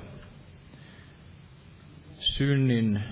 synnin, 2.20 3.02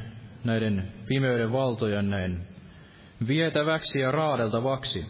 näiden 0.45 0.93
pimeyden 1.07 1.53
valtojen 1.53 2.11
näin 2.11 2.56
vietäväksi 3.29 4.01
ja 4.01 4.11
raadeltavaksi, 4.11 5.07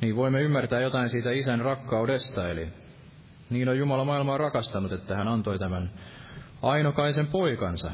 niin 0.00 0.16
voimme 0.16 0.42
ymmärtää 0.42 0.80
jotain 0.80 1.08
siitä 1.08 1.30
isän 1.30 1.60
rakkaudesta, 1.60 2.50
eli 2.50 2.68
niin 3.50 3.68
on 3.68 3.78
Jumala 3.78 4.04
maailmaa 4.04 4.38
rakastanut, 4.38 4.92
että 4.92 5.16
hän 5.16 5.28
antoi 5.28 5.58
tämän 5.58 5.90
ainokaisen 6.62 7.26
poikansa. 7.26 7.90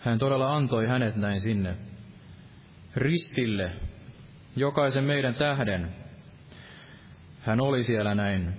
Hän 0.00 0.18
todella 0.18 0.56
antoi 0.56 0.86
hänet 0.86 1.16
näin 1.16 1.40
sinne 1.40 1.76
ristille, 2.96 3.70
jokaisen 4.56 5.04
meidän 5.04 5.34
tähden. 5.34 5.94
Hän 7.40 7.60
oli 7.60 7.84
siellä 7.84 8.14
näin 8.14 8.54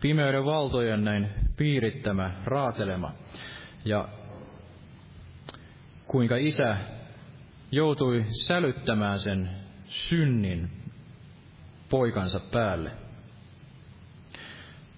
pimeyden 0.00 0.44
valtojen 0.44 1.04
näin 1.04 1.30
piirittämä, 1.56 2.30
raatelema. 2.44 3.12
Ja 3.84 4.08
kuinka 6.06 6.36
isä 6.36 6.76
joutui 7.70 8.24
sälyttämään 8.46 9.20
sen 9.20 9.50
synnin 9.86 10.70
poikansa 11.90 12.40
päälle. 12.40 12.90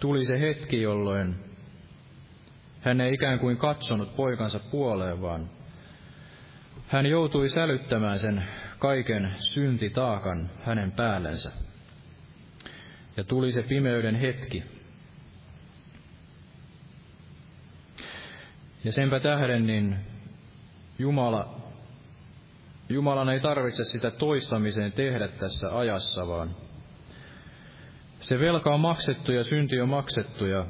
Tuli 0.00 0.24
se 0.24 0.40
hetki, 0.40 0.82
jolloin 0.82 1.36
hän 2.80 3.00
ei 3.00 3.14
ikään 3.14 3.38
kuin 3.38 3.56
katsonut 3.56 4.16
poikansa 4.16 4.58
puoleen, 4.58 5.22
vaan 5.22 5.50
hän 6.88 7.06
joutui 7.06 7.48
sälyttämään 7.48 8.18
sen 8.18 8.44
kaiken 8.78 9.34
syntitaakan 9.38 10.50
hänen 10.64 10.92
päällensä. 10.92 11.52
Ja 13.16 13.24
tuli 13.24 13.52
se 13.52 13.62
pimeyden 13.62 14.14
hetki. 14.14 14.62
Ja 18.84 18.92
senpä 18.92 19.20
tähden 19.20 19.66
niin 19.66 19.96
Jumala, 20.98 21.67
Jumalan 22.88 23.28
ei 23.28 23.40
tarvitse 23.40 23.84
sitä 23.84 24.10
toistamiseen 24.10 24.92
tehdä 24.92 25.28
tässä 25.28 25.78
ajassa, 25.78 26.28
vaan 26.28 26.56
se 28.20 28.38
velka 28.38 28.74
on 28.74 28.80
maksettu 28.80 29.32
ja 29.32 29.44
synti 29.44 29.80
on 29.80 29.88
maksettu 29.88 30.46
ja 30.46 30.66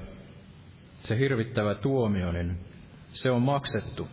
se 1.02 1.18
hirvittävä 1.18 1.74
tuomio, 1.74 2.32
niin 2.32 2.58
se 3.08 3.30
on 3.30 3.42
maksettu. 3.42 4.08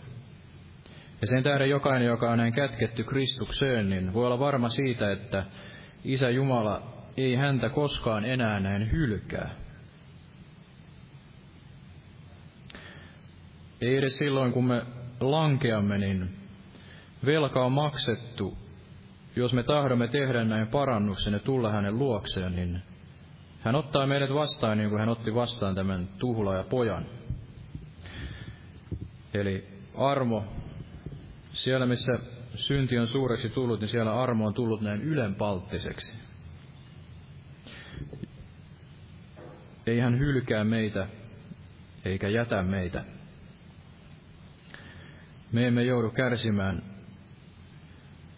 Ja 1.22 1.28
sen 1.28 1.44
tähden 1.44 1.70
jokainen, 1.70 2.08
joka 2.08 2.32
on 2.32 2.38
näin 2.38 2.54
kätketty 2.54 3.04
Kristukseen, 3.04 3.90
niin 3.90 4.14
voi 4.14 4.26
olla 4.26 4.40
varma 4.40 4.70
siitä, 4.70 5.12
että 5.12 5.46
Isä 6.04 6.30
Jumala 6.30 6.94
ei 7.18 7.36
häntä 7.36 7.70
koskaan 7.70 8.26
enää 8.26 8.60
näin 8.60 8.92
hylkää. 8.92 9.50
Ei 13.82 13.98
edes 13.98 14.18
silloin, 14.18 14.52
kun 14.52 14.66
me 14.66 14.82
lankeamme, 15.20 15.98
niin 15.98 16.45
velka 17.26 17.66
on 17.66 17.72
maksettu. 17.72 18.58
Jos 19.36 19.54
me 19.54 19.64
tahdomme 19.64 20.08
tehdä 20.08 20.44
näin 20.44 20.68
parannuksen 20.68 21.34
ja 21.34 21.40
tulla 21.40 21.72
hänen 21.72 22.00
luokseen, 22.00 22.56
niin 22.56 22.82
hän 23.62 23.76
ottaa 23.76 24.08
meidät 24.08 24.34
vastaan 24.34 24.78
niin 24.78 24.90
kuin 24.90 25.00
hän 25.00 25.10
otti 25.10 25.36
vastaan 25.36 25.76
tämän 25.76 26.08
tuhla 26.08 26.56
ja 26.56 26.64
pojan. 26.64 27.06
Eli 29.34 29.68
armo, 29.96 30.46
siellä 31.52 31.86
missä 31.86 32.12
synti 32.56 32.98
on 32.98 33.08
suureksi 33.08 33.50
tullut, 33.50 33.80
niin 33.80 33.90
siellä 33.90 34.22
armo 34.22 34.48
on 34.48 34.54
tullut 34.54 34.82
näin 34.82 35.02
ylenpalttiseksi. 35.02 36.14
Ei 39.88 40.00
hän 40.00 40.20
hylkää 40.20 40.64
meitä, 40.64 41.08
eikä 42.06 42.28
jätä 42.28 42.64
meitä. 42.64 43.04
Me 45.52 45.68
emme 45.68 45.84
joudu 45.84 46.10
kärsimään 46.10 46.95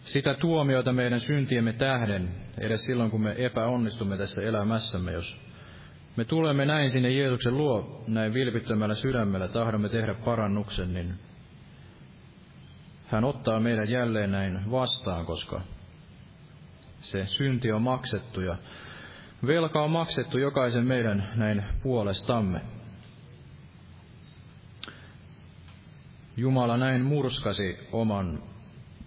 sitä 0.08 0.34
tuomiota 0.34 0.92
meidän 0.92 1.20
syntiemme 1.20 1.72
tähden, 1.72 2.28
edes 2.58 2.84
silloin 2.84 3.10
kun 3.10 3.22
me 3.22 3.34
epäonnistumme 3.38 4.16
tässä 4.16 4.42
elämässämme, 4.42 5.12
jos 5.12 5.40
me 6.16 6.24
tulemme 6.24 6.66
näin 6.66 6.90
sinne 6.90 7.10
Jeesuksen 7.10 7.56
luo, 7.56 8.04
näin 8.06 8.34
vilpittömällä 8.34 8.94
sydämellä, 8.94 9.48
tahdomme 9.48 9.88
tehdä 9.88 10.14
parannuksen, 10.14 10.94
niin 10.94 11.14
hän 13.06 13.24
ottaa 13.24 13.60
meidät 13.60 13.88
jälleen 13.88 14.32
näin 14.32 14.70
vastaan, 14.70 15.26
koska 15.26 15.60
se 17.00 17.26
synti 17.26 17.72
on 17.72 17.82
maksettu 17.82 18.40
ja 18.40 18.56
velka 19.46 19.82
on 19.82 19.90
maksettu 19.90 20.38
jokaisen 20.38 20.86
meidän 20.86 21.28
näin 21.36 21.64
puolestamme. 21.82 22.60
Jumala 26.36 26.76
näin 26.76 27.02
murskasi 27.02 27.78
oman 27.92 28.42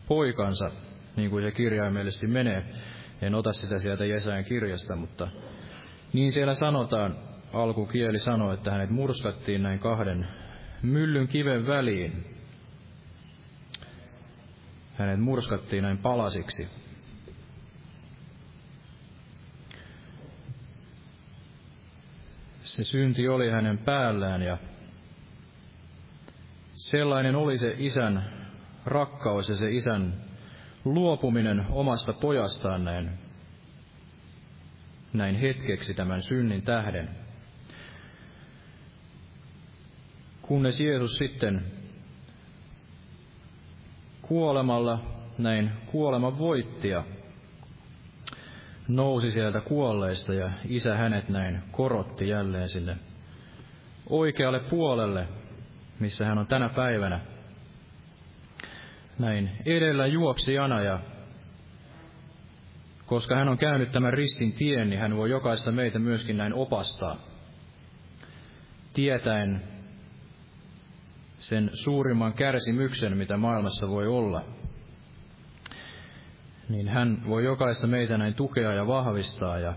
poikansa, 0.07 0.71
niin 1.15 1.29
kuin 1.29 1.43
se 1.43 1.51
kirjaimellisesti 1.51 2.27
menee. 2.27 2.65
En 3.21 3.35
ota 3.35 3.53
sitä 3.53 3.79
sieltä 3.79 4.05
Jesajan 4.05 4.45
kirjasta, 4.45 4.95
mutta 4.95 5.27
niin 6.13 6.31
siellä 6.31 6.55
sanotaan, 6.55 7.17
alkukieli 7.53 8.19
sanoo, 8.19 8.53
että 8.53 8.71
hänet 8.71 8.89
murskattiin 8.89 9.63
näin 9.63 9.79
kahden 9.79 10.27
myllyn 10.81 11.27
kiven 11.27 11.67
väliin. 11.67 12.25
Hänet 14.93 15.19
murskattiin 15.19 15.83
näin 15.83 15.97
palasiksi. 15.97 16.67
Se 22.61 22.83
synti 22.83 23.27
oli 23.27 23.49
hänen 23.49 23.77
päällään 23.77 24.41
ja 24.41 24.57
sellainen 26.73 27.35
oli 27.35 27.57
se 27.57 27.75
isän 27.77 28.23
rakkaus 28.85 29.49
ja 29.49 29.55
se 29.55 29.71
isän 29.71 30.30
luopuminen 30.85 31.65
omasta 31.69 32.13
pojastaan 32.13 32.83
näin, 32.85 33.09
näin 35.13 35.35
hetkeksi 35.35 35.93
tämän 35.93 36.21
synnin 36.21 36.61
tähden. 36.61 37.09
Kunnes 40.41 40.79
Jeesus 40.79 41.17
sitten 41.17 41.65
kuolemalla, 44.21 44.99
näin 45.37 45.71
kuoleman 45.85 46.39
voittia, 46.39 47.03
nousi 48.87 49.31
sieltä 49.31 49.61
kuolleista 49.61 50.33
ja 50.33 50.51
isä 50.69 50.95
hänet 50.97 51.29
näin 51.29 51.61
korotti 51.71 52.27
jälleen 52.29 52.69
sinne 52.69 52.97
oikealle 54.09 54.59
puolelle, 54.59 55.27
missä 55.99 56.25
hän 56.25 56.37
on 56.37 56.47
tänä 56.47 56.69
päivänä. 56.69 57.19
Näin 59.21 59.49
edellä 59.65 60.07
juoksi 60.07 60.53
Jana 60.53 60.81
ja 60.81 60.99
koska 63.05 63.35
hän 63.35 63.49
on 63.49 63.57
käynyt 63.57 63.91
tämän 63.91 64.13
ristin 64.13 64.53
tien, 64.53 64.89
niin 64.89 64.99
hän 64.99 65.17
voi 65.17 65.29
jokaista 65.29 65.71
meitä 65.71 65.99
myöskin 65.99 66.37
näin 66.37 66.53
opastaa, 66.53 67.17
tietäen 68.93 69.63
sen 71.39 71.69
suurimman 71.73 72.33
kärsimyksen, 72.33 73.17
mitä 73.17 73.37
maailmassa 73.37 73.89
voi 73.89 74.07
olla. 74.07 74.41
Niin 76.69 76.87
hän 76.87 77.21
voi 77.27 77.43
jokaista 77.43 77.87
meitä 77.87 78.17
näin 78.17 78.33
tukea 78.33 78.73
ja 78.73 78.87
vahvistaa 78.87 79.59
ja 79.59 79.73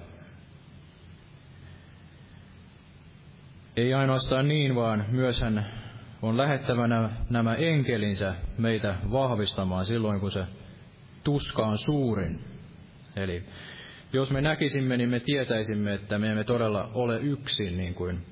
ei 3.77 3.95
ainoastaan 3.95 4.49
niin, 4.49 4.75
vaan 4.75 5.05
myös 5.09 5.41
hän 5.41 5.84
on 6.25 6.37
lähettävänä 6.37 7.11
nämä 7.31 7.55
enkelinsä 7.55 8.35
meitä 8.59 8.95
vahvistamaan 9.13 9.87
silloin, 9.87 10.21
kun 10.21 10.33
se 10.33 10.45
tuska 11.25 11.67
on 11.67 11.79
suurin. 11.79 12.41
Eli 13.17 13.45
jos 14.13 14.31
me 14.31 14.41
näkisimme, 14.41 14.97
niin 14.97 15.11
me 15.11 15.21
tietäisimme, 15.21 15.95
että 15.95 16.19
me 16.19 16.31
emme 16.31 16.45
todella 16.45 16.91
ole 16.95 17.21
yksin, 17.21 17.77
niin 17.77 17.95
kuin 17.95 18.27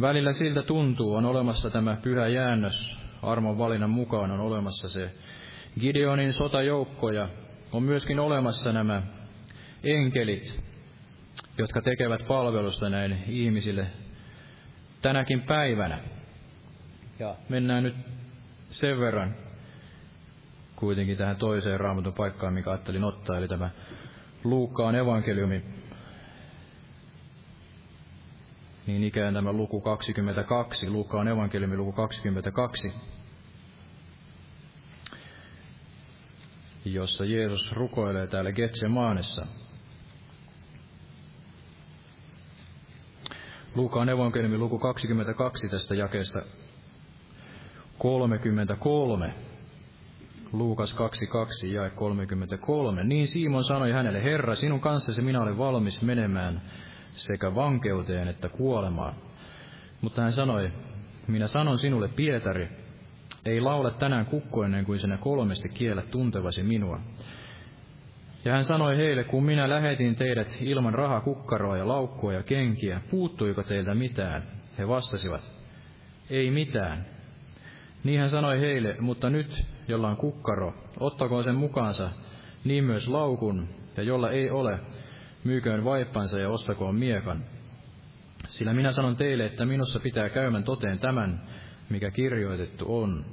välillä 0.00 0.32
siltä 0.32 0.62
tuntuu. 0.62 1.14
On 1.14 1.26
olemassa 1.26 1.70
tämä 1.70 1.96
pyhä 2.02 2.28
jäännös, 2.28 2.98
armon 3.22 3.58
valinnan 3.58 3.90
mukaan 3.90 4.30
on 4.30 4.40
olemassa 4.40 4.88
se 4.88 5.10
Gideonin 5.80 6.32
sotajoukko 6.32 7.10
ja 7.10 7.28
on 7.72 7.82
myöskin 7.82 8.20
olemassa 8.20 8.72
nämä 8.72 9.02
enkelit, 9.84 10.60
jotka 11.58 11.82
tekevät 11.82 12.26
palvelusta 12.28 12.88
näin 12.88 13.18
ihmisille 13.28 13.86
tänäkin 15.02 15.42
päivänä. 15.42 15.98
Ja 17.18 17.36
mennään 17.48 17.82
nyt 17.82 17.96
sen 18.68 19.00
verran 19.00 19.34
kuitenkin 20.76 21.16
tähän 21.16 21.36
toiseen 21.36 21.80
raamatun 21.80 22.12
paikkaan, 22.12 22.54
mikä 22.54 22.70
ajattelin 22.70 23.04
ottaa, 23.04 23.36
eli 23.38 23.48
tämä 23.48 23.70
Luukkaan 24.44 24.94
evankeliumi. 24.94 25.64
Niin 28.86 29.04
ikään 29.04 29.34
tämä 29.34 29.52
luku 29.52 29.80
22, 29.80 30.90
Luukkaan 30.90 31.28
evankeliumi 31.28 31.76
luku 31.76 31.92
22, 31.92 32.92
jossa 36.84 37.24
Jeesus 37.24 37.72
rukoilee 37.72 38.26
täällä 38.26 38.52
Getsemaanessa. 38.52 39.46
Luukaan 43.74 44.08
evankeliumi 44.08 44.58
luku 44.58 44.78
22 44.78 45.68
tästä 45.68 45.94
jakeesta 45.94 46.42
33. 47.98 49.34
Luukas 50.52 50.96
2.2 50.96 51.66
ja 51.66 51.90
33. 51.90 53.04
Niin 53.04 53.28
Simon 53.28 53.64
sanoi 53.64 53.92
hänelle, 53.92 54.22
Herra, 54.22 54.54
sinun 54.54 54.80
kanssasi 54.80 55.22
minä 55.22 55.42
olen 55.42 55.58
valmis 55.58 56.02
menemään 56.02 56.62
sekä 57.10 57.54
vankeuteen 57.54 58.28
että 58.28 58.48
kuolemaan. 58.48 59.14
Mutta 60.00 60.22
hän 60.22 60.32
sanoi, 60.32 60.72
minä 61.26 61.46
sanon 61.46 61.78
sinulle, 61.78 62.08
Pietari, 62.08 62.68
ei 63.44 63.60
laula 63.60 63.90
tänään 63.90 64.26
kukko 64.26 64.64
ennen 64.64 64.84
kuin 64.84 65.00
sinä 65.00 65.16
kolmesti 65.16 65.68
kiellät 65.68 66.10
tuntevasi 66.10 66.62
minua. 66.62 67.00
Ja 68.44 68.52
hän 68.52 68.64
sanoi 68.64 68.96
heille, 68.96 69.24
kun 69.24 69.44
minä 69.44 69.68
lähetin 69.68 70.16
teidät 70.16 70.58
ilman 70.60 70.94
rahakukkaroa 70.94 71.76
ja 71.76 71.88
laukkua 71.88 72.32
ja 72.32 72.42
kenkiä, 72.42 73.00
puuttuiko 73.10 73.62
teiltä 73.62 73.94
mitään? 73.94 74.42
He 74.78 74.88
vastasivat, 74.88 75.52
ei 76.30 76.50
mitään. 76.50 77.17
Niin 78.04 78.20
hän 78.20 78.30
sanoi 78.30 78.60
heille, 78.60 78.96
mutta 79.00 79.30
nyt, 79.30 79.66
jolla 79.88 80.08
on 80.08 80.16
kukkaro, 80.16 80.74
ottakoon 81.00 81.44
sen 81.44 81.54
mukaansa, 81.54 82.10
niin 82.64 82.84
myös 82.84 83.08
laukun, 83.08 83.68
ja 83.96 84.02
jolla 84.02 84.30
ei 84.30 84.50
ole, 84.50 84.80
myyköön 85.44 85.84
vaippansa 85.84 86.40
ja 86.40 86.48
ostakoon 86.48 86.94
miekan. 86.94 87.44
Sillä 88.48 88.74
minä 88.74 88.92
sanon 88.92 89.16
teille, 89.16 89.46
että 89.46 89.64
minussa 89.64 90.00
pitää 90.00 90.28
käymän 90.28 90.64
toteen 90.64 90.98
tämän, 90.98 91.42
mikä 91.88 92.10
kirjoitettu 92.10 93.00
on. 93.00 93.24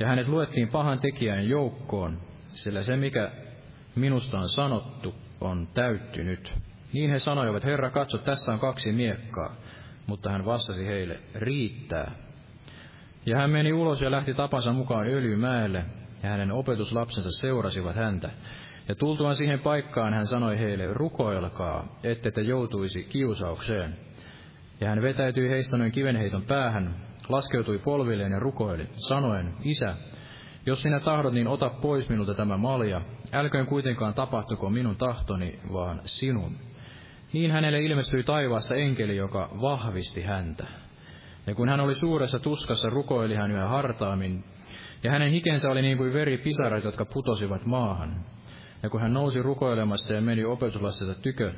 Ja 0.00 0.06
hänet 0.06 0.28
luettiin 0.28 0.68
pahan 0.68 0.98
tekijän 0.98 1.48
joukkoon, 1.48 2.20
sillä 2.48 2.82
se, 2.82 2.96
mikä 2.96 3.30
minusta 3.94 4.38
on 4.38 4.48
sanottu, 4.48 5.14
on 5.40 5.68
täyttynyt. 5.74 6.52
Niin 6.92 7.10
he 7.10 7.18
sanoivat, 7.18 7.64
Herra, 7.64 7.90
katso, 7.90 8.18
tässä 8.18 8.52
on 8.52 8.58
kaksi 8.58 8.92
miekkaa. 8.92 9.54
Mutta 10.06 10.30
hän 10.30 10.44
vastasi 10.44 10.86
heille, 10.86 11.20
riittää. 11.34 12.25
Ja 13.26 13.36
hän 13.36 13.50
meni 13.50 13.72
ulos 13.72 14.02
ja 14.02 14.10
lähti 14.10 14.34
tapansa 14.34 14.72
mukaan 14.72 15.06
Öljymäelle, 15.06 15.84
ja 16.22 16.28
hänen 16.28 16.52
opetuslapsensa 16.52 17.30
seurasivat 17.30 17.96
häntä. 17.96 18.30
Ja 18.88 18.94
tultuaan 18.94 19.34
siihen 19.34 19.58
paikkaan 19.58 20.14
hän 20.14 20.26
sanoi 20.26 20.58
heille, 20.58 20.86
rukoilkaa, 20.92 21.98
ette 22.02 22.30
te 22.30 22.40
joutuisi 22.40 23.04
kiusaukseen. 23.04 23.96
Ja 24.80 24.88
hän 24.88 25.02
vetäytyi 25.02 25.50
heistä 25.50 25.76
noin 25.76 25.92
kivenheiton 25.92 26.42
päähän, 26.42 26.96
laskeutui 27.28 27.78
polvilleen 27.78 28.32
ja 28.32 28.38
rukoili, 28.38 28.88
sanoen, 28.96 29.54
Isä, 29.64 29.94
jos 30.66 30.82
sinä 30.82 31.00
tahdot, 31.00 31.32
niin 31.32 31.48
ota 31.48 31.70
pois 31.70 32.08
minulta 32.08 32.34
tämä 32.34 32.56
malja, 32.56 33.00
älköön 33.32 33.66
kuitenkaan 33.66 34.14
tapahtuko 34.14 34.70
minun 34.70 34.96
tahtoni, 34.96 35.60
vaan 35.72 36.00
sinun. 36.04 36.56
Niin 37.32 37.50
hänelle 37.50 37.80
ilmestyi 37.80 38.22
taivaasta 38.22 38.74
enkeli, 38.74 39.16
joka 39.16 39.50
vahvisti 39.60 40.22
häntä. 40.22 40.66
Ja 41.46 41.54
kun 41.54 41.68
hän 41.68 41.80
oli 41.80 41.94
suuressa 41.94 42.38
tuskassa, 42.38 42.90
rukoili 42.90 43.34
hän 43.34 43.50
yhä 43.50 43.68
hartaammin, 43.68 44.44
ja 45.02 45.10
hänen 45.10 45.30
hikensä 45.30 45.72
oli 45.72 45.82
niin 45.82 45.98
kuin 45.98 46.12
veripisarat, 46.12 46.84
jotka 46.84 47.04
putosivat 47.04 47.64
maahan. 47.64 48.24
Ja 48.82 48.90
kun 48.90 49.00
hän 49.00 49.12
nousi 49.12 49.42
rukoilemasta 49.42 50.12
ja 50.12 50.20
meni 50.20 50.44
opetuslastensa 50.44 51.14
tykö, 51.14 51.52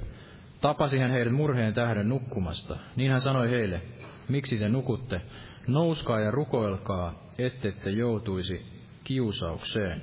tapasi 0.61 0.99
hän 0.99 1.11
heidät 1.11 1.33
murheen 1.33 1.75
tähden 1.75 2.09
nukkumasta. 2.09 2.77
Niin 2.97 3.11
hän 3.11 3.21
sanoi 3.21 3.51
heille, 3.51 3.83
miksi 4.29 4.59
te 4.59 4.69
nukutte? 4.69 5.21
Nouskaa 5.67 6.21
ja 6.21 6.31
rukoilkaa, 6.31 7.33
ettette 7.39 7.91
joutuisi 7.91 8.67
kiusaukseen. 9.05 10.03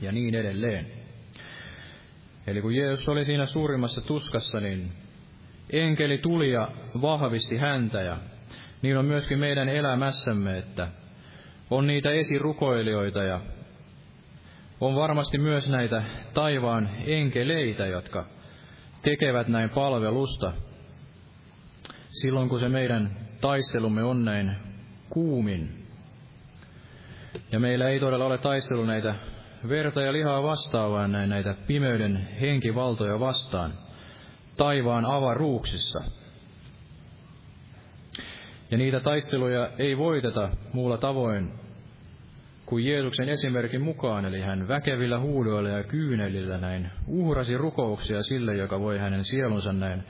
Ja 0.00 0.12
niin 0.12 0.34
edelleen. 0.34 0.86
Eli 2.46 2.62
kun 2.62 2.74
Jeesus 2.74 3.08
oli 3.08 3.24
siinä 3.24 3.46
suurimmassa 3.46 4.00
tuskassa, 4.00 4.60
niin 4.60 4.92
enkeli 5.70 6.18
tuli 6.18 6.52
ja 6.52 6.68
vahvisti 7.02 7.56
häntä 7.56 8.02
ja 8.02 8.18
niin 8.84 8.96
on 8.98 9.04
myöskin 9.04 9.38
meidän 9.38 9.68
elämässämme, 9.68 10.58
että 10.58 10.88
on 11.70 11.86
niitä 11.86 12.10
esirukoilijoita 12.10 13.22
ja 13.22 13.40
on 14.80 14.94
varmasti 14.94 15.38
myös 15.38 15.68
näitä 15.68 16.02
taivaan 16.34 16.90
enkeleitä, 17.06 17.86
jotka 17.86 18.24
tekevät 19.02 19.48
näin 19.48 19.70
palvelusta 19.70 20.52
silloin, 22.08 22.48
kun 22.48 22.60
se 22.60 22.68
meidän 22.68 23.16
taistelumme 23.40 24.02
on 24.02 24.24
näin 24.24 24.56
kuumin. 25.10 25.86
Ja 27.52 27.60
meillä 27.60 27.88
ei 27.88 28.00
todella 28.00 28.26
ole 28.26 28.38
taistelu 28.38 28.84
näitä 28.84 29.14
verta 29.68 30.02
ja 30.02 30.12
lihaa 30.12 30.42
vastaan, 30.42 30.90
vaan 30.90 31.12
näin 31.12 31.30
näitä 31.30 31.54
pimeyden 31.66 32.28
henkivaltoja 32.40 33.20
vastaan. 33.20 33.72
taivaan 34.56 35.04
avaruuksissa. 35.04 36.23
Ja 38.74 38.78
niitä 38.78 39.00
taisteluja 39.00 39.70
ei 39.78 39.98
voiteta 39.98 40.48
muulla 40.72 40.98
tavoin 40.98 41.52
kuin 42.66 42.84
Jeesuksen 42.86 43.28
esimerkin 43.28 43.82
mukaan, 43.82 44.24
eli 44.24 44.40
hän 44.40 44.68
väkevillä 44.68 45.18
huudoilla 45.18 45.68
ja 45.68 45.82
kyynelillä 45.84 46.58
näin 46.58 46.90
uhrasi 47.06 47.56
rukouksia 47.56 48.22
sille, 48.22 48.54
joka 48.54 48.80
voi 48.80 48.98
hänen 48.98 49.24
sielunsa 49.24 49.72
näin 49.72 50.04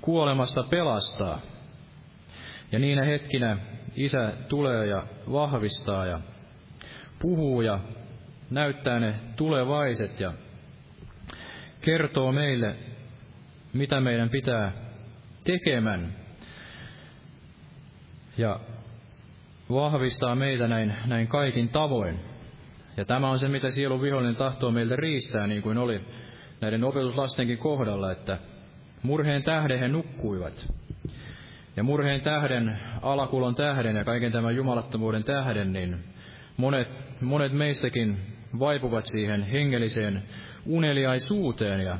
kuolemasta 0.00 0.62
pelastaa. 0.62 1.40
Ja 2.72 2.78
niinä 2.78 3.04
hetkinä 3.04 3.58
isä 3.96 4.32
tulee 4.48 4.86
ja 4.86 5.06
vahvistaa 5.32 6.06
ja 6.06 6.20
puhuu 7.18 7.60
ja 7.60 7.80
näyttää 8.50 9.00
ne 9.00 9.14
tulevaiset 9.36 10.20
ja 10.20 10.32
kertoo 11.80 12.32
meille, 12.32 12.76
mitä 13.72 14.00
meidän 14.00 14.30
pitää 14.30 14.72
tekemään. 15.44 16.19
Ja 18.40 18.60
vahvistaa 19.70 20.34
meitä 20.34 20.68
näin, 20.68 20.94
näin 21.06 21.28
kaikin 21.28 21.68
tavoin. 21.68 22.20
Ja 22.96 23.04
tämä 23.04 23.30
on 23.30 23.38
se, 23.38 23.48
mitä 23.48 23.70
sielun 23.70 24.02
vihollinen 24.02 24.36
tahtoo 24.36 24.70
meiltä 24.70 24.96
riistää, 24.96 25.46
niin 25.46 25.62
kuin 25.62 25.78
oli 25.78 26.00
näiden 26.60 26.84
opetuslastenkin 26.84 27.58
kohdalla, 27.58 28.12
että 28.12 28.38
murheen 29.02 29.42
tähden 29.42 29.78
he 29.78 29.88
nukkuivat. 29.88 30.72
Ja 31.76 31.82
murheen 31.82 32.20
tähden, 32.20 32.78
alakulon 33.02 33.54
tähden 33.54 33.96
ja 33.96 34.04
kaiken 34.04 34.32
tämän 34.32 34.56
jumalattomuuden 34.56 35.24
tähden, 35.24 35.72
niin 35.72 36.04
monet, 36.56 36.88
monet 37.20 37.52
meistäkin 37.52 38.18
vaipuvat 38.58 39.06
siihen 39.06 39.42
hengelliseen 39.42 40.22
uneliaisuuteen 40.66 41.80
ja 41.80 41.98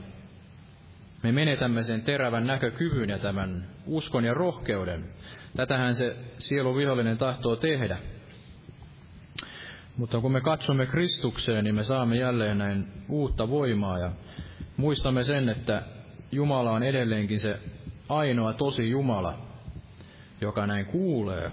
me 1.23 1.33
menetämme 1.33 1.83
sen 1.83 2.03
terävän 2.03 2.47
näkökyvyn 2.47 3.11
ja 3.11 3.19
tämän 3.19 3.67
uskon 3.87 4.25
ja 4.25 4.35
rohkeuden. 4.35 5.05
Tätähän 5.57 5.95
se 5.95 6.17
sielu 6.39 6.77
vihollinen 6.77 7.19
tahtoo 7.19 7.57
tehdä. 7.57 7.99
Mutta 9.97 10.21
kun 10.21 10.33
me 10.33 10.41
katsomme 10.41 10.87
Kristukseen, 10.87 11.65
niin 11.65 11.75
me 11.75 11.85
saamme 11.85 12.17
jälleen 12.17 12.59
näin 12.59 12.89
uutta 13.09 13.49
voimaa 13.49 13.99
ja 13.99 14.11
muistamme 14.77 15.25
sen, 15.25 15.49
että 15.49 15.83
Jumala 16.33 16.71
on 16.71 16.83
edelleenkin 16.83 17.41
se 17.41 17.59
ainoa 18.09 18.53
tosi 18.53 18.91
Jumala, 18.91 19.39
joka 20.41 20.67
näin 20.67 20.87
kuulee 20.87 21.51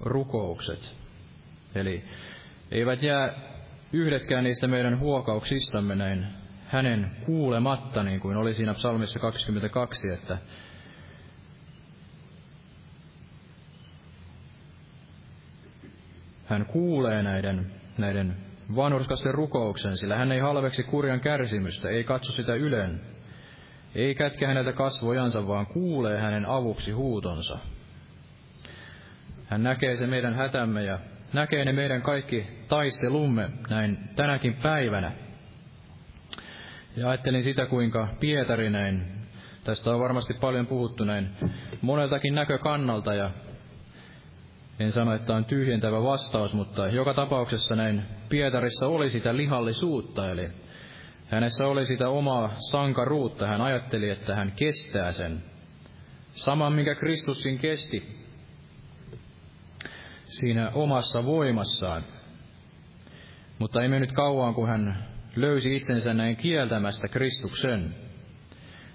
rukoukset. 0.00 0.94
Eli 1.74 2.04
eivät 2.70 3.02
jää 3.02 3.34
yhdetkään 3.92 4.44
niistä 4.44 4.66
meidän 4.66 4.98
huokauksistamme 4.98 5.94
näin 5.94 6.26
hänen 6.66 7.10
kuulematta, 7.26 8.02
niin 8.02 8.20
kuin 8.20 8.36
oli 8.36 8.54
siinä 8.54 8.74
psalmissa 8.74 9.18
22, 9.18 10.08
että 10.08 10.38
hän 16.52 16.66
kuulee 16.66 17.22
näiden, 17.22 17.66
näiden 17.98 18.36
vanhurskasten 18.76 19.34
rukouksen, 19.34 19.96
sillä 19.96 20.16
hän 20.16 20.32
ei 20.32 20.40
halveksi 20.40 20.82
kurjan 20.82 21.20
kärsimystä, 21.20 21.88
ei 21.88 22.04
katso 22.04 22.32
sitä 22.32 22.54
ylen, 22.54 23.00
ei 23.94 24.14
kätke 24.14 24.46
häneltä 24.46 24.72
kasvojansa, 24.72 25.46
vaan 25.46 25.66
kuulee 25.66 26.18
hänen 26.18 26.46
avuksi 26.46 26.90
huutonsa. 26.90 27.58
Hän 29.46 29.62
näkee 29.62 29.96
se 29.96 30.06
meidän 30.06 30.34
hätämme 30.34 30.84
ja 30.84 30.98
näkee 31.32 31.64
ne 31.64 31.72
meidän 31.72 32.02
kaikki 32.02 32.46
taistelumme 32.68 33.50
näin 33.70 33.98
tänäkin 34.16 34.54
päivänä. 34.54 35.12
Ja 36.96 37.08
ajattelin 37.08 37.42
sitä, 37.42 37.66
kuinka 37.66 38.08
Pietari 38.20 38.70
näin, 38.70 39.02
tästä 39.64 39.90
on 39.90 40.00
varmasti 40.00 40.34
paljon 40.34 40.66
puhuttu 40.66 41.04
näin 41.04 41.30
moneltakin 41.80 42.34
näkökannalta 42.34 43.14
ja 43.14 43.30
en 44.82 44.92
sano, 44.92 45.14
että 45.14 45.34
on 45.34 45.44
tyhjentävä 45.44 46.02
vastaus, 46.02 46.54
mutta 46.54 46.86
joka 46.86 47.14
tapauksessa 47.14 47.76
näin 47.76 48.02
Pietarissa 48.28 48.88
oli 48.88 49.10
sitä 49.10 49.36
lihallisuutta, 49.36 50.30
eli 50.30 50.50
hänessä 51.28 51.66
oli 51.66 51.86
sitä 51.86 52.08
omaa 52.08 52.52
sankaruutta. 52.56 53.46
Hän 53.46 53.60
ajatteli, 53.60 54.10
että 54.10 54.34
hän 54.34 54.52
kestää 54.52 55.12
sen. 55.12 55.42
Saman, 56.34 56.72
minkä 56.72 56.94
Kristuskin 56.94 57.58
kesti 57.58 58.22
siinä 60.24 60.70
omassa 60.74 61.24
voimassaan. 61.24 62.02
Mutta 63.58 63.82
ei 63.82 63.88
mennyt 63.88 64.12
kauan, 64.12 64.54
kun 64.54 64.68
hän 64.68 64.96
löysi 65.36 65.76
itsensä 65.76 66.14
näin 66.14 66.36
kieltämästä 66.36 67.08
Kristuksen. 67.08 67.94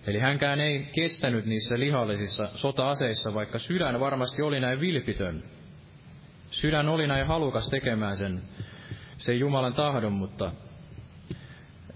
Eli 0.07 0.19
hänkään 0.19 0.59
ei 0.59 0.89
kestänyt 0.95 1.45
niissä 1.45 1.79
lihallisissa 1.79 2.49
sota-aseissa, 2.53 3.33
vaikka 3.33 3.59
sydän 3.59 3.99
varmasti 3.99 4.41
oli 4.41 4.59
näin 4.59 4.79
vilpitön. 4.79 5.43
Sydän 6.51 6.89
oli 6.89 7.07
näin 7.07 7.27
halukas 7.27 7.69
tekemään 7.69 8.17
sen, 8.17 8.41
sen 9.17 9.39
Jumalan 9.39 9.73
tahdon, 9.73 10.13
mutta 10.13 10.51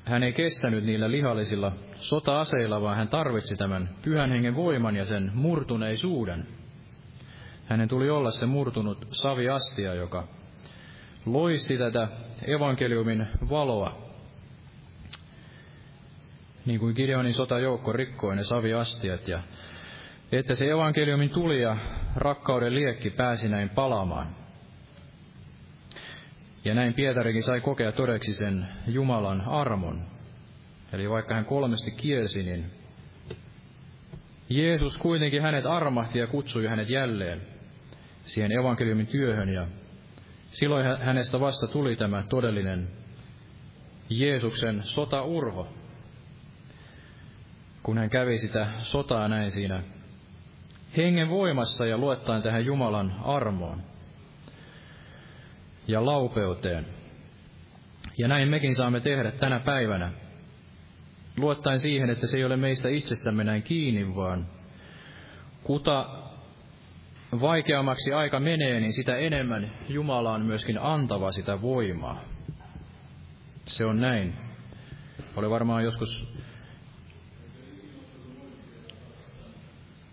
hän 0.06 0.24
ei 0.24 0.34
kestänyt 0.34 0.84
niillä 0.84 1.12
lihallisilla 1.12 1.72
sota-aseilla, 1.96 2.82
vaan 2.82 2.98
hän 2.98 3.08
tarvitsi 3.08 3.56
tämän 3.56 3.90
pyhän 4.02 4.30
hengen 4.30 4.56
voiman 4.56 4.96
ja 4.96 5.06
sen 5.06 5.32
murtuneisuuden. 5.34 6.48
Hänen 7.66 7.88
tuli 7.88 8.10
olla 8.10 8.32
se 8.32 8.46
murtunut 8.46 9.08
saviastia, 9.12 9.94
joka 9.94 10.28
loisti 11.26 11.78
tätä 11.78 12.08
evankeliumin 12.48 13.28
valoa. 13.50 14.02
Niin 16.66 16.80
kuin 16.80 16.96
Gideonin 16.96 17.34
sotajoukko 17.34 17.94
rikkoi 17.94 18.36
ne 18.36 18.44
saviastiat 18.44 19.28
ja 19.28 19.40
että 20.32 20.56
se 20.56 20.70
evankeliumin 20.70 21.30
tuli 21.30 21.62
ja 21.62 21.78
rakkauden 22.16 22.76
liekki 22.76 23.10
pääsi 23.10 23.50
näin 23.50 23.70
palaamaan. 23.70 24.41
Ja 26.66 26.74
näin 26.74 26.94
Pietarikin 26.94 27.44
sai 27.44 27.62
kokea 27.62 27.92
todeksi 27.92 28.34
sen 28.34 28.68
Jumalan 28.88 29.42
armon. 29.42 30.06
Eli 30.94 31.10
vaikka 31.10 31.36
hän 31.36 31.46
kolmesti 31.46 31.92
kielsi, 31.92 32.44
niin 32.44 32.66
Jeesus 34.50 34.98
kuitenkin 34.98 35.42
hänet 35.42 35.66
armahti 35.66 36.20
ja 36.20 36.28
kutsui 36.28 36.68
hänet 36.68 36.90
jälleen 36.90 37.42
siihen 38.22 38.52
evankeliumin 38.52 39.08
työhön. 39.08 39.50
Ja 39.50 39.68
silloin 40.52 40.86
hänestä 41.00 41.40
vasta 41.40 41.68
tuli 41.68 41.96
tämä 41.96 42.24
todellinen 42.30 42.88
Jeesuksen 44.10 44.84
sotaurho, 44.84 45.68
kun 47.84 47.98
hän 47.98 48.10
kävi 48.10 48.38
sitä 48.38 48.68
sotaa 48.80 49.28
näin 49.28 49.52
siinä 49.52 49.84
hengen 50.98 51.30
voimassa 51.30 51.86
ja 51.86 51.98
luettaen 51.98 52.42
tähän 52.42 52.66
Jumalan 52.66 53.16
armoon 53.24 53.91
ja 55.92 56.06
laupeuteen. 56.06 56.86
Ja 58.18 58.28
näin 58.28 58.50
mekin 58.50 58.76
saamme 58.76 59.00
tehdä 59.00 59.32
tänä 59.32 59.60
päivänä, 59.60 60.12
luottaen 61.38 61.80
siihen, 61.80 62.10
että 62.10 62.28
se 62.28 62.38
ei 62.38 62.46
ole 62.46 62.58
meistä 62.58 62.90
itsestämme 62.90 63.44
näin 63.44 63.64
kiinni, 63.64 64.16
vaan 64.16 64.48
kuta 65.64 66.10
vaikeammaksi 67.42 68.14
aika 68.14 68.40
menee, 68.40 68.80
niin 68.80 68.94
sitä 68.94 69.16
enemmän 69.16 69.72
Jumala 69.90 70.34
on 70.34 70.42
myöskin 70.42 70.78
antava 70.82 71.32
sitä 71.32 71.62
voimaa. 71.62 72.22
Se 73.66 73.86
on 73.86 74.02
näin. 74.02 74.34
Oli 75.36 75.50
varmaan 75.50 75.84
joskus 75.84 76.28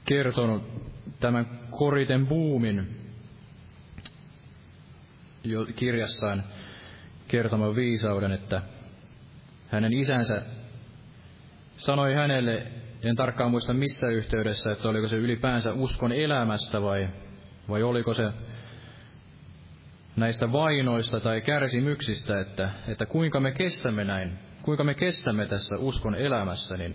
kertonut 0.04 0.62
tämän 1.20 1.60
Koriten 1.70 2.26
buumin 2.26 2.97
jo 5.50 5.66
kirjassaan 5.76 6.44
kertoman 7.28 7.76
viisauden, 7.76 8.32
että 8.32 8.62
hänen 9.68 9.92
isänsä 9.92 10.42
sanoi 11.76 12.14
hänelle, 12.14 12.66
en 13.02 13.16
tarkkaan 13.16 13.50
muista 13.50 13.74
missä 13.74 14.08
yhteydessä, 14.08 14.72
että 14.72 14.88
oliko 14.88 15.08
se 15.08 15.16
ylipäänsä 15.16 15.72
uskon 15.72 16.12
elämästä 16.12 16.82
vai, 16.82 17.08
vai 17.68 17.82
oliko 17.82 18.14
se 18.14 18.32
näistä 20.16 20.52
vainoista 20.52 21.20
tai 21.20 21.40
kärsimyksistä, 21.40 22.40
että, 22.40 22.70
että 22.88 23.06
kuinka 23.06 23.40
me 23.40 23.52
kestämme 23.52 24.04
näin, 24.04 24.38
kuinka 24.62 24.84
me 24.84 24.94
kestämme 24.94 25.46
tässä 25.46 25.76
uskon 25.78 26.14
elämässä, 26.14 26.76
niin 26.76 26.94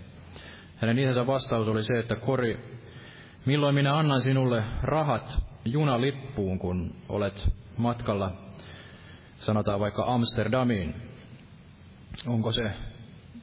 hänen 0.76 0.98
isänsä 0.98 1.26
vastaus 1.26 1.68
oli 1.68 1.82
se, 1.82 1.98
että 1.98 2.16
Kori, 2.16 2.58
milloin 3.46 3.74
minä 3.74 3.96
annan 3.96 4.20
sinulle 4.20 4.64
rahat 4.82 5.38
junalippuun, 5.64 6.58
kun 6.58 6.94
olet 7.08 7.48
matkalla, 7.76 8.43
sanotaan 9.44 9.80
vaikka 9.80 10.04
Amsterdamiin. 10.06 10.94
Onko 12.26 12.52
se 12.52 12.72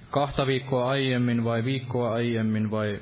kahta 0.09 0.47
viikkoa 0.47 0.89
aiemmin 0.89 1.43
vai 1.43 1.63
viikkoa 1.63 2.13
aiemmin 2.13 2.71
vai 2.71 3.01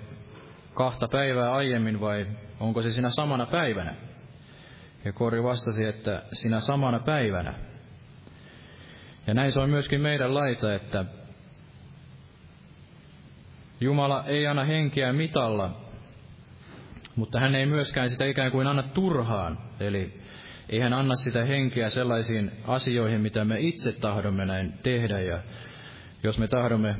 kahta 0.73 1.07
päivää 1.07 1.53
aiemmin 1.53 1.99
vai 1.99 2.27
onko 2.59 2.81
se 2.81 2.91
sinä 2.91 3.09
samana 3.09 3.45
päivänä? 3.45 3.95
Ja 5.05 5.13
Kori 5.13 5.43
vastasi, 5.43 5.85
että 5.85 6.23
sinä 6.33 6.59
samana 6.59 6.99
päivänä. 6.99 7.53
Ja 9.27 9.33
näin 9.33 9.51
se 9.51 9.59
on 9.59 9.69
myöskin 9.69 10.01
meidän 10.01 10.33
laita, 10.33 10.73
että 10.73 11.05
Jumala 13.81 14.23
ei 14.25 14.47
anna 14.47 14.65
henkeä 14.65 15.13
mitalla, 15.13 15.81
mutta 17.15 17.39
hän 17.39 17.55
ei 17.55 17.65
myöskään 17.65 18.09
sitä 18.09 18.25
ikään 18.25 18.51
kuin 18.51 18.67
anna 18.67 18.83
turhaan. 18.83 19.57
Eli 19.79 20.21
ei 20.69 20.79
hän 20.79 20.93
anna 20.93 21.15
sitä 21.15 21.45
henkeä 21.45 21.89
sellaisiin 21.89 22.51
asioihin, 22.67 23.21
mitä 23.21 23.45
me 23.45 23.59
itse 23.59 23.91
tahdomme 23.91 24.45
näin 24.45 24.73
tehdä. 24.83 25.19
Ja 25.19 25.39
jos 26.23 26.37
me 26.37 26.47
tahdomme 26.47 26.95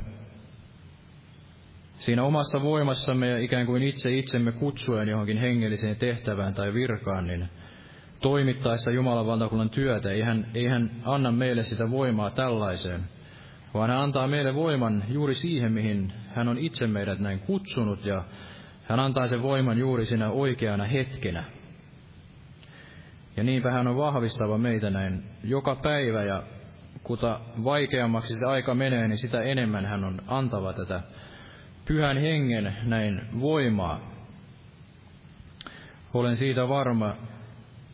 siinä 1.98 2.22
omassa 2.22 2.62
voimassamme 2.62 3.28
ja 3.28 3.38
ikään 3.38 3.66
kuin 3.66 3.82
itse 3.82 4.10
itsemme 4.10 4.52
kutsuen 4.52 5.08
johonkin 5.08 5.38
hengelliseen 5.38 5.96
tehtävään 5.96 6.54
tai 6.54 6.74
virkaan, 6.74 7.26
niin 7.26 7.48
toimittaessa 8.20 8.90
Jumalan 8.90 9.26
valtakunnan 9.26 9.70
työtä, 9.70 10.10
ei 10.10 10.20
hän, 10.20 10.46
ei 10.54 10.66
hän 10.66 10.90
anna 11.04 11.32
meille 11.32 11.62
sitä 11.62 11.90
voimaa 11.90 12.30
tällaiseen, 12.30 13.00
vaan 13.74 13.90
hän 13.90 13.98
antaa 13.98 14.28
meille 14.28 14.54
voiman 14.54 15.04
juuri 15.08 15.34
siihen, 15.34 15.72
mihin 15.72 16.12
hän 16.34 16.48
on 16.48 16.58
itse 16.58 16.86
meidät 16.86 17.18
näin 17.18 17.38
kutsunut, 17.38 18.04
ja 18.04 18.24
hän 18.84 19.00
antaa 19.00 19.26
sen 19.26 19.42
voiman 19.42 19.78
juuri 19.78 20.06
siinä 20.06 20.30
oikeana 20.30 20.84
hetkenä. 20.84 21.44
Ja 23.36 23.44
niinpä 23.44 23.70
hän 23.70 23.86
on 23.86 23.96
vahvistava 23.96 24.58
meitä 24.58 24.90
näin 24.90 25.24
joka 25.44 25.76
päivä, 25.76 26.24
ja 26.24 26.42
kuta 27.02 27.40
vaikeammaksi 27.64 28.34
se 28.34 28.46
aika 28.46 28.74
menee, 28.74 29.08
niin 29.08 29.18
sitä 29.18 29.42
enemmän 29.42 29.86
hän 29.86 30.04
on 30.04 30.18
antava 30.26 30.72
tätä 30.72 31.02
pyhän 31.84 32.18
hengen 32.18 32.76
näin 32.82 33.20
voimaa. 33.40 34.00
Olen 36.14 36.36
siitä 36.36 36.68
varma 36.68 37.16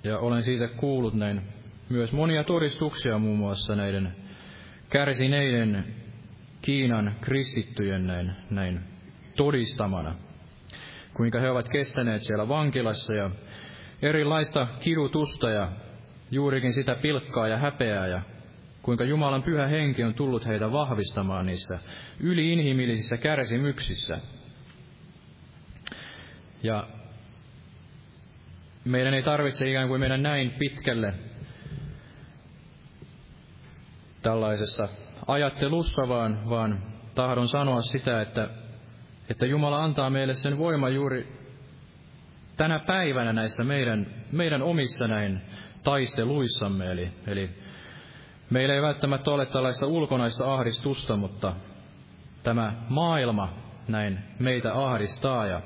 ja 0.05 0.19
olen 0.19 0.43
siitä 0.43 0.69
kuullut 0.69 1.15
näin 1.15 1.43
myös 1.89 2.13
monia 2.13 2.45
todistuksia 2.45 3.19
muun 3.19 3.39
muassa 3.39 3.77
näiden 3.77 4.17
kärsineiden 4.91 5.95
Kiinan 6.63 7.17
kristittyjen 7.21 8.07
näin, 8.07 8.33
näin 8.51 8.81
todistamana, 9.37 10.15
kuinka 11.15 11.41
he 11.41 11.51
ovat 11.51 11.69
kestäneet 11.69 12.23
siellä 12.23 12.49
vankilassa 12.49 13.15
ja 13.15 13.31
erilaista 14.03 14.67
kidutusta 14.81 15.51
ja 15.51 15.69
juurikin 16.31 16.73
sitä 16.73 16.95
pilkkaa 16.95 17.49
ja 17.49 17.57
häpeää 17.57 18.07
ja 18.07 18.23
kuinka 18.83 19.05
Jumalan 19.05 19.43
pyhä 19.43 19.67
henki 19.67 20.05
on 20.05 20.15
tullut 20.15 20.47
heitä 20.47 20.73
vahvistamaan 20.73 21.47
niissä 21.47 21.79
yliinhimillisissä 22.21 23.17
kärsimyksissä. 23.17 24.19
Ja 26.63 26.89
meidän 28.85 29.15
ei 29.15 29.23
tarvitse 29.23 29.71
ikään 29.71 29.89
kuin 29.89 30.01
mennä 30.01 30.17
näin 30.17 30.51
pitkälle 30.51 31.15
tällaisessa 34.23 34.89
ajattelussa, 35.27 36.09
vaan, 36.09 36.51
vaan 36.51 36.83
tahdon 37.15 37.49
sanoa 37.49 37.83
sitä, 37.83 38.21
että, 38.21 38.49
että 39.31 39.47
Jumala 39.47 39.85
antaa 39.85 40.11
meille 40.11 40.35
sen 40.35 40.59
voima 40.59 40.89
juuri 40.89 41.46
tänä 42.57 42.79
päivänä 42.79 43.33
näissä 43.33 43.65
meidän, 43.65 44.07
meidän 44.33 44.63
omissa 44.63 45.09
näin 45.09 45.41
taisteluissamme. 45.85 46.91
Eli, 46.93 47.13
eli 47.27 47.51
meillä 48.51 48.75
ei 48.75 48.83
välttämättä 48.83 49.31
ole 49.31 49.47
tällaista 49.47 49.87
ulkonaista 49.87 50.55
ahdistusta, 50.55 51.17
mutta 51.17 51.53
tämä 52.43 52.73
maailma 52.89 53.55
näin 53.89 54.19
meitä 54.39 54.75
ahdistaa 54.75 55.47
ja 55.47 55.61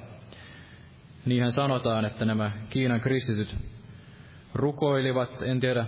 Niinhän 1.26 1.52
sanotaan, 1.52 2.04
että 2.04 2.24
nämä 2.24 2.50
Kiinan 2.70 3.00
kristityt 3.00 3.56
rukoilivat, 4.54 5.42
en 5.42 5.60
tiedä 5.60 5.86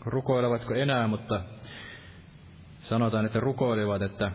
rukoilevatko 0.00 0.74
enää, 0.74 1.06
mutta 1.06 1.40
sanotaan, 2.82 3.26
että 3.26 3.40
rukoilivat, 3.40 4.02
että 4.02 4.30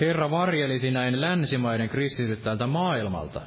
Herra 0.00 0.30
varjelisi 0.30 0.90
näin 0.90 1.20
länsimaiden 1.20 1.88
kristityt 1.88 2.42
tältä 2.42 2.66
maailmalta. 2.66 3.42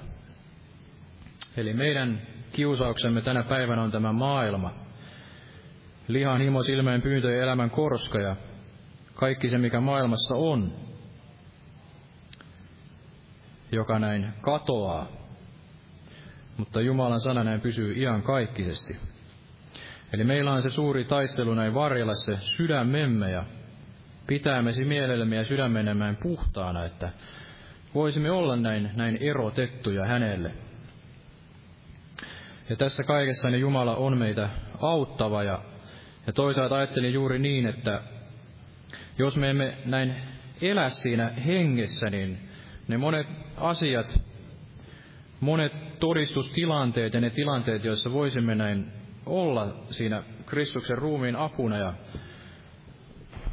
Eli 1.58 1.74
meidän 1.74 2.22
kiusauksemme 2.54 3.22
tänä 3.22 3.44
päivänä 3.44 3.84
on 3.84 3.92
tämä 3.92 4.14
maailma. 4.14 4.74
Lihan, 6.08 6.42
himo, 6.42 6.64
silmeen, 6.64 7.02
pyyntö 7.02 7.32
ja 7.32 7.44
elämän 7.44 7.70
korska 7.70 8.20
ja 8.20 8.36
kaikki 9.14 9.50
se, 9.50 9.58
mikä 9.58 9.80
maailmassa 9.80 10.36
on, 10.36 10.72
joka 13.72 14.00
näin 14.00 14.34
katoaa 14.42 15.18
mutta 16.58 16.82
Jumalan 16.82 17.22
sana 17.22 17.44
näin 17.44 17.62
pysyy 17.62 17.96
kaikkisesti. 18.24 18.98
Eli 20.14 20.24
meillä 20.24 20.54
on 20.54 20.62
se 20.62 20.70
suuri 20.70 21.06
taistelu 21.06 21.54
näin 21.54 21.74
varjella 21.74 22.16
se 22.16 22.38
sydämemme 22.42 23.32
ja 23.32 23.44
pitämäsi 24.28 24.86
mielellämme 24.86 25.36
ja 25.36 25.44
sydämenemme 25.44 26.16
puhtaana, 26.24 26.86
että 26.86 27.10
voisimme 27.96 28.32
olla 28.32 28.56
näin, 28.56 28.92
näin 28.96 29.18
erotettuja 29.22 30.06
hänelle. 30.06 30.52
Ja 32.70 32.76
tässä 32.76 33.04
kaikessa 33.04 33.50
niin 33.50 33.62
Jumala 33.62 33.96
on 33.96 34.18
meitä 34.18 34.50
auttava 34.82 35.44
ja, 35.44 35.62
ja 36.28 36.34
toisaalta 36.34 36.76
ajattelin 36.76 37.14
juuri 37.14 37.40
niin, 37.40 37.68
että 37.68 38.02
jos 39.18 39.38
me 39.38 39.50
emme 39.50 39.78
näin 39.86 40.16
elä 40.62 40.90
siinä 40.90 41.28
hengessä, 41.30 42.10
niin 42.10 42.40
ne 42.88 42.98
monet 42.98 43.28
asiat, 43.58 44.20
monet 45.40 46.00
todistustilanteet 46.00 47.14
ja 47.14 47.22
ne 47.22 47.30
tilanteet, 47.30 47.84
joissa 47.84 48.12
voisimme 48.14 48.56
näin 48.56 48.92
olla 49.26 49.76
siinä 49.90 50.24
Kristuksen 50.46 50.98
ruumiin 50.98 51.36
apuna 51.36 51.78
ja 51.78 51.94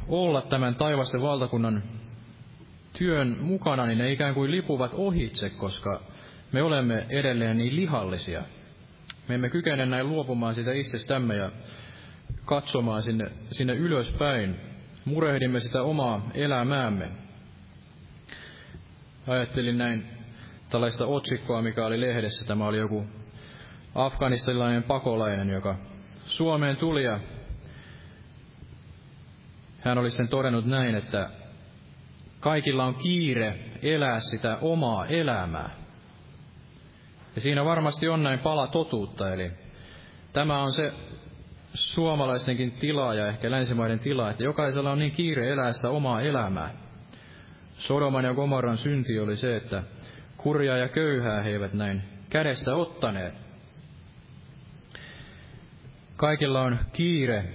olla 0.07 0.41
tämän 0.41 0.75
taivasten 0.75 1.21
valtakunnan 1.21 1.83
työn 2.97 3.37
mukana, 3.41 3.85
niin 3.85 3.97
ne 3.97 4.11
ikään 4.11 4.33
kuin 4.33 4.51
lipuvat 4.51 4.91
ohitse, 4.93 5.49
koska 5.49 6.01
me 6.51 6.61
olemme 6.61 7.05
edelleen 7.09 7.57
niin 7.57 7.75
lihallisia. 7.75 8.43
Me 9.27 9.35
emme 9.35 9.49
kykene 9.49 9.85
näin 9.85 10.09
luopumaan 10.09 10.55
sitä 10.55 10.73
itsestämme 10.73 11.35
ja 11.35 11.51
katsomaan 12.45 13.01
sinne, 13.01 13.31
sinne 13.45 13.73
ylöspäin. 13.73 14.55
Murehdimme 15.05 15.59
sitä 15.59 15.81
omaa 15.81 16.29
elämäämme. 16.33 17.11
Ajattelin 19.27 19.77
näin 19.77 20.07
tällaista 20.69 21.05
otsikkoa, 21.05 21.61
mikä 21.61 21.85
oli 21.85 22.01
lehdessä. 22.01 22.45
Tämä 22.47 22.67
oli 22.67 22.77
joku 22.77 23.05
afganistanilainen 23.95 24.83
pakolainen, 24.83 25.49
joka 25.49 25.75
Suomeen 26.25 26.77
tuli 26.77 27.03
ja 27.03 27.19
hän 29.81 29.97
oli 29.97 30.09
sitten 30.09 30.27
todennut 30.27 30.65
näin, 30.65 30.95
että 30.95 31.29
kaikilla 32.39 32.85
on 32.85 32.95
kiire 32.95 33.59
elää 33.81 34.19
sitä 34.19 34.57
omaa 34.61 35.05
elämää. 35.05 35.84
Ja 37.35 37.41
siinä 37.41 37.65
varmasti 37.65 38.07
on 38.07 38.23
näin 38.23 38.39
pala 38.39 38.67
totuutta, 38.67 39.33
eli 39.33 39.51
tämä 40.33 40.61
on 40.61 40.73
se 40.73 40.93
suomalaistenkin 41.73 42.71
tila 42.71 43.13
ja 43.13 43.27
ehkä 43.27 43.51
länsimaiden 43.51 43.99
tila, 43.99 44.29
että 44.29 44.43
jokaisella 44.43 44.91
on 44.91 44.99
niin 44.99 45.11
kiire 45.11 45.49
elää 45.49 45.71
sitä 45.71 45.89
omaa 45.89 46.21
elämää. 46.21 46.69
Sodoman 47.77 48.25
ja 48.25 48.33
Gomorran 48.33 48.77
synti 48.77 49.19
oli 49.19 49.37
se, 49.37 49.55
että 49.55 49.83
Kurjaa 50.37 50.77
ja 50.77 50.87
köyhää 50.87 51.41
he 51.41 51.49
eivät 51.49 51.73
näin 51.73 52.03
kädestä 52.29 52.75
ottaneet. 52.75 53.33
Kaikilla 56.15 56.61
on 56.61 56.79
kiire 56.93 57.45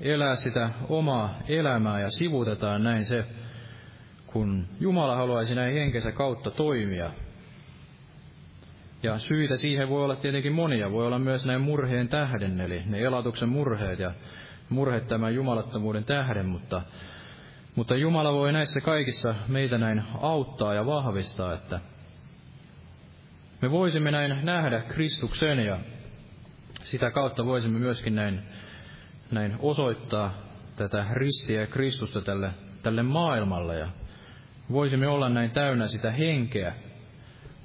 elää 0.00 0.36
sitä 0.36 0.70
omaa 0.88 1.38
elämää 1.48 2.00
ja 2.00 2.10
sivutetaan 2.10 2.84
näin 2.84 3.04
se, 3.04 3.24
kun 4.26 4.66
Jumala 4.80 5.16
haluaisi 5.16 5.54
näin 5.54 5.74
henkensä 5.74 6.12
kautta 6.12 6.50
toimia. 6.50 7.10
Ja 9.02 9.18
syitä 9.18 9.56
siihen 9.56 9.88
voi 9.88 10.04
olla 10.04 10.16
tietenkin 10.16 10.52
monia. 10.52 10.92
Voi 10.92 11.06
olla 11.06 11.18
myös 11.18 11.44
näin 11.46 11.60
murheen 11.60 12.08
tähden, 12.08 12.60
eli 12.60 12.82
ne 12.86 13.00
elatuksen 13.00 13.48
murheet 13.48 13.98
ja 13.98 14.12
murheet 14.68 15.08
tämän 15.08 15.34
jumalattomuuden 15.34 16.04
tähden, 16.04 16.46
mutta, 16.46 16.82
mutta 17.74 17.96
Jumala 17.96 18.32
voi 18.32 18.52
näissä 18.52 18.80
kaikissa 18.80 19.34
meitä 19.48 19.78
näin 19.78 20.02
auttaa 20.20 20.74
ja 20.74 20.86
vahvistaa, 20.86 21.54
että 21.54 21.80
me 23.62 23.70
voisimme 23.70 24.10
näin 24.10 24.44
nähdä 24.44 24.80
Kristuksen 24.80 25.58
ja 25.58 25.78
sitä 26.84 27.10
kautta 27.10 27.46
voisimme 27.46 27.78
myöskin 27.78 28.14
näin, 28.14 28.42
näin 29.30 29.56
osoittaa 29.58 30.34
tätä 30.76 31.06
ristiä 31.12 31.60
ja 31.60 31.66
Kristusta 31.66 32.20
tälle, 32.20 32.50
tälle 32.82 33.02
maailmalle 33.02 33.78
ja 33.78 33.88
voisimme 34.72 35.08
olla 35.08 35.28
näin 35.28 35.50
täynnä 35.50 35.88
sitä 35.88 36.10
henkeä 36.10 36.74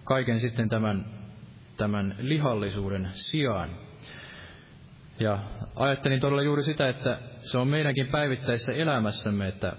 kaiken 0.03 0.39
sitten 0.39 0.69
tämän, 0.69 1.05
tämän 1.77 2.15
lihallisuuden 2.19 3.07
sijaan. 3.11 3.69
Ja 5.19 5.39
ajattelin 5.75 6.19
todella 6.19 6.41
juuri 6.41 6.63
sitä, 6.63 6.89
että 6.89 7.17
se 7.39 7.57
on 7.57 7.67
meidänkin 7.67 8.07
päivittäisessä 8.07 8.73
elämässämme, 8.73 9.47
että 9.47 9.73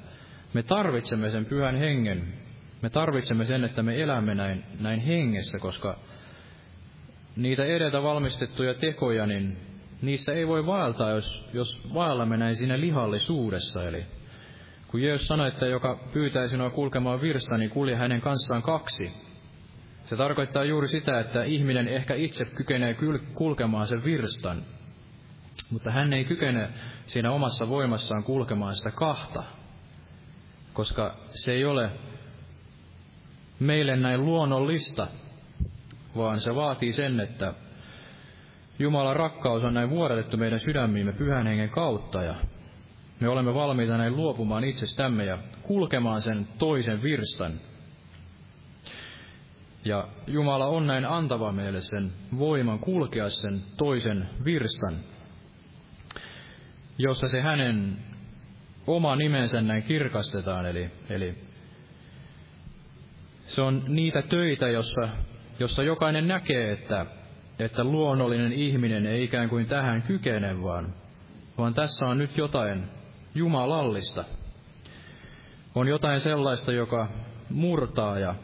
me 0.55 0.63
tarvitsemme 0.63 1.31
sen 1.31 1.47
pyhän 1.47 1.77
hengen. 1.77 2.35
Me 2.83 2.91
tarvitsemme 2.91 3.45
sen, 3.45 3.65
että 3.65 3.83
me 3.83 4.03
elämme 4.03 4.35
näin, 4.35 4.65
näin 4.81 5.01
hengessä, 5.01 5.59
koska 5.59 5.99
niitä 7.37 7.65
edeltä 7.65 8.03
valmistettuja 8.03 8.75
tekoja, 8.75 9.27
niin 9.27 9.57
niissä 10.03 10.33
ei 10.33 10.47
voi 10.47 10.67
vaeltaa, 10.67 11.11
jos, 11.11 11.49
jos 11.53 11.95
vaellamme 11.95 12.37
näin 12.37 12.57
siinä 12.57 12.81
lihallisuudessa. 12.81 13.85
Eli 13.89 14.05
Kun 14.89 15.03
Jeesus 15.03 15.27
sanoi, 15.27 15.49
että 15.49 15.67
joka 15.67 15.99
pyytää 16.13 16.49
sinua 16.49 16.71
kulkemaan 16.71 17.21
virsta, 17.21 17.59
niin 17.59 17.71
kulje 17.71 17.97
hänen 17.97 18.21
kanssaan 18.21 18.63
kaksi. 18.63 19.26
Se 20.07 20.17
tarkoittaa 20.17 20.65
juuri 20.65 20.89
sitä, 20.89 21.21
että 21.21 21.45
ihminen 21.45 21.89
ehkä 21.89 22.15
itse 22.15 22.45
kykenee 22.45 22.97
kulkemaan 23.35 23.87
sen 23.87 24.05
virstan, 24.05 24.63
mutta 25.71 25.91
hän 25.91 26.13
ei 26.13 26.25
kykene 26.25 26.69
siinä 27.07 27.31
omassa 27.33 27.69
voimassaan 27.69 28.25
kulkemaan 28.25 28.75
sitä 28.75 28.91
kahta, 28.91 29.45
koska 30.73 31.17
se 31.29 31.53
ei 31.53 31.65
ole 31.65 31.91
meille 33.61 33.97
näin 33.97 34.25
luonnollista, 34.25 35.07
vaan 36.17 36.41
se 36.41 36.55
vaatii 36.55 36.93
sen, 36.93 37.21
että 37.21 37.55
Jumalan 38.79 39.17
rakkaus 39.17 39.65
on 39.65 39.75
näin 39.75 39.91
vuodatettu 39.91 40.37
meidän 40.37 40.61
sydämiimme 40.61 41.13
pyhän 41.13 41.47
hengen 41.47 41.71
kautta 41.71 42.23
ja 42.23 42.35
me 43.21 43.29
olemme 43.29 43.55
valmiita 43.55 43.97
näin 43.97 44.17
luopumaan 44.17 44.65
itsestämme 44.65 45.25
ja 45.25 45.39
kulkemaan 45.63 46.23
sen 46.23 46.49
toisen 46.59 47.03
virstan. 47.03 47.53
Ja 49.87 50.09
Jumala 50.27 50.67
on 50.67 50.87
näin 50.87 51.05
antava 51.05 51.53
meille 51.53 51.81
sen 51.81 52.13
voiman 52.39 52.79
kulkea 52.79 53.31
sen 53.31 53.63
toisen 53.77 54.29
virstan, 54.45 54.97
jossa 56.99 57.29
se 57.29 57.41
hänen 57.41 57.97
oma 58.87 59.17
nimensä 59.17 59.61
näin 59.61 59.83
kirkastetaan. 59.83 60.67
Eli, 60.67 60.91
eli 61.11 61.35
se 63.41 63.63
on 63.63 63.83
niitä 63.89 64.23
töitä, 64.23 64.69
jossa, 64.69 65.09
jossa 65.59 65.83
jokainen 65.83 66.29
näkee, 66.29 66.73
että, 66.73 67.07
että 67.59 67.85
luonnollinen 67.85 68.53
ihminen 68.53 69.07
ei 69.07 69.25
ikään 69.25 69.49
kuin 69.49 69.67
tähän 69.67 70.03
kykene, 70.03 70.63
vaan, 70.63 70.95
vaan 71.59 71.75
tässä 71.75 72.07
on 72.07 72.19
nyt 72.19 72.39
jotain 72.39 72.85
jumalallista. 73.35 74.25
On 75.75 75.89
jotain 75.89 76.21
sellaista, 76.21 76.73
joka 76.73 77.09
murtaa 77.51 78.19
ja 78.19 78.35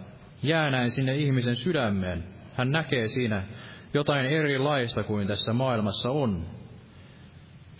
jää 0.42 0.70
näin 0.70 0.90
sinne 0.90 1.16
ihmisen 1.16 1.56
sydämeen. 1.56 2.24
Hän 2.54 2.70
näkee 2.70 3.08
siinä 3.08 3.42
jotain 3.94 4.26
erilaista 4.26 5.02
kuin 5.02 5.28
tässä 5.28 5.52
maailmassa 5.52 6.10
on. 6.10 6.46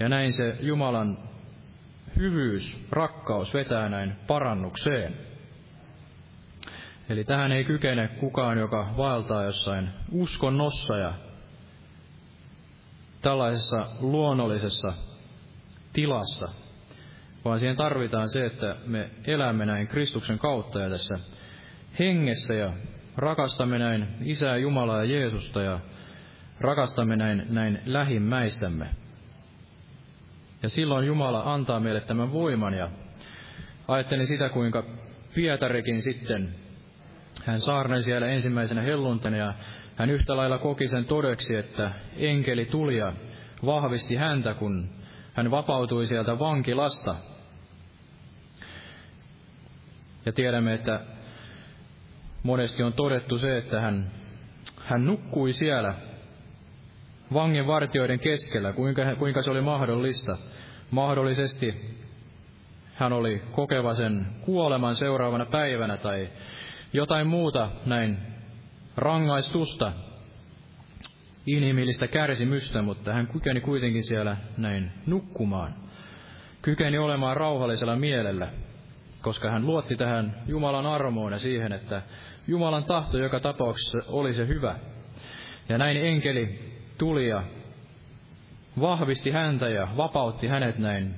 Ja 0.00 0.08
näin 0.08 0.32
se 0.32 0.56
Jumalan 0.60 1.18
hyvyys, 2.16 2.86
rakkaus 2.90 3.54
vetää 3.54 3.88
näin 3.88 4.12
parannukseen. 4.26 5.16
Eli 7.08 7.24
tähän 7.24 7.52
ei 7.52 7.64
kykene 7.64 8.08
kukaan, 8.08 8.58
joka 8.58 8.94
vaeltaa 8.96 9.44
jossain 9.44 9.88
uskonnossa 10.12 10.96
ja 10.96 11.12
tällaisessa 13.22 13.86
luonnollisessa 14.00 14.92
tilassa, 15.92 16.48
vaan 17.44 17.58
siihen 17.58 17.76
tarvitaan 17.76 18.30
se, 18.30 18.46
että 18.46 18.76
me 18.86 19.10
elämme 19.26 19.66
näin 19.66 19.88
Kristuksen 19.88 20.38
kautta 20.38 20.80
ja 20.80 20.90
tässä 20.90 21.18
hengessä 21.98 22.54
ja 22.54 22.72
rakastamme 23.16 23.78
näin 23.78 24.08
Isää 24.24 24.56
Jumalaa 24.56 25.04
ja 25.04 25.04
Jeesusta 25.04 25.62
ja 25.62 25.80
rakastamme 26.60 27.16
näin, 27.16 27.46
näin 27.48 27.78
lähimmäistämme. 27.86 28.86
Ja 30.62 30.68
silloin 30.68 31.06
Jumala 31.06 31.54
antaa 31.54 31.80
meille 31.80 32.00
tämän 32.00 32.32
voiman 32.32 32.74
ja 32.74 32.90
ajattelin 33.88 34.26
sitä, 34.26 34.48
kuinka 34.48 34.84
Pietarikin 35.34 36.02
sitten, 36.02 36.54
hän 37.44 37.60
saarneli 37.60 38.02
siellä 38.02 38.26
ensimmäisenä 38.26 38.82
helluntana 38.82 39.36
ja 39.36 39.54
hän 39.96 40.10
yhtä 40.10 40.36
lailla 40.36 40.58
koki 40.58 40.88
sen 40.88 41.04
todeksi, 41.04 41.56
että 41.56 41.90
enkeli 42.16 42.64
tuli 42.64 42.96
ja 42.96 43.12
vahvisti 43.66 44.16
häntä, 44.16 44.54
kun 44.54 44.88
hän 45.34 45.50
vapautui 45.50 46.06
sieltä 46.06 46.38
vankilasta. 46.38 47.14
Ja 50.26 50.32
tiedämme, 50.32 50.74
että 50.74 51.00
monesti 52.42 52.82
on 52.82 52.92
todettu 52.92 53.38
se, 53.38 53.58
että 53.58 53.80
hän, 53.80 54.10
hän 54.84 55.04
nukkui 55.04 55.52
siellä 55.52 55.94
vangin 57.32 57.66
vartioiden 57.66 58.18
keskellä, 58.18 58.72
kuinka, 58.72 59.02
kuinka 59.18 59.42
se 59.42 59.50
oli 59.50 59.60
mahdollista. 59.60 60.38
Mahdollisesti 60.90 61.96
hän 62.94 63.12
oli 63.12 63.42
kokeva 63.52 63.94
sen 63.94 64.26
kuoleman 64.40 64.96
seuraavana 64.96 65.46
päivänä 65.46 65.96
tai 65.96 66.28
jotain 66.92 67.26
muuta 67.26 67.70
näin 67.86 68.18
rangaistusta, 68.96 69.92
inhimillistä 71.46 72.06
kärsimystä, 72.06 72.82
mutta 72.82 73.12
hän 73.12 73.26
kykeni 73.26 73.60
kuitenkin 73.60 74.04
siellä 74.04 74.36
näin 74.56 74.92
nukkumaan. 75.06 75.74
Kykeni 76.62 76.98
olemaan 76.98 77.36
rauhallisella 77.36 77.96
mielellä, 77.96 78.48
koska 79.22 79.50
hän 79.50 79.66
luotti 79.66 79.96
tähän 79.96 80.42
Jumalan 80.46 80.86
armoon 80.86 81.32
ja 81.32 81.38
siihen, 81.38 81.72
että 81.72 82.02
Jumalan 82.46 82.84
tahto 82.84 83.18
joka 83.18 83.40
tapauksessa 83.40 83.98
oli 84.08 84.34
se 84.34 84.46
hyvä. 84.46 84.76
Ja 85.68 85.78
näin 85.78 85.96
enkeli 85.96 86.72
tuli 86.98 87.28
ja 87.28 87.42
vahvisti 88.80 89.30
häntä 89.30 89.68
ja 89.68 89.88
vapautti 89.96 90.46
hänet 90.46 90.78
näin 90.78 91.14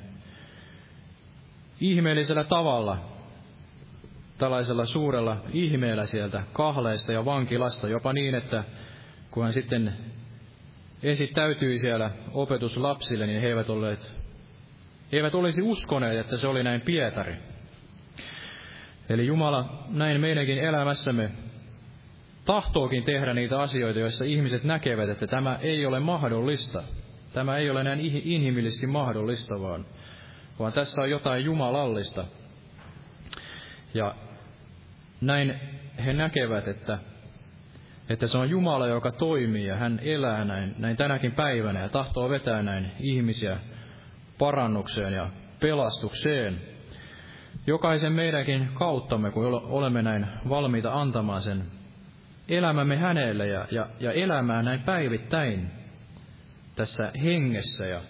ihmeellisellä 1.81 2.45
tavalla, 2.45 2.99
tällaisella 4.39 4.87
suurella 4.87 5.37
ihmeellä 5.53 6.07
sieltä 6.07 6.43
kahleista 6.53 7.13
ja 7.13 7.25
vankilasta, 7.25 7.89
jopa 7.89 8.13
niin, 8.13 8.35
että 8.35 8.65
kun 9.31 9.43
hän 9.43 9.53
sitten 9.53 9.93
esittäytyi 11.03 11.79
siellä 11.79 12.11
opetuslapsille, 12.33 13.27
niin 13.27 13.41
he 13.41 13.49
eivät, 13.49 13.71
olleet, 13.71 14.15
he 15.13 15.17
eivät 15.17 15.35
olisi 15.35 15.63
uskoneet, 15.63 16.19
että 16.19 16.37
se 16.37 16.47
oli 16.47 16.63
näin 16.63 16.81
Pietari. 16.81 17.54
Eli 19.09 19.27
Jumala 19.27 19.87
näin 19.89 20.21
meidänkin 20.21 20.59
elämässämme 20.59 21.31
tahtookin 22.45 23.05
tehdä 23.05 23.35
niitä 23.35 23.61
asioita, 23.61 24.01
joissa 24.01 24.25
ihmiset 24.25 24.65
näkevät, 24.65 25.09
että 25.09 25.27
tämä 25.27 25.59
ei 25.63 25.87
ole 25.87 26.01
mahdollista. 26.01 26.83
Tämä 27.33 27.57
ei 27.57 27.71
ole 27.71 27.85
näin 27.85 28.01
inhimillisesti 28.25 28.87
mahdollista, 28.87 29.61
vaan, 29.61 29.87
vaan 30.59 30.73
tässä 30.73 31.03
on 31.03 31.11
jotain 31.11 31.45
jumalallista. 31.45 32.25
Ja 33.95 34.15
näin 35.21 35.61
he 36.05 36.13
näkevät, 36.13 36.69
että, 36.69 36.99
että 38.09 38.27
se 38.27 38.39
on 38.39 38.51
Jumala, 38.51 38.87
joka 38.87 39.13
toimii 39.13 39.67
ja 39.67 39.77
hän 39.77 40.01
elää 40.03 40.45
näin, 40.45 40.75
näin 40.79 40.97
tänäkin 40.97 41.33
päivänä 41.33 41.81
ja 41.81 41.89
tahtoo 41.89 42.31
vetää 42.31 42.63
näin 42.63 42.93
ihmisiä 43.01 43.57
parannukseen 44.39 45.13
ja 45.13 45.31
pelastukseen. 45.61 46.74
Jokaisen 47.67 48.13
meidänkin 48.13 48.69
kauttamme, 48.75 49.31
kun 49.31 49.45
olemme 49.47 50.03
näin 50.03 50.27
valmiita 50.49 51.01
antamaan 51.01 51.43
sen 51.43 51.65
elämämme 52.49 52.97
hänelle 52.97 53.47
ja, 53.47 53.67
ja, 53.71 53.89
ja 54.01 54.13
elämään 54.13 54.65
näin 54.65 54.81
päivittäin 54.81 55.71
tässä 56.77 57.13
hengessä 57.23 57.87
ja 57.87 58.01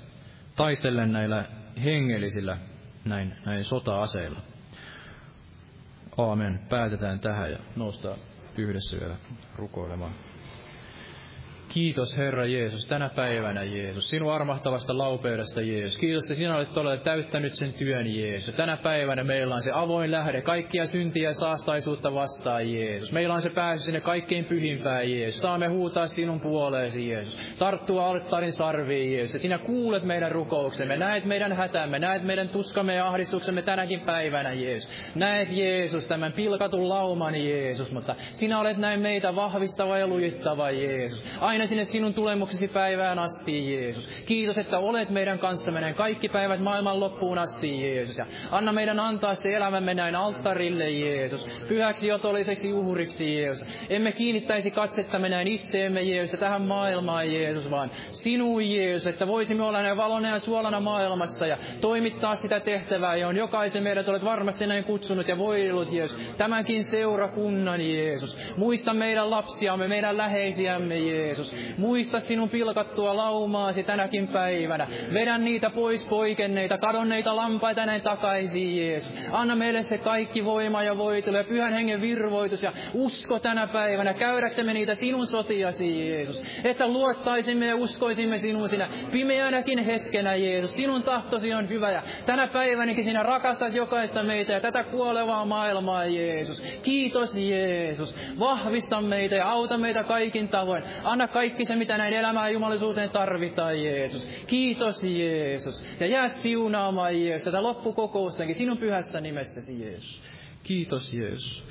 taistellen 0.57 1.13
näillä 1.13 1.45
hengellisillä 1.85 2.57
näin, 3.05 3.35
näin 3.47 3.65
sota-aseilla. 3.65 4.41
Aamen. 6.19 6.61
Päätetään 6.69 7.21
tähän 7.21 7.51
ja 7.51 7.59
noustaan 7.77 8.19
yhdessä 8.57 9.01
vielä 9.01 9.17
rukoilemaan. 9.57 10.13
Kiitos 11.75 12.17
Herra 12.17 12.47
Jeesus, 12.47 12.87
tänä 12.87 13.09
päivänä 13.09 13.63
Jeesus, 13.63 14.11
sinun 14.11 14.33
armahtavasta 14.33 14.99
laupeudesta 14.99 15.61
Jeesus. 15.61 15.99
Kiitos, 15.99 16.25
että 16.25 16.35
sinä 16.35 16.57
olet 16.57 16.73
todella 16.73 16.97
täyttänyt 16.97 17.55
sen 17.55 17.73
työn 17.73 18.07
Jeesus. 18.07 18.55
Tänä 18.55 18.77
päivänä 18.77 19.25
meillä 19.25 19.55
on 19.55 19.63
se 19.63 19.71
avoin 19.75 20.11
lähde 20.11 20.43
kaikkia 20.43 20.87
syntiä 20.87 21.29
ja 21.29 21.35
saastaisuutta 21.35 22.15
vastaan 22.15 22.73
Jeesus. 22.73 23.13
Meillä 23.13 23.35
on 23.35 23.43
se 23.43 23.51
pääsy 23.51 23.85
sinne 23.85 24.01
kaikkein 24.01 24.45
pyhimpään 24.45 25.11
Jeesus. 25.11 25.43
Saamme 25.43 25.67
huutaa 25.67 26.07
sinun 26.07 26.41
puoleesi 26.41 27.09
Jeesus. 27.09 27.39
Tarttua 27.59 28.07
alttarin 28.07 28.53
sarviin 28.53 29.13
Jeesus. 29.13 29.35
Ja 29.35 29.41
sinä 29.41 29.59
kuulet 29.59 30.03
meidän 30.03 30.33
rukouksemme, 30.33 30.97
näet 30.97 31.25
meidän 31.25 31.53
hätämme, 31.53 31.99
näet 31.99 32.23
meidän 32.23 32.49
tuskamme 32.49 32.95
ja 32.95 33.09
ahdistuksemme 33.09 33.63
tänäkin 33.63 34.01
päivänä 34.01 34.53
Jeesus. 34.53 35.15
Näet 35.15 35.49
Jeesus 35.51 36.07
tämän 36.07 36.33
pilkatun 36.33 36.89
lauman 36.89 37.35
Jeesus, 37.35 37.93
mutta 37.93 38.15
sinä 38.19 38.61
olet 38.61 38.77
näin 38.77 39.01
meitä 39.01 39.37
vahvistava 39.37 39.99
ja 39.99 40.07
lujittava 40.07 40.71
Jeesus. 40.71 41.25
Aina 41.41 41.64
aina 41.65 41.69
sinne 41.71 41.85
sinun 41.85 42.15
tulemuksesi 42.15 42.69
päivään 42.69 43.19
asti, 43.19 43.73
Jeesus. 43.73 44.09
Kiitos, 44.27 44.59
että 44.59 44.79
olet 44.79 45.11
meidän 45.11 45.39
kanssamme 45.39 45.81
näin 45.81 45.95
kaikki 45.95 46.29
päivät 46.29 46.61
maailman 46.61 47.01
loppuun 47.01 47.39
asti, 47.39 47.81
Jeesus. 47.81 48.19
Ja 48.19 48.27
anna 48.51 48.73
meidän 48.73 49.01
antaa 49.01 49.35
se 49.35 49.49
elämämme 49.49 49.95
näin 49.95 50.15
alttarille, 50.15 50.91
Jeesus. 50.91 51.49
Pyhäksi 51.69 52.13
otolliseksi 52.13 52.73
uhriksi, 52.73 53.37
Jeesus. 53.37 53.69
Emme 53.91 54.13
kiinnittäisi 54.13 54.71
katsettamme 54.71 55.29
näin 55.29 55.49
itseemme, 55.49 56.03
Jeesus, 56.03 56.33
ja 56.33 56.39
tähän 56.39 56.63
maailmaan, 56.63 57.33
Jeesus, 57.33 57.71
vaan 57.71 57.91
sinun, 58.11 58.71
Jeesus, 58.71 59.07
että 59.07 59.27
voisimme 59.27 59.65
olla 59.65 59.83
näin 59.83 59.97
valona 59.97 60.29
ja 60.29 60.39
suolana 60.39 60.81
maailmassa 60.81 61.47
ja 61.47 61.59
toimittaa 61.81 62.35
sitä 62.37 62.61
tehtävää, 62.61 63.17
johon 63.17 63.37
jokaisen 63.37 63.83
meidät 63.83 64.09
olet 64.09 64.25
varmasti 64.25 64.67
näin 64.67 64.85
kutsunut 64.85 65.29
ja 65.29 65.39
voillut, 65.39 65.93
Jeesus. 65.93 66.35
Tämänkin 66.37 66.85
seurakunnan, 66.85 67.81
Jeesus. 67.81 68.39
Muista 68.57 68.95
meidän 68.95 69.31
lapsiamme, 69.31 69.89
meidän 69.89 70.17
läheisiämme, 70.17 70.99
Jeesus. 70.99 71.54
Muista 71.79 72.21
sinun 72.21 72.49
pilkattua 72.49 73.17
laumaasi 73.17 73.83
tänäkin 73.83 74.29
päivänä. 74.29 74.87
Vedä 75.15 75.39
niitä 75.39 75.71
pois 75.71 76.07
poikenneita, 76.07 76.79
kadonneita 76.79 77.37
lampaita 77.37 77.87
näin 77.87 78.03
takaisin, 78.03 78.77
Jeesus. 78.77 79.15
Anna 79.33 79.55
meille 79.55 79.83
se 79.83 79.99
kaikki 79.99 80.45
voima 80.45 80.83
ja 80.83 80.99
voitelu 80.99 81.37
ja 81.37 81.45
pyhän 81.45 81.73
hengen 81.73 82.01
virvoitus 82.01 82.63
ja 82.63 82.73
usko 82.95 83.39
tänä 83.39 83.67
päivänä. 83.67 84.15
Käydäksemme 84.15 84.75
niitä 84.75 84.95
sinun 84.95 85.27
sotiasi, 85.27 86.11
Jeesus. 86.11 86.43
Että 86.65 86.89
luottaisimme 86.89 87.67
ja 87.67 87.77
uskoisimme 87.77 88.39
sinun 88.39 88.69
sinä 88.69 88.89
pimeänäkin 89.13 89.85
hetkenä, 89.85 90.35
Jeesus. 90.35 90.75
Sinun 90.75 91.03
tahtosi 91.03 91.55
on 91.55 91.69
hyvä 91.69 91.91
ja 91.91 92.03
tänä 92.27 92.47
päivänäkin 92.47 93.05
sinä 93.05 93.23
rakastat 93.23 93.75
jokaista 93.75 94.23
meitä 94.23 94.53
ja 94.53 94.61
tätä 94.61 94.85
kuolevaa 94.85 95.45
maailmaa, 95.45 96.05
Jeesus. 96.05 96.61
Kiitos, 96.83 97.37
Jeesus. 97.37 98.17
Vahvista 98.39 99.01
meitä 99.01 99.35
ja 99.35 99.51
auta 99.51 99.79
meitä 99.79 100.05
kaikin 100.05 100.49
tavoin. 100.49 100.83
Anna 101.05 101.29
kaikki 101.35 101.65
se, 101.65 101.77
mitä 101.77 101.99
näin 101.99 102.15
elämään 102.15 102.53
jumalisuuteen 102.53 103.11
tarvitaan, 103.11 103.83
Jeesus. 103.83 104.27
Kiitos, 104.47 105.05
Jeesus. 105.05 105.87
Ja 106.01 106.07
jää 106.07 106.29
siunaamaan, 106.29 107.21
Jeesus, 107.21 107.45
tätä 107.45 107.63
loppukokoustakin 107.63 108.55
sinun 108.55 108.79
pyhässä 108.79 109.21
nimessäsi, 109.21 109.83
Jeesus. 109.83 110.23
Kiitos, 110.63 111.13
Jeesus. 111.13 111.65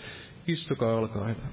Istukaa, 0.47 0.95
olkaa 0.95 1.27
hyvä. 1.27 1.47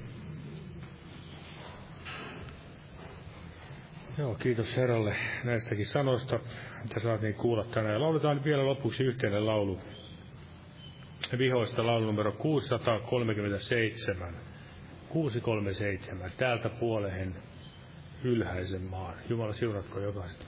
Joo, 4.19 4.35
kiitos 4.35 4.77
Herralle 4.77 5.17
näistäkin 5.45 5.87
sanoista, 5.87 6.41
mitä 6.83 7.01
saatiin 7.01 7.35
kuulla 7.35 7.65
tänään. 7.65 8.03
Lauletaan 8.03 8.45
vielä 8.45 8.67
lopuksi 8.67 9.05
yhteinen 9.05 9.47
laulu. 9.47 9.81
Vihoista 11.39 11.87
laulu 11.87 12.07
numero 12.07 12.33
637. 12.33 14.35
637. 15.09 16.31
Täältä 16.37 16.69
puolehen 16.69 17.50
ylhäisen 18.25 18.83
maan. 18.83 19.15
Jumala 19.29 19.53
siunatko 19.53 20.01
jokaista. 20.01 20.45